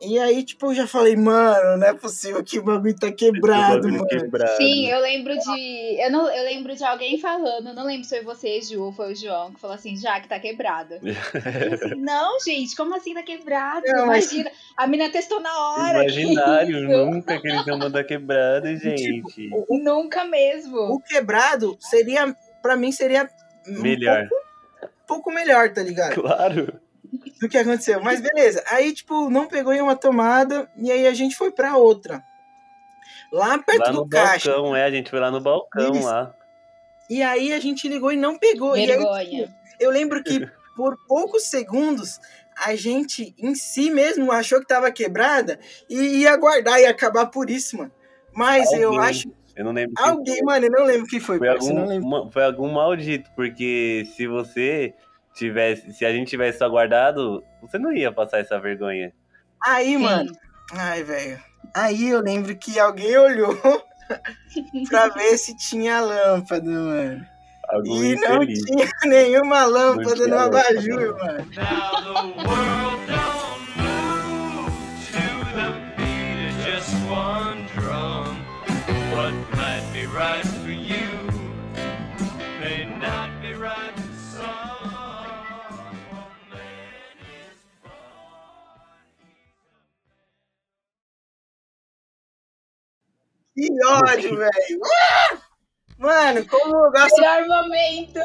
E 0.00 0.16
aí, 0.18 0.44
tipo, 0.44 0.66
eu 0.66 0.74
já 0.74 0.86
falei, 0.86 1.16
mano, 1.16 1.76
não 1.76 1.86
é 1.86 1.92
possível 1.92 2.42
que 2.44 2.58
o 2.58 2.62
bagulho 2.62 2.94
tá 2.96 3.10
quebrado, 3.10 3.74
Bagulho 3.82 3.94
mano. 3.94 4.06
quebrado. 4.06 4.56
Sim, 4.56 4.88
eu 4.88 5.00
lembro 5.00 5.36
de. 5.36 6.00
Eu, 6.00 6.10
não, 6.12 6.30
eu 6.30 6.44
lembro 6.44 6.74
de 6.76 6.84
alguém 6.84 7.18
falando, 7.18 7.74
não 7.74 7.84
lembro 7.84 8.04
se 8.04 8.10
foi 8.16 8.24
você, 8.24 8.60
Ju, 8.62 8.80
ou 8.82 8.92
foi 8.92 9.12
o 9.12 9.16
João, 9.16 9.52
que 9.52 9.60
falou 9.60 9.74
assim, 9.74 9.96
já 9.96 10.20
que 10.20 10.28
tá 10.28 10.36
assim, 10.36 10.96
não, 11.98 12.38
gente, 12.40 12.76
como 12.76 12.94
assim 12.94 13.12
tá 13.12 13.22
quebrado? 13.22 13.82
Não, 13.86 14.06
mas- 14.06 14.30
Imagina, 14.30 14.50
a 14.76 14.86
mina 14.86 15.10
testou 15.10 15.40
na 15.40 15.58
hora. 15.70 16.04
que 16.04 16.20
Imaginário, 16.20 16.78
isso? 16.78 17.04
nunca 17.10 17.40
que 17.40 17.48
eles 17.48 17.66
iam 17.66 17.78
mandar 17.78 18.04
quebrado, 18.04 18.76
gente. 18.76 19.50
Nunca 19.68 20.24
mesmo. 20.24 20.78
O 20.78 21.00
quebrado 21.00 21.76
seria, 21.80 22.36
pra 22.62 22.76
mim, 22.76 22.92
seria 22.92 23.28
um 23.66 23.82
Melhor. 23.82 24.28
pouco, 24.28 24.94
pouco 25.06 25.32
melhor, 25.32 25.72
tá 25.72 25.82
ligado? 25.82 26.14
Claro. 26.14 26.80
Do 27.40 27.48
que 27.48 27.56
aconteceu. 27.58 28.02
Mas 28.02 28.20
beleza. 28.20 28.62
Aí, 28.68 28.92
tipo, 28.92 29.30
não 29.30 29.46
pegou 29.46 29.72
em 29.72 29.80
uma 29.80 29.94
tomada 29.96 30.68
e 30.76 30.90
aí 30.90 31.06
a 31.06 31.14
gente 31.14 31.36
foi 31.36 31.50
pra 31.52 31.76
outra. 31.76 32.22
Lá 33.32 33.58
perto 33.58 33.80
Lá 33.80 33.92
no 33.92 34.04
do 34.04 34.08
caixa. 34.08 34.50
balcão, 34.52 34.74
é, 34.76 34.84
a 34.84 34.90
gente 34.90 35.10
foi 35.10 35.20
lá 35.20 35.30
no 35.30 35.40
balcão 35.40 35.92
Isso. 35.92 36.04
lá. 36.06 36.34
E 37.10 37.22
aí 37.22 37.52
a 37.52 37.60
gente 37.60 37.88
ligou 37.88 38.12
e 38.12 38.16
não 38.16 38.38
pegou. 38.38 38.76
E 38.76 38.80
aí, 38.80 38.86
Vergonha. 38.86 39.54
eu 39.78 39.90
lembro 39.90 40.22
que 40.22 40.40
por 40.76 40.96
poucos 41.06 41.44
segundos 41.44 42.20
a 42.56 42.74
gente 42.74 43.34
em 43.38 43.54
si 43.54 43.90
mesmo 43.90 44.32
achou 44.32 44.60
que 44.60 44.66
tava 44.66 44.90
quebrada 44.90 45.58
e 45.88 46.22
ia 46.22 46.36
guardar 46.36 46.80
e 46.80 46.86
acabar 46.86 47.26
por 47.26 47.48
isso, 47.50 47.76
mano. 47.78 47.92
Mas 48.34 48.70
eu 48.72 48.88
Alguém. 48.92 49.04
acho. 49.08 49.32
Eu 49.54 49.64
não 49.64 49.72
lembro. 49.72 49.94
Alguém, 49.98 50.42
mano, 50.42 50.66
eu 50.66 50.70
não 50.70 50.84
lembro 50.84 51.06
quem 51.06 51.18
foi. 51.20 51.38
Foi 51.38 51.48
eu 51.48 51.52
algum, 51.52 51.86
lembro. 51.86 52.08
ma- 52.08 52.30
foi 52.30 52.44
algum 52.44 52.70
maldito, 52.72 53.28
porque 53.34 54.06
se 54.16 54.26
você 54.26 54.94
tivesse, 55.38 55.92
se 55.92 56.04
a 56.04 56.12
gente 56.12 56.28
tivesse 56.28 56.58
só 56.58 56.68
guardado, 56.68 57.42
você 57.62 57.78
não 57.78 57.92
ia 57.92 58.12
passar 58.12 58.38
essa 58.40 58.58
vergonha. 58.60 59.12
Aí, 59.64 59.94
Sim. 59.96 59.98
mano. 59.98 60.32
Ai, 60.72 61.02
velho. 61.02 61.38
Aí 61.74 62.08
eu 62.10 62.20
lembro 62.20 62.54
que 62.56 62.78
alguém 62.78 63.16
olhou 63.16 63.56
pra 64.88 65.08
ver 65.08 65.36
se 65.38 65.56
tinha 65.56 66.00
lâmpada, 66.00 66.64
mano. 66.70 67.26
Algum 67.68 68.02
E 68.02 68.14
não 68.16 68.42
infeliz. 68.42 68.60
tinha 68.64 68.88
nenhuma 69.04 69.64
lâmpada 69.66 70.14
tinha 70.14 70.28
no 70.28 70.38
abajur, 70.38 71.00
não. 71.00 71.18
mano. 71.18 71.46
Now 71.54 72.02
the 72.02 72.48
world 72.48 73.27
Que 93.58 93.84
ódio, 93.86 94.36
velho. 94.36 94.80
Ah! 94.84 95.38
Mano, 95.98 96.46
como 96.46 96.76
eu 96.76 96.92
gosto. 96.92 97.20
Melhor 97.20 97.48
momento. 97.48 98.20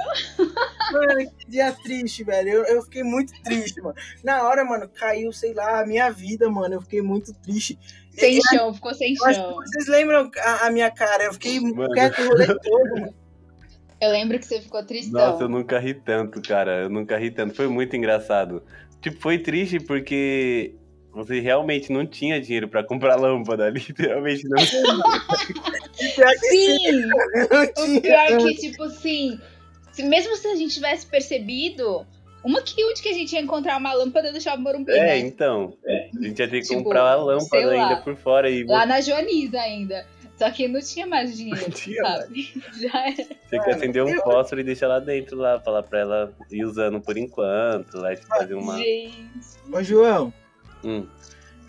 Mano, 0.92 1.32
que 1.40 1.50
dia 1.50 1.72
triste, 1.72 2.24
velho. 2.24 2.50
Eu, 2.50 2.64
eu 2.66 2.82
fiquei 2.84 3.02
muito 3.02 3.34
triste, 3.42 3.82
mano. 3.82 3.96
Na 4.24 4.44
hora, 4.48 4.64
mano, 4.64 4.88
caiu, 4.88 5.32
sei 5.34 5.54
lá, 5.56 5.82
a 5.82 5.86
minha 5.86 6.12
vida, 6.12 6.48
mano. 6.52 6.76
Eu 6.76 6.82
fiquei 6.82 7.02
muito 7.02 7.34
triste. 7.34 7.80
Sem 8.12 8.38
E- 8.38 8.42
chão, 8.44 8.72
ficou 8.76 8.94
sem 8.94 9.16
chão. 9.16 9.56
vocês 9.56 9.88
lembram 9.88 10.30
a, 10.38 10.68
a 10.68 10.72
minha 10.72 10.92
cara? 10.92 11.24
Eu 11.24 11.34
fiquei 11.34 11.60
Mano. 11.60 11.90
quieto 11.94 12.22
o 12.22 12.28
rolê 12.28 12.46
todo, 12.46 12.90
mano. 12.92 13.14
Eu 14.00 14.12
lembro 14.12 14.38
que 14.38 14.46
você 14.46 14.62
ficou 14.62 14.86
tristão. 14.86 15.32
Nossa, 15.32 15.44
eu 15.46 15.50
nunca 15.50 15.80
ri 15.80 15.96
tanto, 15.96 16.42
cara. 16.44 16.82
Eu 16.84 16.90
nunca 16.90 17.18
ri 17.18 17.32
tanto. 17.32 17.56
Foi 17.56 17.68
muito 17.68 17.96
engraçado. 17.96 18.62
Tipo, 19.02 19.20
foi 19.20 19.40
triste 19.40 19.80
porque 19.80 20.76
você 21.14 21.40
realmente 21.40 21.92
não 21.92 22.06
tinha 22.06 22.42
dinheiro 22.42 22.68
pra 22.68 22.84
comprar 22.84 23.16
lâmpada. 23.16 23.70
Literalmente 23.72 24.48
não 24.48 24.58
tinha. 24.58 24.84
Sim! 26.40 27.06
O 27.98 28.02
pior 28.02 28.38
que, 28.40 28.56
tipo 28.56 28.84
assim, 28.84 29.40
se, 29.92 30.04
mesmo 30.04 30.36
se 30.36 30.48
a 30.48 30.56
gente 30.56 30.74
tivesse 30.74 31.06
percebido, 31.06 32.06
uma 32.44 32.62
que 32.62 32.84
onde 32.86 33.02
que 33.02 33.10
a 33.10 33.14
gente 33.14 33.34
ia 33.34 33.42
encontrar 33.42 33.78
uma 33.78 33.94
lâmpada 33.94 34.32
do 34.34 34.42
Shopping 34.42 34.62
Morumbi, 34.64 34.92
É, 34.92 35.00
né? 35.00 35.20
então. 35.20 35.74
A 35.88 36.24
gente 36.24 36.40
ia 36.40 36.48
ter 36.50 36.62
que 36.62 36.68
Tipo, 36.68 36.84
comprar 36.84 37.04
a 37.12 37.16
lâmpada 37.16 37.66
lá. 37.68 37.90
ainda 37.90 38.02
por 38.02 38.16
fora. 38.16 38.50
E 38.50 38.64
Lá 38.64 38.86
na 38.86 39.00
Joaniza 39.02 39.60
ainda. 39.60 40.06
Só 40.36 40.50
que 40.50 40.68
não 40.68 40.82
tinha 40.82 41.06
mais 41.06 41.38
dinheiro, 41.38 41.62
Não 41.62 41.70
tinha 41.70 42.02
sabe? 42.04 42.54
Já 42.82 43.06
era. 43.08 43.16
Você 43.16 43.28
que 43.52 43.58
Mano, 43.58 43.72
acender 43.72 44.04
um 44.04 44.10
eu- 44.10 44.22
fósforo 44.24 44.62
e 44.62 44.64
deixar 44.64 44.88
lá 44.88 45.00
dentro 45.00 45.38
lá, 45.38 45.60
falar 45.60 45.84
pra 45.84 46.00
ela 46.00 46.34
ir 46.52 46.66
usando 46.66 47.00
por 47.00 47.16
enquanto, 47.18 47.98
lá 48.00 48.12
e 48.14 48.18
fazer 48.18 48.56
uma. 48.56 48.76
Gente. 48.78 49.14
Ô, 49.72 49.82
João, 49.84 50.34
Hum. 50.84 51.08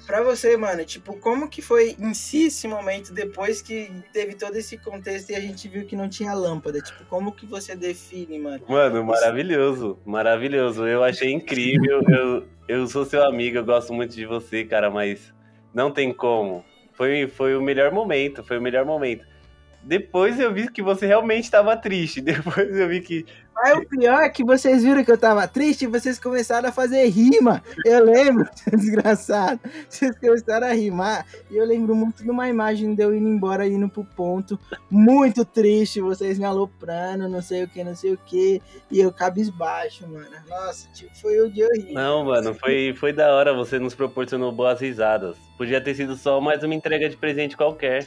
pra 0.07 0.23
você, 0.23 0.57
mano, 0.57 0.85
tipo, 0.85 1.19
como 1.19 1.49
que 1.49 1.63
foi 1.63 1.97
em 1.99 2.13
si 2.13 2.47
esse 2.47 2.69
momento 2.69 3.13
depois 3.13 3.63
que 3.63 3.91
teve 4.13 4.35
todo 4.35 4.57
esse 4.57 4.77
contexto 4.77 5.31
e 5.31 5.35
a 5.35 5.41
gente 5.41 5.67
viu 5.69 5.87
que 5.87 5.97
não 5.97 6.09
tinha 6.09 6.35
lâmpada? 6.35 6.81
Tipo, 6.81 7.05
como 7.07 7.33
que 7.33 7.47
você 7.47 7.75
define, 7.75 8.39
mano? 8.39 8.63
Mano, 8.69 9.05
maravilhoso, 9.05 9.99
maravilhoso. 10.05 10.87
Eu 10.87 11.03
achei 11.03 11.33
incrível. 11.33 12.03
Eu, 12.09 12.47
eu 12.69 12.87
sou 12.87 13.05
seu 13.05 13.25
amigo, 13.25 13.57
eu 13.57 13.65
gosto 13.65 13.93
muito 13.93 14.15
de 14.15 14.27
você, 14.27 14.65
cara, 14.65 14.91
mas 14.91 15.33
não 15.73 15.91
tem 15.91 16.13
como. 16.13 16.65
Foi, 16.95 17.27
foi 17.27 17.57
o 17.57 17.63
melhor 17.63 17.91
momento, 17.93 18.45
foi 18.45 18.59
o 18.59 18.63
melhor 18.63 18.85
momento. 18.85 19.27
Depois 19.83 20.41
eu 20.41 20.53
vi 20.53 20.71
que 20.71 20.81
você 20.81 21.07
realmente 21.07 21.45
estava 21.45 21.77
triste. 21.77 22.21
Depois 22.23 22.75
eu 22.77 22.89
vi 22.89 23.01
que. 23.01 23.27
Mas 23.55 23.79
o 23.79 23.89
pior 23.89 24.23
é 24.23 24.29
que 24.29 24.45
vocês 24.45 24.83
viram 24.83 25.05
que 25.05 25.11
eu 25.11 25.19
tava 25.19 25.47
triste 25.47 25.83
e 25.83 25.89
vocês 25.89 26.19
começaram 26.19 26.69
a 26.69 26.73
fazer 26.73 27.07
rima. 27.07 27.63
Eu 27.85 28.05
lembro, 28.05 28.49
desgraçado. 28.73 29.61
Vocês 29.89 30.19
começaram 30.19 30.67
a 30.67 30.73
rimar. 30.73 31.25
E 31.51 31.57
eu 31.57 31.65
lembro 31.65 31.95
muito 31.95 32.23
de 32.23 32.31
uma 32.31 32.49
imagem 32.49 32.95
de 32.95 33.03
eu 33.03 33.15
indo 33.15 33.29
embora, 33.29 33.67
indo 33.67 33.89
pro 33.89 34.05
ponto. 34.05 34.59
Muito 34.91 35.45
triste, 35.45 36.01
vocês 36.01 36.39
me 36.39 36.45
aloprando, 36.45 37.29
não 37.29 37.41
sei 37.41 37.65
o 37.65 37.69
que, 37.69 37.85
não 37.85 37.95
sei 37.95 38.13
o 38.13 38.19
que. 38.19 38.61
E 38.91 39.01
eu 39.01 39.13
cabisbaixo, 39.13 40.07
mano. 40.09 40.27
Nossa, 40.49 40.89
tipo, 40.93 41.15
foi 41.17 41.41
o 41.41 41.51
dia 41.51 41.69
horrível. 41.69 41.95
Não, 41.95 42.25
mano, 42.25 42.55
foi, 42.55 42.95
foi 42.95 43.13
da 43.13 43.33
hora. 43.35 43.55
Você 43.55 43.79
nos 43.79 43.95
proporcionou 43.95 44.51
boas 44.51 44.81
risadas. 44.81 45.37
Podia 45.57 45.81
ter 45.81 45.95
sido 45.95 46.17
só 46.17 46.41
mais 46.41 46.63
uma 46.63 46.75
entrega 46.75 47.09
de 47.09 47.17
presente 47.17 47.57
qualquer. 47.57 48.07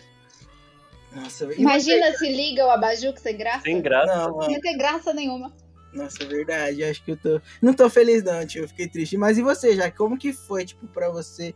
Nossa, 1.12 1.51
Imagina 1.55 2.12
se 2.14 2.30
liga 2.30 2.66
o 2.66 2.70
Abajuque 2.70 3.20
sem 3.20 3.38
graça. 3.38 3.62
Sem 3.62 3.76
você? 3.78 3.82
graça. 3.82 4.16
Não, 4.16 4.38
Não 4.38 4.60
ter 4.60 4.78
graça 4.78 5.14
nenhuma. 5.14 5.53
Nossa, 5.93 6.24
é 6.24 6.26
verdade. 6.26 6.84
Acho 6.84 7.03
que 7.03 7.12
eu 7.12 7.18
tô. 7.18 7.41
Não 7.62 7.74
tô 7.74 7.89
feliz, 7.89 8.24
não, 8.24 8.45
tio. 8.45 8.64
Eu 8.64 8.68
fiquei 8.68 8.88
triste. 8.88 9.18
Mas 9.18 9.38
e 9.38 9.41
você, 9.41 9.76
já? 9.76 9.89
Como 9.89 10.18
que 10.18 10.34
foi, 10.34 10.66
tipo, 10.66 10.86
pra 10.88 11.10
você 11.10 11.55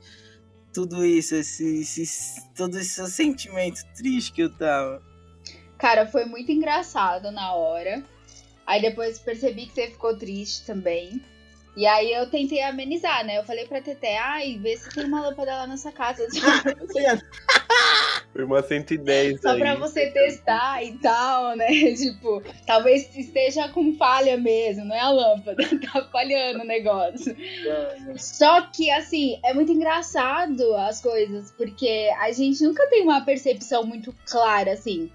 tudo 0.74 1.06
isso, 1.06 1.36
esse, 1.36 1.82
esse, 1.82 2.50
todo 2.56 2.80
esse 2.80 3.06
sentimento 3.12 3.82
triste 3.96 4.32
que 4.32 4.42
eu 4.44 4.50
tava? 4.50 5.04
Cara, 5.78 6.08
foi 6.08 6.26
muito 6.26 6.52
engraçado 6.52 7.32
na 7.32 7.54
hora. 7.54 8.04
Aí 8.66 8.82
depois 8.82 9.20
percebi 9.20 9.66
que 9.66 9.74
você 9.74 9.88
ficou 9.88 10.16
triste 10.16 10.66
também. 10.66 11.22
E 11.76 11.86
aí 11.86 12.12
eu 12.12 12.30
tentei 12.30 12.62
amenizar, 12.62 13.26
né? 13.26 13.38
Eu 13.38 13.44
falei 13.44 13.66
pra 13.66 13.82
Tete, 13.82 14.06
ai, 14.08 14.58
vê 14.62 14.76
se 14.76 14.90
tem 14.90 15.06
uma 15.06 15.22
lâmpada 15.22 15.52
lá 15.56 15.68
casa. 15.92 16.28
Só 16.32 16.62
pra 16.62 16.76
você, 16.76 17.22
Foi 18.34 18.44
uma 18.44 18.62
110 18.62 19.42
só 19.42 19.52
aí. 19.52 19.60
pra 19.60 19.76
você 19.76 20.12
testar 20.12 20.84
e 20.84 20.98
tal, 20.98 21.56
né? 21.56 21.68
Tipo, 21.96 22.44
talvez 22.66 23.16
esteja 23.16 23.70
com 23.70 23.96
falha 23.96 24.38
mesmo, 24.38 24.86
não 24.86 24.96
é 24.96 25.00
a 25.00 25.10
lâmpada. 25.10 25.62
Tá 25.92 26.08
falhando 26.12 26.62
o 26.62 26.68
negócio. 26.68 27.36
Só 28.18 28.62
que, 28.62 28.90
assim, 28.92 29.40
é 29.44 29.54
muito 29.54 29.72
engraçado 29.72 30.76
as 30.76 31.02
coisas, 31.02 31.52
porque 31.52 32.10
a 32.20 32.32
gente 32.32 32.64
nunca 32.64 32.88
tem 32.88 33.02
uma 33.04 33.22
percepção 33.26 33.84
muito 33.84 34.16
clara, 34.26 34.72
assim. 34.72 35.12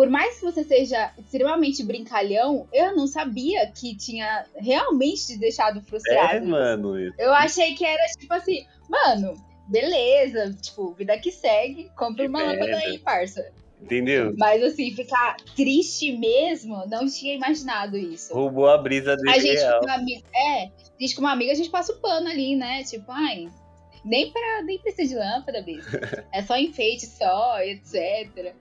Por 0.00 0.08
mais 0.08 0.38
que 0.38 0.46
você 0.46 0.64
seja 0.64 1.12
extremamente 1.18 1.84
brincalhão, 1.84 2.66
eu 2.72 2.96
não 2.96 3.06
sabia 3.06 3.70
que 3.70 3.94
tinha 3.94 4.46
realmente 4.56 5.26
te 5.26 5.38
deixado 5.38 5.82
frustrado. 5.82 6.36
É, 6.36 6.40
mano. 6.40 6.96
Eu 7.18 7.34
achei 7.34 7.74
que 7.74 7.84
era 7.84 8.02
tipo 8.18 8.32
assim, 8.32 8.64
mano, 8.88 9.34
beleza, 9.68 10.56
tipo, 10.58 10.94
vida 10.94 11.18
que 11.18 11.30
segue, 11.30 11.90
compra 11.94 12.26
uma 12.26 12.42
lâmpada 12.42 12.64
merda. 12.64 12.78
aí, 12.78 12.98
parça. 12.98 13.52
Entendeu? 13.78 14.34
Mas 14.38 14.62
assim, 14.62 14.90
ficar 14.92 15.36
triste 15.54 16.16
mesmo, 16.16 16.82
não 16.88 17.06
tinha 17.06 17.34
imaginado 17.34 17.98
isso. 17.98 18.32
Roubou 18.32 18.70
a 18.70 18.78
brisa 18.78 19.14
dele 19.16 19.28
A 19.28 19.38
gente, 19.38 19.58
real. 19.58 19.80
com 19.80 19.84
uma 19.84 19.94
amiga, 19.96 20.24
é, 20.34 20.62
a 20.62 20.70
gente 20.98 21.14
com 21.14 21.20
uma 21.20 21.32
amiga, 21.32 21.52
a 21.52 21.56
gente 21.56 21.68
passa 21.68 21.92
o 21.92 22.00
pano 22.00 22.26
ali, 22.26 22.56
né? 22.56 22.84
Tipo, 22.84 23.12
ai, 23.12 23.50
nem, 24.02 24.32
pra, 24.32 24.62
nem 24.62 24.78
precisa 24.78 25.10
de 25.10 25.20
lâmpada, 25.20 25.60
bicho. 25.60 25.90
É 26.32 26.42
só 26.42 26.56
enfeite 26.56 27.04
só, 27.04 27.60
etc. 27.60 28.54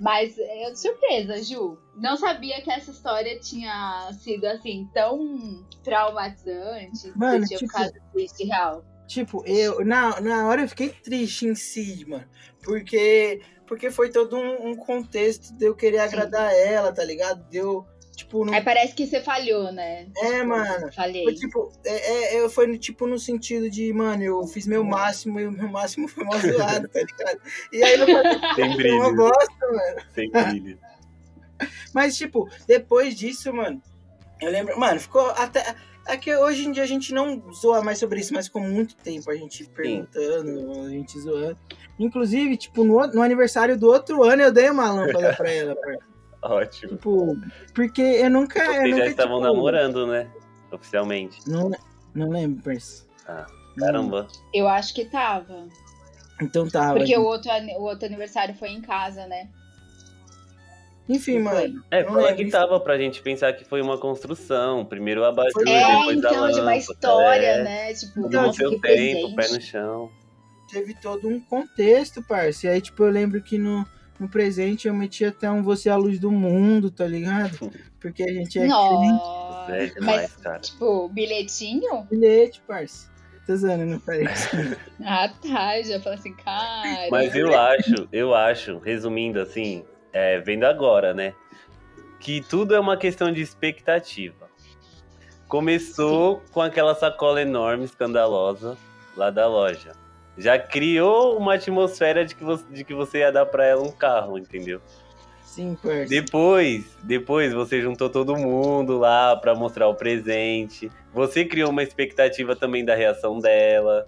Mas 0.00 0.38
é 0.38 0.74
surpresa, 0.74 1.42
Ju. 1.42 1.78
Não 1.96 2.16
sabia 2.16 2.60
que 2.62 2.70
essa 2.70 2.90
história 2.90 3.38
tinha 3.38 4.10
sido 4.12 4.46
assim, 4.46 4.88
tão 4.94 5.66
traumatizante. 5.84 7.12
Mano, 7.16 7.46
que 7.46 7.56
tipo, 7.56 7.60
ficado 7.60 7.92
triste 8.12 8.44
real. 8.44 8.84
Tipo, 9.06 9.44
eu, 9.44 9.84
na, 9.84 10.20
na 10.20 10.46
hora 10.46 10.62
eu 10.62 10.68
fiquei 10.68 10.90
triste 10.90 11.46
em 11.46 11.54
si, 11.54 12.04
mano. 12.08 12.24
Porque, 12.62 13.42
porque 13.66 13.90
foi 13.90 14.10
todo 14.10 14.36
um, 14.36 14.70
um 14.70 14.76
contexto 14.76 15.52
de 15.56 15.66
eu 15.66 15.74
querer 15.74 15.98
agradar 15.98 16.54
ela, 16.54 16.92
tá 16.92 17.04
ligado? 17.04 17.42
Deu, 17.50 17.86
tipo, 18.20 18.44
não. 18.44 18.54
Aí 18.54 18.62
parece 18.62 18.94
que 18.94 19.06
você 19.06 19.20
falhou, 19.20 19.72
né? 19.72 20.06
É, 20.16 20.42
mano. 20.42 20.92
Falhei. 20.92 21.24
Foi 21.24 21.34
tipo, 21.34 21.72
é, 21.84 22.34
é, 22.36 22.40
eu 22.40 22.48
foi 22.48 22.66
no, 22.66 22.78
tipo 22.78 23.06
no 23.06 23.18
sentido 23.18 23.68
de, 23.70 23.92
mano, 23.92 24.22
eu 24.22 24.46
fiz 24.46 24.66
meu 24.66 24.84
máximo 24.84 25.40
e 25.40 25.46
o 25.46 25.52
meu 25.52 25.68
máximo 25.68 26.06
foi 26.08 26.24
mal 26.24 26.38
zoado, 26.38 26.88
tá 26.88 27.00
ligado? 27.00 27.40
E 27.72 27.82
aí 27.82 27.98
eu 27.98 28.06
falei, 28.06 28.38
Sem 28.54 28.74
foi 28.74 28.90
uma 28.92 29.12
brilho. 29.12 29.16
bosta, 29.16 29.66
mano. 29.66 30.00
Sem 30.14 30.30
brilho. 30.30 30.78
Mas, 31.92 32.16
tipo, 32.16 32.48
depois 32.66 33.14
disso, 33.14 33.52
mano, 33.52 33.82
eu 34.40 34.50
lembro. 34.50 34.78
Mano, 34.78 35.00
ficou 35.00 35.30
até. 35.30 35.74
É 36.06 36.16
que 36.16 36.34
hoje 36.34 36.66
em 36.66 36.72
dia 36.72 36.82
a 36.82 36.86
gente 36.86 37.12
não 37.12 37.52
zoa 37.52 37.82
mais 37.82 37.98
sobre 37.98 38.18
isso, 38.18 38.32
mas 38.32 38.46
ficou 38.46 38.62
muito 38.62 38.96
tempo 38.96 39.30
a 39.30 39.36
gente 39.36 39.64
perguntando, 39.68 40.80
a 40.86 40.88
gente 40.88 41.20
zoando. 41.20 41.58
Inclusive, 41.98 42.56
tipo, 42.56 42.82
no, 42.82 43.06
no 43.06 43.22
aniversário 43.22 43.78
do 43.78 43.86
outro 43.86 44.24
ano 44.24 44.42
eu 44.42 44.50
dei 44.50 44.70
uma 44.70 44.90
lâmpada 44.90 45.34
pra 45.36 45.52
ela. 45.52 45.76
Ótimo. 46.42 46.92
Tipo, 46.92 47.36
porque 47.74 48.00
eu 48.02 48.30
nunca. 48.30 48.60
eu 48.64 48.72
Vocês 48.72 48.90
nunca, 48.90 49.04
já 49.04 49.10
estavam 49.10 49.40
tipo, 49.40 49.52
namorando, 49.52 50.06
né? 50.06 50.28
Oficialmente. 50.72 51.38
Não, 51.48 51.70
não 52.14 52.30
lembro, 52.30 52.62
parça. 52.62 53.04
Ah. 53.26 53.46
Caramba. 53.78 54.26
Eu 54.52 54.66
acho 54.68 54.94
que 54.94 55.04
tava. 55.04 55.66
Então 56.40 56.68
tava. 56.68 56.98
Porque 56.98 57.16
o 57.16 57.22
outro, 57.24 57.50
o 57.78 57.82
outro 57.82 58.06
aniversário 58.06 58.54
foi 58.54 58.70
em 58.70 58.80
casa, 58.80 59.26
né? 59.26 59.48
Enfim, 61.08 61.40
mano. 61.40 61.82
É, 61.90 62.02
eu 62.02 62.06
fala 62.06 62.18
lembro, 62.18 62.36
que 62.36 62.42
enfim. 62.42 62.50
tava 62.52 62.78
pra 62.78 62.96
gente 62.96 63.20
pensar 63.20 63.52
que 63.52 63.64
foi 63.64 63.82
uma 63.82 63.98
construção. 63.98 64.84
Primeiro 64.84 65.22
o 65.22 65.24
abajur, 65.24 65.66
É, 65.66 65.86
depois 65.86 66.08
a 66.08 66.12
então, 66.14 66.30
lâmpada. 66.32 66.52
de 66.52 66.60
uma 66.60 66.76
história, 66.76 67.46
é. 67.46 67.64
né? 67.64 67.94
Tipo, 67.94 68.20
Então, 68.20 68.40
no 68.42 68.46
nossa, 68.46 68.58
seu 68.58 68.70
que 68.70 68.78
tempo, 68.80 69.28
pé 69.30 69.34
presente. 69.34 69.54
no 69.58 69.60
chão. 69.66 70.10
teve 70.70 70.94
todo 70.94 71.28
um 71.28 71.40
contexto, 71.40 72.22
parça. 72.22 72.66
E 72.66 72.70
aí, 72.70 72.80
tipo, 72.80 73.02
eu 73.02 73.10
lembro 73.10 73.42
que 73.42 73.58
no, 73.58 73.84
no 74.20 74.28
presente 74.28 74.86
eu 74.86 74.92
meti 74.92 75.24
até 75.24 75.50
um 75.50 75.62
Você 75.62 75.88
é 75.88 75.92
a 75.92 75.96
Luz 75.96 76.18
do 76.20 76.30
Mundo, 76.30 76.90
tá 76.90 77.06
ligado? 77.06 77.72
Porque 77.98 78.22
a 78.22 78.28
gente 78.28 78.58
é 78.58 78.62
crente. 78.62 78.74
Nossa, 78.74 79.72
É 79.72 79.86
demais, 79.86 80.20
mas, 80.20 80.36
cara. 80.36 80.58
tipo, 80.60 81.08
bilhetinho? 81.08 82.04
bilhete, 82.10 82.60
parça. 82.68 83.10
Tô 83.46 83.56
zoando, 83.56 83.86
não 83.86 83.98
parece. 83.98 84.48
Ah, 85.02 85.30
tá, 85.40 85.80
já 85.82 85.98
falei 85.98 86.18
assim, 86.18 86.34
cara. 86.34 87.08
Mas 87.10 87.34
eu 87.34 87.58
acho, 87.58 88.08
eu 88.12 88.34
acho, 88.34 88.78
resumindo 88.78 89.40
assim, 89.40 89.82
é, 90.12 90.38
vendo 90.38 90.64
agora, 90.64 91.14
né? 91.14 91.32
Que 92.20 92.42
tudo 92.42 92.74
é 92.74 92.78
uma 92.80 92.98
questão 92.98 93.32
de 93.32 93.40
expectativa. 93.40 94.50
Começou 95.48 96.42
com 96.52 96.60
aquela 96.60 96.94
sacola 96.94 97.40
enorme, 97.40 97.84
escandalosa, 97.86 98.76
lá 99.16 99.30
da 99.30 99.48
loja. 99.48 99.92
Já 100.40 100.58
criou 100.58 101.36
uma 101.36 101.54
atmosfera 101.54 102.24
de 102.24 102.34
que 102.34 102.42
você, 102.42 102.64
de 102.70 102.82
que 102.84 102.94
você 102.94 103.18
ia 103.18 103.30
dar 103.30 103.46
pra 103.46 103.64
ela 103.66 103.82
um 103.82 103.92
carro, 103.92 104.38
entendeu? 104.38 104.80
Sim, 105.44 105.76
parça. 105.82 106.06
Depois, 106.08 106.84
depois 107.02 107.52
você 107.52 107.80
juntou 107.82 108.08
todo 108.08 108.36
mundo 108.36 108.98
lá 108.98 109.36
pra 109.36 109.54
mostrar 109.54 109.88
o 109.88 109.94
presente. 109.94 110.90
Você 111.12 111.44
criou 111.44 111.70
uma 111.70 111.82
expectativa 111.82 112.54
também 112.56 112.84
da 112.84 112.94
reação 112.94 113.38
dela. 113.38 114.06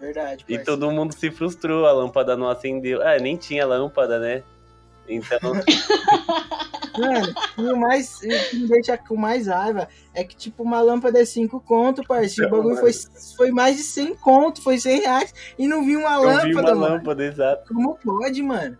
Verdade, 0.00 0.44
E 0.48 0.56
parça. 0.56 0.70
todo 0.70 0.90
mundo 0.90 1.12
se 1.14 1.30
frustrou, 1.30 1.86
a 1.86 1.92
lâmpada 1.92 2.36
não 2.36 2.48
acendeu. 2.50 3.00
Ah, 3.00 3.16
nem 3.18 3.36
tinha 3.36 3.64
lâmpada, 3.64 4.18
né? 4.18 4.42
Então, 5.08 5.38
Mano, 6.98 7.34
e 7.58 7.62
o 7.72 7.76
mais. 7.76 8.16
O 8.16 8.50
que 8.50 8.56
me 8.56 8.68
deixa 8.68 8.96
com 8.96 9.16
mais 9.16 9.46
raiva 9.46 9.88
é 10.14 10.24
que, 10.24 10.36
tipo, 10.36 10.62
uma 10.62 10.80
lâmpada 10.80 11.20
é 11.20 11.24
5 11.24 11.60
conto, 11.60 12.02
parça. 12.06 12.42
E 12.42 12.46
o 12.46 12.50
bagulho 12.50 12.76
foi, 12.76 12.92
foi 13.36 13.50
mais 13.50 13.76
de 13.76 13.82
100 13.82 14.16
conto, 14.16 14.62
foi 14.62 14.78
100 14.78 15.00
reais. 15.00 15.34
E 15.58 15.66
não 15.68 15.84
vi 15.84 15.96
uma 15.96 16.14
eu 16.14 16.22
lâmpada, 16.22 16.46
vi 16.46 16.54
uma 16.54 16.62
mano. 16.62 16.80
lâmpada, 16.80 17.24
exato. 17.24 17.74
Como 17.74 17.96
pode, 17.96 18.42
mano? 18.42 18.76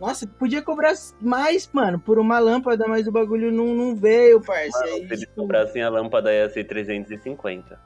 Nossa, 0.00 0.26
podia 0.26 0.62
cobrar 0.62 0.94
mais, 1.20 1.68
mano, 1.72 2.00
por 2.00 2.18
uma 2.18 2.38
lâmpada, 2.38 2.88
mas 2.88 3.06
o 3.06 3.12
bagulho 3.12 3.52
não, 3.52 3.74
não 3.74 3.94
veio, 3.94 4.40
parça. 4.40 4.78
Mano, 4.78 4.94
Aí, 4.94 5.06
se 5.06 5.12
eles 5.12 5.26
cobrassem 5.36 5.82
a 5.82 5.90
lâmpada 5.90 6.32
ia 6.32 6.48
ser 6.48 6.64
350. 6.64 7.78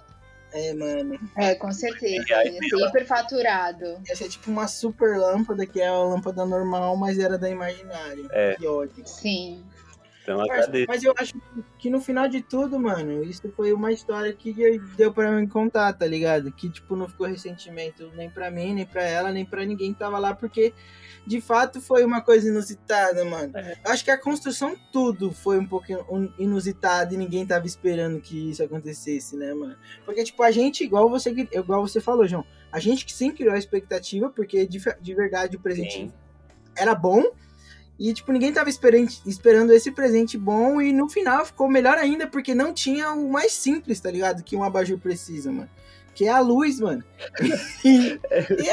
É, 0.53 0.73
mano. 0.73 1.19
É, 1.37 1.57
com 1.57 1.73
certeza. 1.73 2.25
E 2.45 2.53
Ia 2.53 2.61
ser 2.61 2.89
hiperfaturado. 2.89 4.01
Ia 4.09 4.15
ser 4.15 4.29
tipo 4.29 4.49
uma 4.49 4.69
super 4.69 5.19
lâmpada, 5.19 5.67
que 5.67 5.81
é 5.81 5.89
a 5.89 5.99
lâmpada 5.99 6.47
normal, 6.47 6.97
mas 6.97 7.19
era 7.19 7.37
da 7.37 7.51
imaginário. 7.51 8.29
É. 8.31 8.55
Que 8.55 8.67
ódio. 8.69 9.03
Sim. 9.05 9.65
Então 10.25 10.39
Parça, 10.39 10.55
agradeço. 10.55 10.87
Mas 10.89 11.05
eu 11.05 11.15
acho 11.19 11.35
que 11.79 11.91
no 11.91 12.01
final 12.01 12.27
de 12.27 12.41
tudo, 12.41 12.81
mano, 12.81 13.23
isso 13.23 13.47
foi 13.55 13.75
uma 13.75 13.93
história 13.93 14.33
que 14.33 14.81
deu 14.97 15.13
pra 15.13 15.31
mim 15.31 15.47
contar, 15.47 15.93
tá 15.93 16.07
ligado? 16.07 16.51
Que, 16.51 16.71
tipo, 16.71 16.97
não 16.97 17.07
ficou 17.07 17.27
ressentimento 17.27 18.11
nem 18.15 18.31
pra 18.31 18.51
mim, 18.51 18.73
nem 18.73 18.87
pra 18.87 19.03
ela, 19.03 19.31
nem 19.31 19.45
pra 19.45 19.67
ninguém 19.67 19.93
que 19.93 19.99
tava 19.99 20.19
lá, 20.19 20.35
porque 20.35 20.73
de 21.27 21.43
fato 21.43 21.79
foi 21.79 22.05
uma 22.05 22.23
coisa 22.23 22.49
inusitada, 22.49 23.23
mano. 23.27 23.53
É. 23.55 23.77
Eu 23.85 23.93
acho 23.93 24.03
que 24.03 24.11
a 24.11 24.19
construção 24.19 24.75
tudo 24.91 25.31
foi 25.31 25.59
um 25.59 25.67
pouco 25.67 25.93
in- 25.93 26.33
inusitada 26.39 27.13
e 27.13 27.19
ninguém 27.19 27.47
tava 27.47 27.67
esperando 27.67 28.19
que 28.19 28.51
isso 28.51 28.63
acontecesse, 28.63 29.37
né, 29.37 29.53
mano? 29.53 29.77
Porque, 30.07 30.25
tipo, 30.25 30.43
a 30.43 30.51
gente, 30.51 30.83
igual 30.83 31.09
você, 31.11 31.31
igual 31.53 31.87
você 31.87 32.01
falou, 32.01 32.27
João, 32.27 32.47
a 32.73 32.81
gente 32.81 33.05
que 33.05 33.13
sim 33.13 33.31
criou 33.31 33.53
a 33.53 33.59
expectativa, 33.59 34.31
porque 34.31 34.67
de, 34.67 34.83
de 35.01 35.15
verdade 35.15 35.57
o 35.57 35.61
presente 35.61 35.93
Sim. 35.93 36.13
era 36.75 36.95
bom. 36.95 37.23
E, 37.99 38.13
tipo, 38.13 38.33
ninguém 38.33 38.53
tava 38.53 38.69
esperando, 38.69 39.73
esse 39.73 39.91
presente 39.93 40.37
bom. 40.37 40.81
E 40.81 40.93
no 40.93 41.09
final 41.09 41.47
ficou 41.47 41.69
melhor 41.69 41.97
ainda, 41.97 42.27
porque 42.27 42.55
não 42.55 42.73
tinha 42.73 43.13
o 43.13 43.31
mais 43.31 43.53
simples, 43.53 44.01
tá 44.01 44.11
ligado? 44.11 44.43
Que 44.43 44.57
um 44.57 44.65
abajur 44.65 44.99
precisa, 44.99 45.53
mano. 45.53 45.71
Que 46.15 46.27
é 46.27 46.31
a 46.31 46.41
luz, 46.41 46.79
mano. 46.81 47.03
E- 47.85 48.19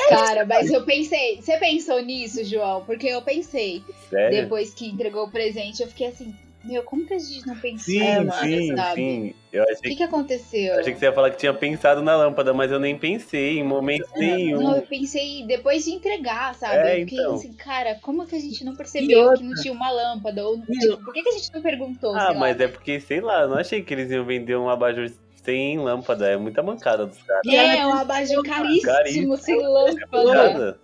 Cara, 0.10 0.46
mas 0.46 0.70
eu 0.72 0.84
pensei. 0.86 1.42
Você 1.42 1.58
pensou 1.58 2.02
nisso, 2.02 2.44
João? 2.44 2.84
Porque 2.86 3.08
eu 3.08 3.22
pensei. 3.22 3.84
Sério? 4.10 4.42
Depois 4.44 4.74
que 4.74 4.88
entregou 4.88 5.26
o 5.26 5.32
presente, 5.32 5.82
eu 5.82 5.88
fiquei 5.88 6.08
assim, 6.08 6.36
meu, 6.64 6.84
como 6.84 7.06
que 7.06 7.14
a 7.14 7.20
gente 7.20 7.46
não 7.48 7.56
pensou, 7.56 7.86
Sim, 7.94 8.30
sim, 8.42 8.76
sabe? 8.76 8.96
sim. 8.96 9.36
Eu 9.52 9.64
O 9.64 9.70
achei 9.70 9.90
que, 9.90 9.96
que 9.96 10.04
aconteceu? 10.04 10.80
Achei 10.80 10.94
que 10.94 11.00
você 11.00 11.06
ia 11.06 11.14
falar 11.14 11.32
que 11.32 11.38
tinha 11.38 11.54
pensado 11.54 12.02
na 12.02 12.16
lâmpada, 12.16 12.54
mas 12.54 12.72
eu 12.72 12.80
nem 12.80 12.98
pensei 12.98 13.58
em 13.60 13.64
momento 13.64 14.08
nenhum. 14.16 14.62
Não, 14.62 14.76
eu 14.76 14.82
pensei 14.84 15.44
depois 15.46 15.84
de 15.84 15.92
entregar, 15.92 16.54
sabe? 16.56 16.76
É, 16.76 16.96
eu 16.98 17.00
fiquei 17.06 17.20
então. 17.20 17.34
assim, 17.34 17.54
cara, 17.54 17.96
como 18.02 18.26
que 18.28 18.36
a 18.36 18.40
gente 18.40 18.64
não 18.64 18.76
percebeu 18.76 19.34
que 19.34 19.44
não 19.44 19.56
tinha 19.56 19.74
uma 19.74 19.90
lâmpada? 19.90 20.46
Ou, 20.46 20.62
tipo, 20.62 21.04
por 21.04 21.14
que, 21.14 21.24
que 21.24 21.30
a 21.30 21.34
gente 21.34 21.52
não 21.54 21.62
perguntou? 21.62 22.16
Ah, 22.16 22.30
lá, 22.30 22.34
mas 22.36 22.58
né? 22.58 22.66
é 22.66 22.68
porque, 22.68 23.00
sei 23.00 23.22
lá, 23.22 23.42
eu 23.42 23.50
não 23.50 23.58
achei 23.58 23.82
que 23.82 23.94
eles 23.94 24.12
iam 24.12 24.24
vender 24.24 24.56
um 24.56 24.70
abajur 24.70 25.12
sem 25.44 25.80
lâmpada. 25.80 26.28
É 26.28 26.38
muita 26.38 26.62
mancada 26.62 27.06
dos 27.08 27.22
caras. 27.24 27.42
É, 27.48 27.86
um 27.86 27.94
abajur 27.94 28.44
caríssimo, 28.44 28.82
Caríssimo. 28.94 29.38
sem 29.38 29.60
lâmpada. 29.60 30.34
Nada. 30.34 30.80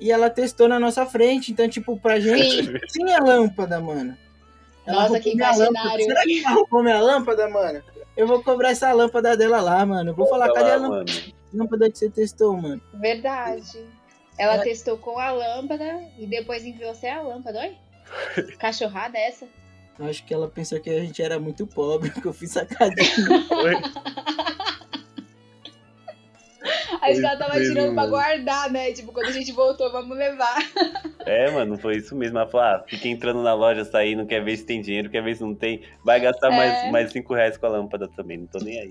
E 0.00 0.10
ela 0.10 0.30
testou 0.30 0.68
na 0.68 0.80
nossa 0.80 1.04
frente. 1.04 1.52
Então, 1.52 1.68
tipo, 1.68 1.98
pra 2.00 2.18
gente 2.18 2.64
Sim. 2.64 2.72
tinha 2.88 3.18
lâmpada, 3.18 3.80
mano. 3.80 4.16
Ela 4.88 5.02
Nossa, 5.02 5.20
que 5.20 5.30
imaginário. 5.32 6.04
Será 6.04 6.22
que 6.22 6.44
ela 6.44 6.54
roubou 6.54 6.82
minha 6.82 7.00
lâmpada, 7.00 7.48
mano? 7.48 7.82
Eu 8.16 8.26
vou 8.26 8.42
cobrar 8.42 8.70
essa 8.70 8.90
lâmpada 8.92 9.36
dela 9.36 9.60
lá, 9.60 9.84
mano. 9.86 10.10
Eu 10.10 10.14
vou 10.14 10.26
falar, 10.26 10.52
cadê 10.52 10.70
a 10.72 10.76
lâmpada, 10.76 11.12
lâmpada 11.54 11.90
que 11.90 11.98
você 11.98 12.08
testou, 12.10 12.56
mano? 12.56 12.80
Verdade. 12.94 13.86
Ela 14.38 14.56
É. 14.56 14.62
testou 14.62 14.96
com 14.98 15.18
a 15.18 15.30
lâmpada 15.30 16.00
e 16.18 16.26
depois 16.26 16.64
enviou 16.64 16.94
sem 16.94 17.10
a 17.10 17.20
lâmpada. 17.22 17.60
Oi? 17.60 17.76
Cachorrada 18.58 19.18
essa? 19.18 19.46
Eu 19.98 20.06
acho 20.06 20.24
que 20.24 20.32
ela 20.32 20.48
pensou 20.48 20.80
que 20.80 20.88
a 20.90 21.00
gente 21.00 21.20
era 21.22 21.38
muito 21.38 21.66
pobre, 21.66 22.10
que 22.22 22.24
eu 22.26 22.32
fiz 22.32 22.52
sacadinha. 22.52 23.04
Que 27.00 27.24
ela 27.24 27.36
tava 27.36 27.58
isso 27.58 27.70
tirando 27.72 27.94
pra 27.94 28.02
mesmo. 28.02 28.10
guardar, 28.16 28.70
né? 28.70 28.92
Tipo, 28.92 29.12
quando 29.12 29.26
a 29.26 29.32
gente 29.32 29.50
voltou, 29.52 29.90
vamos 29.92 30.16
levar. 30.16 30.56
É, 31.26 31.50
mano, 31.50 31.76
foi 31.78 31.96
isso 31.96 32.14
mesmo. 32.16 32.38
Ela 32.38 32.48
falou, 32.48 32.66
ah, 32.66 32.84
fica 32.88 33.06
entrando 33.06 33.42
na 33.42 33.52
loja, 33.52 33.84
sair, 33.84 34.14
não 34.16 34.24
quer 34.24 34.42
ver 34.42 34.56
se 34.56 34.64
tem 34.64 34.80
dinheiro, 34.80 35.10
quer 35.10 35.22
ver 35.22 35.36
se 35.36 35.42
não 35.42 35.54
tem. 35.54 35.82
Vai 36.02 36.18
gastar 36.20 36.50
É. 36.50 36.56
mais, 36.56 36.92
mais 36.92 37.12
cinco 37.12 37.34
reais 37.34 37.58
com 37.58 37.66
a 37.66 37.68
lâmpada 37.68 38.08
também, 38.16 38.38
não 38.38 38.46
tô 38.46 38.58
nem 38.60 38.80
aí. 38.80 38.90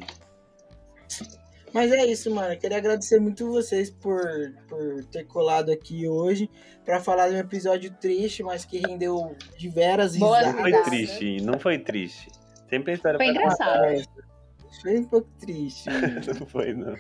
Mas 1.74 1.92
é 1.92 2.06
isso, 2.06 2.34
mano. 2.34 2.54
Eu 2.54 2.58
queria 2.60 2.78
agradecer 2.78 3.20
muito 3.20 3.48
vocês 3.52 3.90
por, 3.90 4.22
por 4.70 5.04
ter 5.06 5.26
colado 5.26 5.72
aqui 5.72 6.08
hoje 6.08 6.50
pra 6.86 7.00
falar 7.02 7.30
de 7.30 7.36
um 7.36 7.40
episódio 7.40 7.92
triste, 8.00 8.44
mas 8.44 8.64
que 8.66 8.78
rendeu 8.80 9.36
diversas 9.58 10.16
Boas 10.16 10.46
Não 10.46 10.64
risadas. 10.64 10.72
foi 10.86 10.92
triste, 10.92 11.42
não 11.44 11.60
foi 11.60 11.78
triste. 11.80 12.32
Sempre 12.70 12.92
a 12.92 12.96
história 12.96 13.18
Foi 13.18 13.28
pra 13.34 13.36
engraçado. 13.42 13.84
É, 13.86 14.04
foi 14.82 15.00
um 15.00 15.06
pouco 15.06 15.30
triste. 15.40 15.90
mano. 15.90 16.22
Não 16.40 16.46
foi, 16.48 16.74
não. 16.74 16.96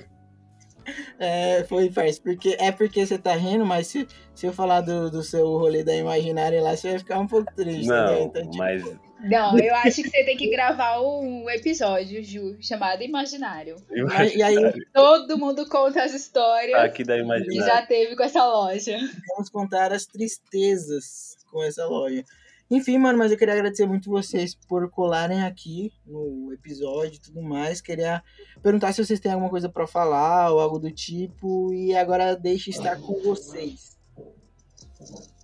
É, 1.19 1.63
foi, 1.65 1.89
parça, 1.89 2.21
porque 2.21 2.55
é 2.59 2.71
porque 2.71 3.05
você 3.05 3.17
tá 3.17 3.33
rindo, 3.35 3.65
mas 3.65 3.88
se, 3.88 4.07
se 4.33 4.45
eu 4.45 4.53
falar 4.53 4.81
do, 4.81 5.09
do 5.11 5.23
seu 5.23 5.45
rolê 5.57 5.83
da 5.83 5.95
imaginária 5.95 6.61
lá, 6.61 6.75
você 6.75 6.89
vai 6.91 6.99
ficar 6.99 7.19
um 7.19 7.27
pouco 7.27 7.53
triste, 7.55 7.88
né? 7.88 7.95
Não, 8.05 8.21
Então, 8.25 8.41
tipo, 8.43 8.57
mas 8.57 8.83
Não, 9.19 9.57
eu 9.59 9.73
acho 9.77 10.03
que 10.03 10.09
você 10.09 10.23
tem 10.23 10.38
que 10.38 10.49
gravar 10.49 11.01
um 11.01 11.49
episódio, 11.49 12.23
Ju, 12.23 12.55
chamado 12.61 13.01
Imaginário. 13.03 13.75
Mas- 14.05 14.35
e 14.35 14.43
aí 14.43 14.55
Todo 14.93 15.38
mundo 15.38 15.67
conta 15.67 16.03
as 16.03 16.13
histórias 16.13 16.79
aqui 16.79 17.03
da 17.03 17.15
que 17.15 17.21
imaginária. 17.21 17.61
já 17.65 17.81
teve 17.85 18.15
com 18.15 18.23
essa 18.23 18.45
loja. 18.45 18.97
vamos 19.29 19.49
contar 19.49 19.91
as 19.91 20.05
tristezas 20.05 21.38
com 21.51 21.63
essa 21.63 21.85
loja. 21.88 22.23
Enfim, 22.70 22.97
mano, 22.97 23.18
mas 23.18 23.32
eu 23.32 23.38
queria 23.38 23.53
agradecer 23.53 23.86
muito 23.86 24.09
vocês 24.09 24.53
por 24.53 24.89
colarem 24.89 25.43
aqui 25.43 25.93
no 26.05 26.51
episódio 26.51 27.15
e 27.15 27.20
tudo 27.20 27.41
mais. 27.41 27.80
Queria 27.80 28.22
perguntar 28.61 28.91
se 28.91 29.03
vocês 29.03 29.20
têm 29.22 29.32
alguma 29.32 29.49
coisa 29.49 29.70
pra 29.70 29.88
falar 29.88 30.51
ou 30.51 30.59
algo 30.59 30.78
do 30.78 30.91
tipo. 30.91 31.74
E 31.74 31.95
agora 31.95 32.36
deixe 32.36 32.70
estar 32.70 32.99
com 32.99 33.22
vocês. 33.24 33.97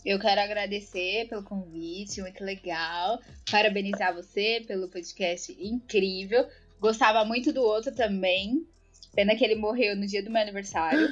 Eu 0.06 0.20
quero 0.20 0.42
agradecer 0.42 1.30
pelo 1.30 1.44
convite, 1.44 2.22
muito 2.22 2.44
legal. 2.44 3.22
Parabenizar 3.50 4.14
você 4.14 4.62
pelo 4.68 4.90
podcast 4.90 5.56
incrível. 5.58 6.46
Gostava 6.78 7.24
muito 7.24 7.54
do 7.54 7.62
outro 7.62 7.96
também. 7.96 8.68
Pena 9.16 9.34
que 9.34 9.46
ele 9.46 9.56
morreu 9.56 9.96
no 9.96 10.06
dia 10.06 10.22
do 10.22 10.30
meu 10.30 10.42
aniversário. 10.42 11.08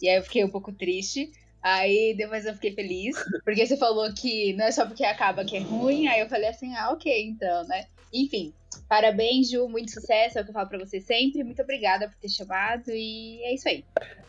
E 0.00 0.08
aí 0.08 0.16
eu 0.16 0.22
fiquei 0.22 0.42
um 0.42 0.50
pouco 0.50 0.72
triste. 0.72 1.30
Aí 1.62 2.14
depois 2.16 2.44
eu 2.44 2.54
fiquei 2.54 2.74
feliz. 2.74 3.16
Porque 3.44 3.64
você 3.64 3.76
falou 3.76 4.12
que 4.12 4.52
não 4.54 4.64
é 4.66 4.72
só 4.72 4.84
porque 4.84 5.04
acaba 5.04 5.44
que 5.44 5.56
é 5.56 5.60
ruim. 5.60 6.08
Aí 6.08 6.20
eu 6.20 6.28
falei 6.28 6.48
assim, 6.48 6.74
ah, 6.74 6.90
ok, 6.90 7.24
então, 7.24 7.64
né? 7.68 7.86
Enfim, 8.12 8.52
parabéns, 8.88 9.50
Ju, 9.50 9.68
muito 9.68 9.92
sucesso. 9.92 10.38
É 10.38 10.40
o 10.40 10.44
que 10.44 10.50
eu 10.50 10.54
falo 10.54 10.68
pra 10.68 10.78
você 10.78 11.00
sempre. 11.00 11.44
Muito 11.44 11.62
obrigada 11.62 12.08
por 12.08 12.16
ter 12.16 12.28
chamado. 12.28 12.90
E 12.90 13.40
é 13.44 13.54
isso 13.54 13.68
aí. 13.68 13.84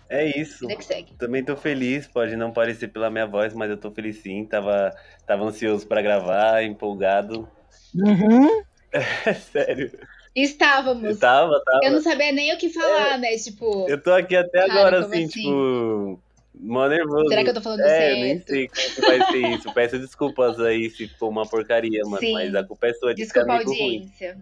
É 0.10 0.40
isso. 0.40 0.68
Vida 0.68 0.76
que 0.76 0.86
segue. 0.86 1.14
Também 1.18 1.44
tô 1.44 1.58
feliz, 1.58 2.06
pode 2.06 2.36
não 2.36 2.52
parecer 2.52 2.90
pela 2.90 3.10
minha 3.10 3.26
voz, 3.26 3.54
mas 3.54 3.70
eu 3.72 3.78
tô 3.78 3.90
feliz 3.90 4.18
sim. 4.18 4.46
Tava, 4.46 4.96
tava 5.26 5.44
ansioso 5.44 5.88
pra 5.88 6.04
gravar, 6.04 6.64
empolgado. 6.64 7.50
Uhum. 7.96 8.64
É 9.26 9.34
sério. 9.34 9.92
Estávamos. 10.36 11.04
Eu 11.04 11.20
tava, 11.20 11.60
tava. 11.66 11.80
Eu 11.84 11.94
não 11.94 12.02
sabia 12.04 12.32
nem 12.32 12.54
o 12.54 12.58
que 12.60 12.70
falar, 12.70 13.18
né? 13.18 13.36
Tipo. 13.38 13.90
Eu 13.90 14.00
tô 14.00 14.12
aqui 14.12 14.36
até 14.36 14.68
Cara, 14.68 14.74
agora, 14.74 15.00
assim, 15.00 15.24
assim? 15.24 15.28
tipo. 15.28 16.22
Mó 16.66 16.88
nervoso. 16.88 17.28
Será 17.28 17.44
que 17.44 17.50
eu 17.50 17.54
tô 17.54 17.62
falando 17.62 17.82
É, 17.82 18.14
nem 18.14 18.36
certo? 18.38 18.48
sei 18.50 18.68
como 18.68 18.96
que 18.96 19.02
vai 19.02 19.32
ser 19.32 19.48
isso. 19.58 19.74
Peço 19.74 20.00
desculpas 20.00 20.60
aí 20.60 20.90
se 20.90 21.08
for 21.10 21.30
uma 21.30 21.46
porcaria, 21.48 22.02
mano. 22.06 22.20
Sim. 22.20 22.34
Mas 22.34 22.56
a 22.56 22.64
culpa 22.64 22.88
é 22.88 22.94
sua 22.94 23.14
de 23.14 23.22
Desculpa 23.24 23.52
a 23.52 23.56
amigo 23.56 23.72
ruim. 23.72 23.82
audiência. 23.98 24.38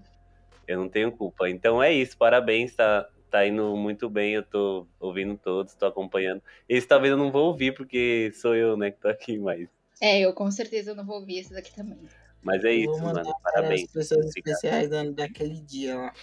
Eu 0.68 0.78
não 0.80 0.88
tenho 0.88 1.12
culpa. 1.12 1.50
Então 1.50 1.82
é 1.82 1.92
isso, 1.92 2.16
parabéns, 2.18 2.76
tá, 2.76 3.08
tá 3.30 3.46
indo 3.46 3.76
muito 3.76 4.10
bem. 4.10 4.34
Eu 4.34 4.44
tô 4.44 4.86
ouvindo 5.00 5.36
todos, 5.36 5.74
tô 5.74 5.86
acompanhando. 5.86 6.42
Esse 6.70 6.88
talvez 6.88 7.12
eu 7.12 7.18
não 7.18 7.32
vou 7.32 7.48
ouvir, 7.48 7.74
porque 7.74 8.32
sou 8.36 8.56
eu, 8.56 8.78
né, 8.78 8.92
que 8.92 9.00
tô 9.02 9.08
aqui, 9.08 9.38
mas. 9.40 9.68
É, 10.00 10.20
eu 10.22 10.34
com 10.34 10.50
certeza 10.52 10.94
não 10.96 11.06
vou 11.06 11.18
ouvir 11.20 11.40
esse 11.40 11.52
daqui 11.54 11.74
também. 11.76 11.98
Mas 12.44 12.64
é 12.64 12.72
isso, 12.74 12.98
mano. 13.04 13.22
para 13.22 13.52
Parabéns. 13.54 13.84
as 13.84 13.92
pessoas 13.92 14.26
Obrigado. 14.26 14.38
especiais 14.56 14.90
da- 14.90 15.04
daquele 15.12 15.62
dia 15.62 15.96
lá. 15.96 16.14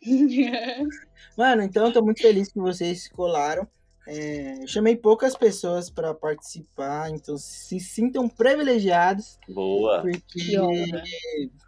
Mano, 1.36 1.62
então 1.62 1.86
eu 1.86 1.92
tô 1.92 2.02
muito 2.02 2.20
feliz 2.22 2.52
que 2.52 2.58
vocês 2.58 3.08
colaram. 3.08 3.66
É, 4.12 4.66
chamei 4.66 4.96
poucas 4.96 5.36
pessoas 5.36 5.88
para 5.88 6.12
participar, 6.12 7.10
então 7.10 7.38
se 7.38 7.78
sintam 7.78 8.28
privilegiados, 8.28 9.38
Boa. 9.48 10.00
porque, 10.00 10.56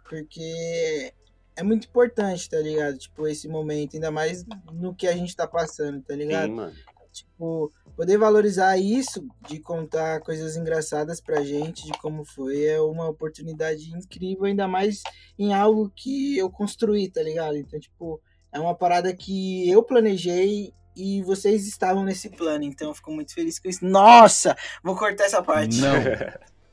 porque 0.09 1.13
é 1.55 1.63
muito 1.63 1.87
importante, 1.87 2.49
tá 2.49 2.59
ligado? 2.59 2.97
Tipo, 2.97 3.27
esse 3.27 3.47
momento, 3.47 3.95
ainda 3.95 4.11
mais 4.11 4.43
no 4.73 4.93
que 4.93 5.07
a 5.07 5.15
gente 5.15 5.33
tá 5.33 5.47
passando, 5.47 6.01
tá 6.01 6.13
ligado? 6.13 6.47
Sim, 6.47 6.55
mano. 6.55 6.73
Tipo, 7.13 7.71
poder 7.95 8.17
valorizar 8.17 8.77
isso, 8.77 9.25
de 9.47 9.59
contar 9.61 10.19
coisas 10.19 10.57
engraçadas 10.57 11.21
pra 11.21 11.45
gente, 11.45 11.85
de 11.85 11.97
como 11.99 12.25
foi, 12.25 12.65
é 12.65 12.81
uma 12.81 13.07
oportunidade 13.07 13.89
incrível, 13.95 14.43
ainda 14.43 14.67
mais 14.67 15.01
em 15.39 15.53
algo 15.53 15.89
que 15.95 16.37
eu 16.37 16.49
construí, 16.49 17.09
tá 17.09 17.23
ligado? 17.23 17.55
Então, 17.55 17.79
tipo, 17.79 18.19
é 18.51 18.59
uma 18.59 18.75
parada 18.75 19.15
que 19.15 19.69
eu 19.69 19.81
planejei 19.81 20.73
e 20.95 21.21
vocês 21.23 21.67
estavam 21.67 22.03
nesse 22.03 22.29
plano, 22.29 22.63
então 22.63 22.89
eu 22.89 22.93
fico 22.93 23.11
muito 23.11 23.33
feliz 23.33 23.59
com 23.59 23.69
isso. 23.69 23.85
Nossa! 23.85 24.55
Vou 24.83 24.95
cortar 24.95 25.25
essa 25.25 25.41
parte. 25.41 25.77
Não. 25.79 25.93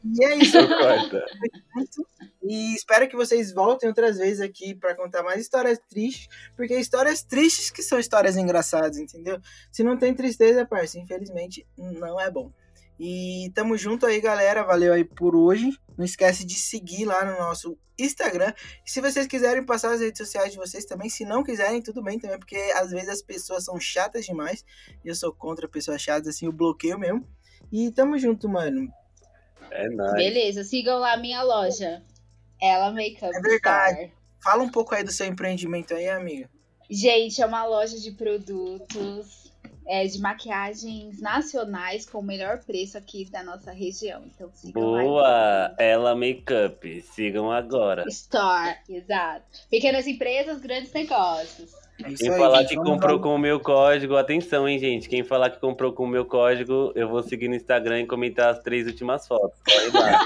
E 0.02 0.24
é 0.24 0.36
isso. 0.36 0.56
E 2.42 2.74
espero 2.74 3.06
que 3.06 3.16
vocês 3.16 3.52
voltem 3.52 3.88
outras 3.88 4.16
vezes 4.16 4.40
aqui 4.40 4.74
para 4.74 4.94
contar 4.94 5.22
mais 5.22 5.40
histórias 5.40 5.78
tristes, 5.88 6.26
porque 6.56 6.74
histórias 6.78 7.22
tristes 7.22 7.70
que 7.70 7.82
são 7.82 7.98
histórias 7.98 8.36
engraçadas, 8.36 8.96
entendeu? 8.96 9.38
Se 9.70 9.82
não 9.82 9.98
tem 9.98 10.14
tristeza, 10.14 10.66
parça, 10.66 10.98
infelizmente 10.98 11.66
não 11.76 12.18
é 12.18 12.30
bom. 12.30 12.50
E 13.02 13.50
tamo 13.54 13.78
junto 13.78 14.04
aí, 14.04 14.20
galera. 14.20 14.62
Valeu 14.62 14.92
aí 14.92 15.04
por 15.04 15.34
hoje. 15.34 15.70
Não 15.96 16.04
esquece 16.04 16.44
de 16.44 16.54
seguir 16.54 17.06
lá 17.06 17.24
no 17.24 17.38
nosso 17.38 17.78
Instagram. 17.98 18.52
E 18.86 18.90
se 18.90 19.00
vocês 19.00 19.26
quiserem 19.26 19.64
passar 19.64 19.94
as 19.94 20.02
redes 20.02 20.18
sociais 20.18 20.52
de 20.52 20.58
vocês 20.58 20.84
também, 20.84 21.08
se 21.08 21.24
não 21.24 21.42
quiserem, 21.42 21.80
tudo 21.80 22.02
bem 22.02 22.18
também, 22.18 22.38
porque 22.38 22.58
às 22.76 22.90
vezes 22.90 23.08
as 23.08 23.22
pessoas 23.22 23.64
são 23.64 23.80
chatas 23.80 24.26
demais. 24.26 24.62
E 25.02 25.08
eu 25.08 25.14
sou 25.14 25.32
contra 25.32 25.66
pessoas 25.66 26.02
chatas, 26.02 26.28
assim, 26.28 26.44
eu 26.44 26.52
bloqueio 26.52 26.98
mesmo. 26.98 27.26
E 27.72 27.90
tamo 27.90 28.18
junto, 28.18 28.46
mano. 28.50 28.92
É 29.70 29.88
nóis. 29.88 30.12
Beleza, 30.12 30.62
sigam 30.62 30.98
lá 30.98 31.14
a 31.14 31.16
minha 31.16 31.42
loja. 31.42 32.02
Ela 32.60 32.90
Makeup 32.90 33.34
É 33.34 33.40
verdade. 33.40 33.94
Store. 33.94 34.12
Fala 34.44 34.62
um 34.62 34.68
pouco 34.68 34.94
aí 34.94 35.02
do 35.02 35.10
seu 35.10 35.26
empreendimento 35.26 35.94
aí, 35.94 36.06
amiga. 36.06 36.50
Gente, 36.90 37.40
é 37.40 37.46
uma 37.46 37.64
loja 37.64 37.98
de 37.98 38.10
produtos 38.10 39.39
é, 39.90 40.06
de 40.06 40.20
maquiagens 40.20 41.20
nacionais 41.20 42.08
com 42.08 42.20
o 42.20 42.22
melhor 42.22 42.60
preço 42.64 42.96
aqui 42.96 43.28
da 43.28 43.42
nossa 43.42 43.72
região. 43.72 44.22
Então 44.24 44.48
sigam 44.54 44.92
lá. 44.92 45.02
Boa! 45.02 45.74
Ela 45.78 46.14
Makeup. 46.14 47.02
Sigam 47.02 47.50
agora. 47.50 48.04
Store, 48.06 48.76
exato. 48.88 49.44
Pequenas 49.68 50.06
empresas, 50.06 50.60
grandes 50.60 50.92
negócios. 50.92 51.72
É 52.04 52.08
isso 52.08 52.22
Quem 52.22 52.30
aí, 52.30 52.38
falar 52.38 52.62
gente. 52.62 52.68
que 52.68 52.76
comprou 52.76 53.16
lá. 53.16 53.22
com 53.22 53.34
o 53.34 53.38
meu 53.38 53.58
código, 53.58 54.16
atenção, 54.16 54.68
hein, 54.68 54.78
gente. 54.78 55.08
Quem 55.08 55.24
falar 55.24 55.50
que 55.50 55.58
comprou 55.58 55.92
com 55.92 56.04
o 56.04 56.08
meu 56.08 56.24
código, 56.24 56.92
eu 56.94 57.08
vou 57.08 57.24
seguir 57.24 57.48
no 57.48 57.56
Instagram 57.56 58.02
e 58.02 58.06
comentar 58.06 58.50
as 58.50 58.60
três 58.60 58.86
últimas 58.86 59.26
fotos. 59.26 59.58
Corre 59.64 59.98
lá. 59.98 60.20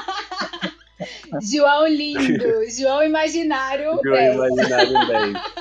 João 1.42 1.88
lindo, 1.88 2.70
João 2.70 3.02
imaginário. 3.02 3.98
João. 4.04 4.48
Imaginário 4.50 5.06
10. 5.06 5.53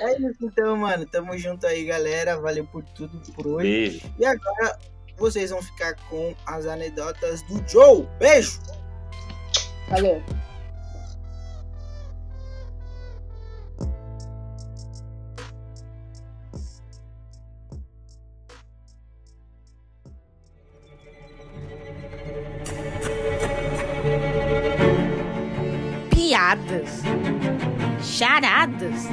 É 0.00 0.20
isso 0.20 0.44
então, 0.44 0.76
mano. 0.76 1.06
Tamo 1.06 1.36
junto 1.36 1.66
aí, 1.66 1.84
galera. 1.84 2.40
Valeu 2.40 2.64
por 2.66 2.82
tudo 2.82 3.20
por 3.32 3.46
hoje. 3.46 3.68
Beijo. 3.68 4.14
E 4.18 4.24
agora 4.24 4.78
vocês 5.16 5.50
vão 5.50 5.62
ficar 5.62 5.94
com 6.08 6.34
as 6.46 6.66
anedotas 6.66 7.42
do 7.42 7.62
Joe. 7.68 8.06
Beijo! 8.18 8.60
Falou. 9.88 10.22
piadas, 26.28 27.02
charadas, 28.02 29.08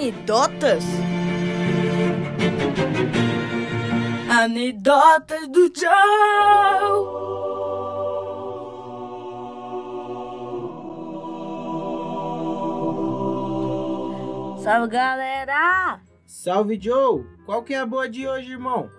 anedotas. 0.00 0.84
Anedotas 4.30 5.46
do 5.48 5.70
Joe. 5.76 5.90
Salve 14.62 14.88
galera! 14.88 16.00
Salve, 16.24 16.80
Joe! 16.80 17.26
Qual 17.44 17.62
que 17.62 17.74
é 17.74 17.78
a 17.78 17.86
boa 17.86 18.08
de 18.08 18.26
hoje, 18.26 18.52
irmão? 18.52 18.90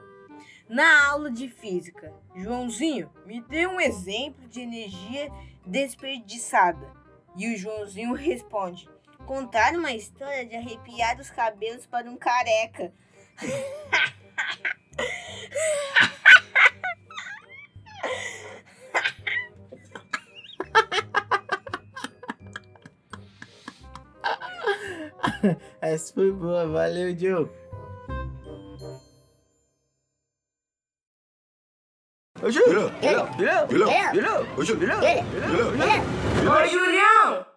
Na 0.70 1.10
aula 1.10 1.32
de 1.32 1.50
física, 1.50 2.14
Joãozinho, 2.36 3.10
me 3.26 3.42
dê 3.42 3.66
um 3.66 3.82
exemplo 3.82 4.48
de 4.48 4.62
energia 4.62 5.32
desperdiçada. 5.66 6.88
E 7.36 7.52
o 7.52 7.58
Joãozinho 7.58 8.14
responde: 8.14 8.88
contar 9.32 9.74
uma 9.76 9.94
história 9.94 10.46
de 10.46 10.58
arrepiar 10.58 11.18
os 11.18 11.30
cabelos 11.30 11.86
para 11.86 12.10
um 12.10 12.18
careca. 12.18 12.92
Essa 25.80 26.14
foi 26.14 26.34
boa, 26.34 26.68
valeu, 26.68 27.18
Joe. 27.18 27.50
Ô, 32.44 32.52
Julião! 32.52 32.92
Ô, 32.98 33.72
Julião! 33.72 34.46
Ô, 34.58 34.66
Julião! 34.66 35.00
Ô, 36.52 36.68
Julião! 36.68 37.51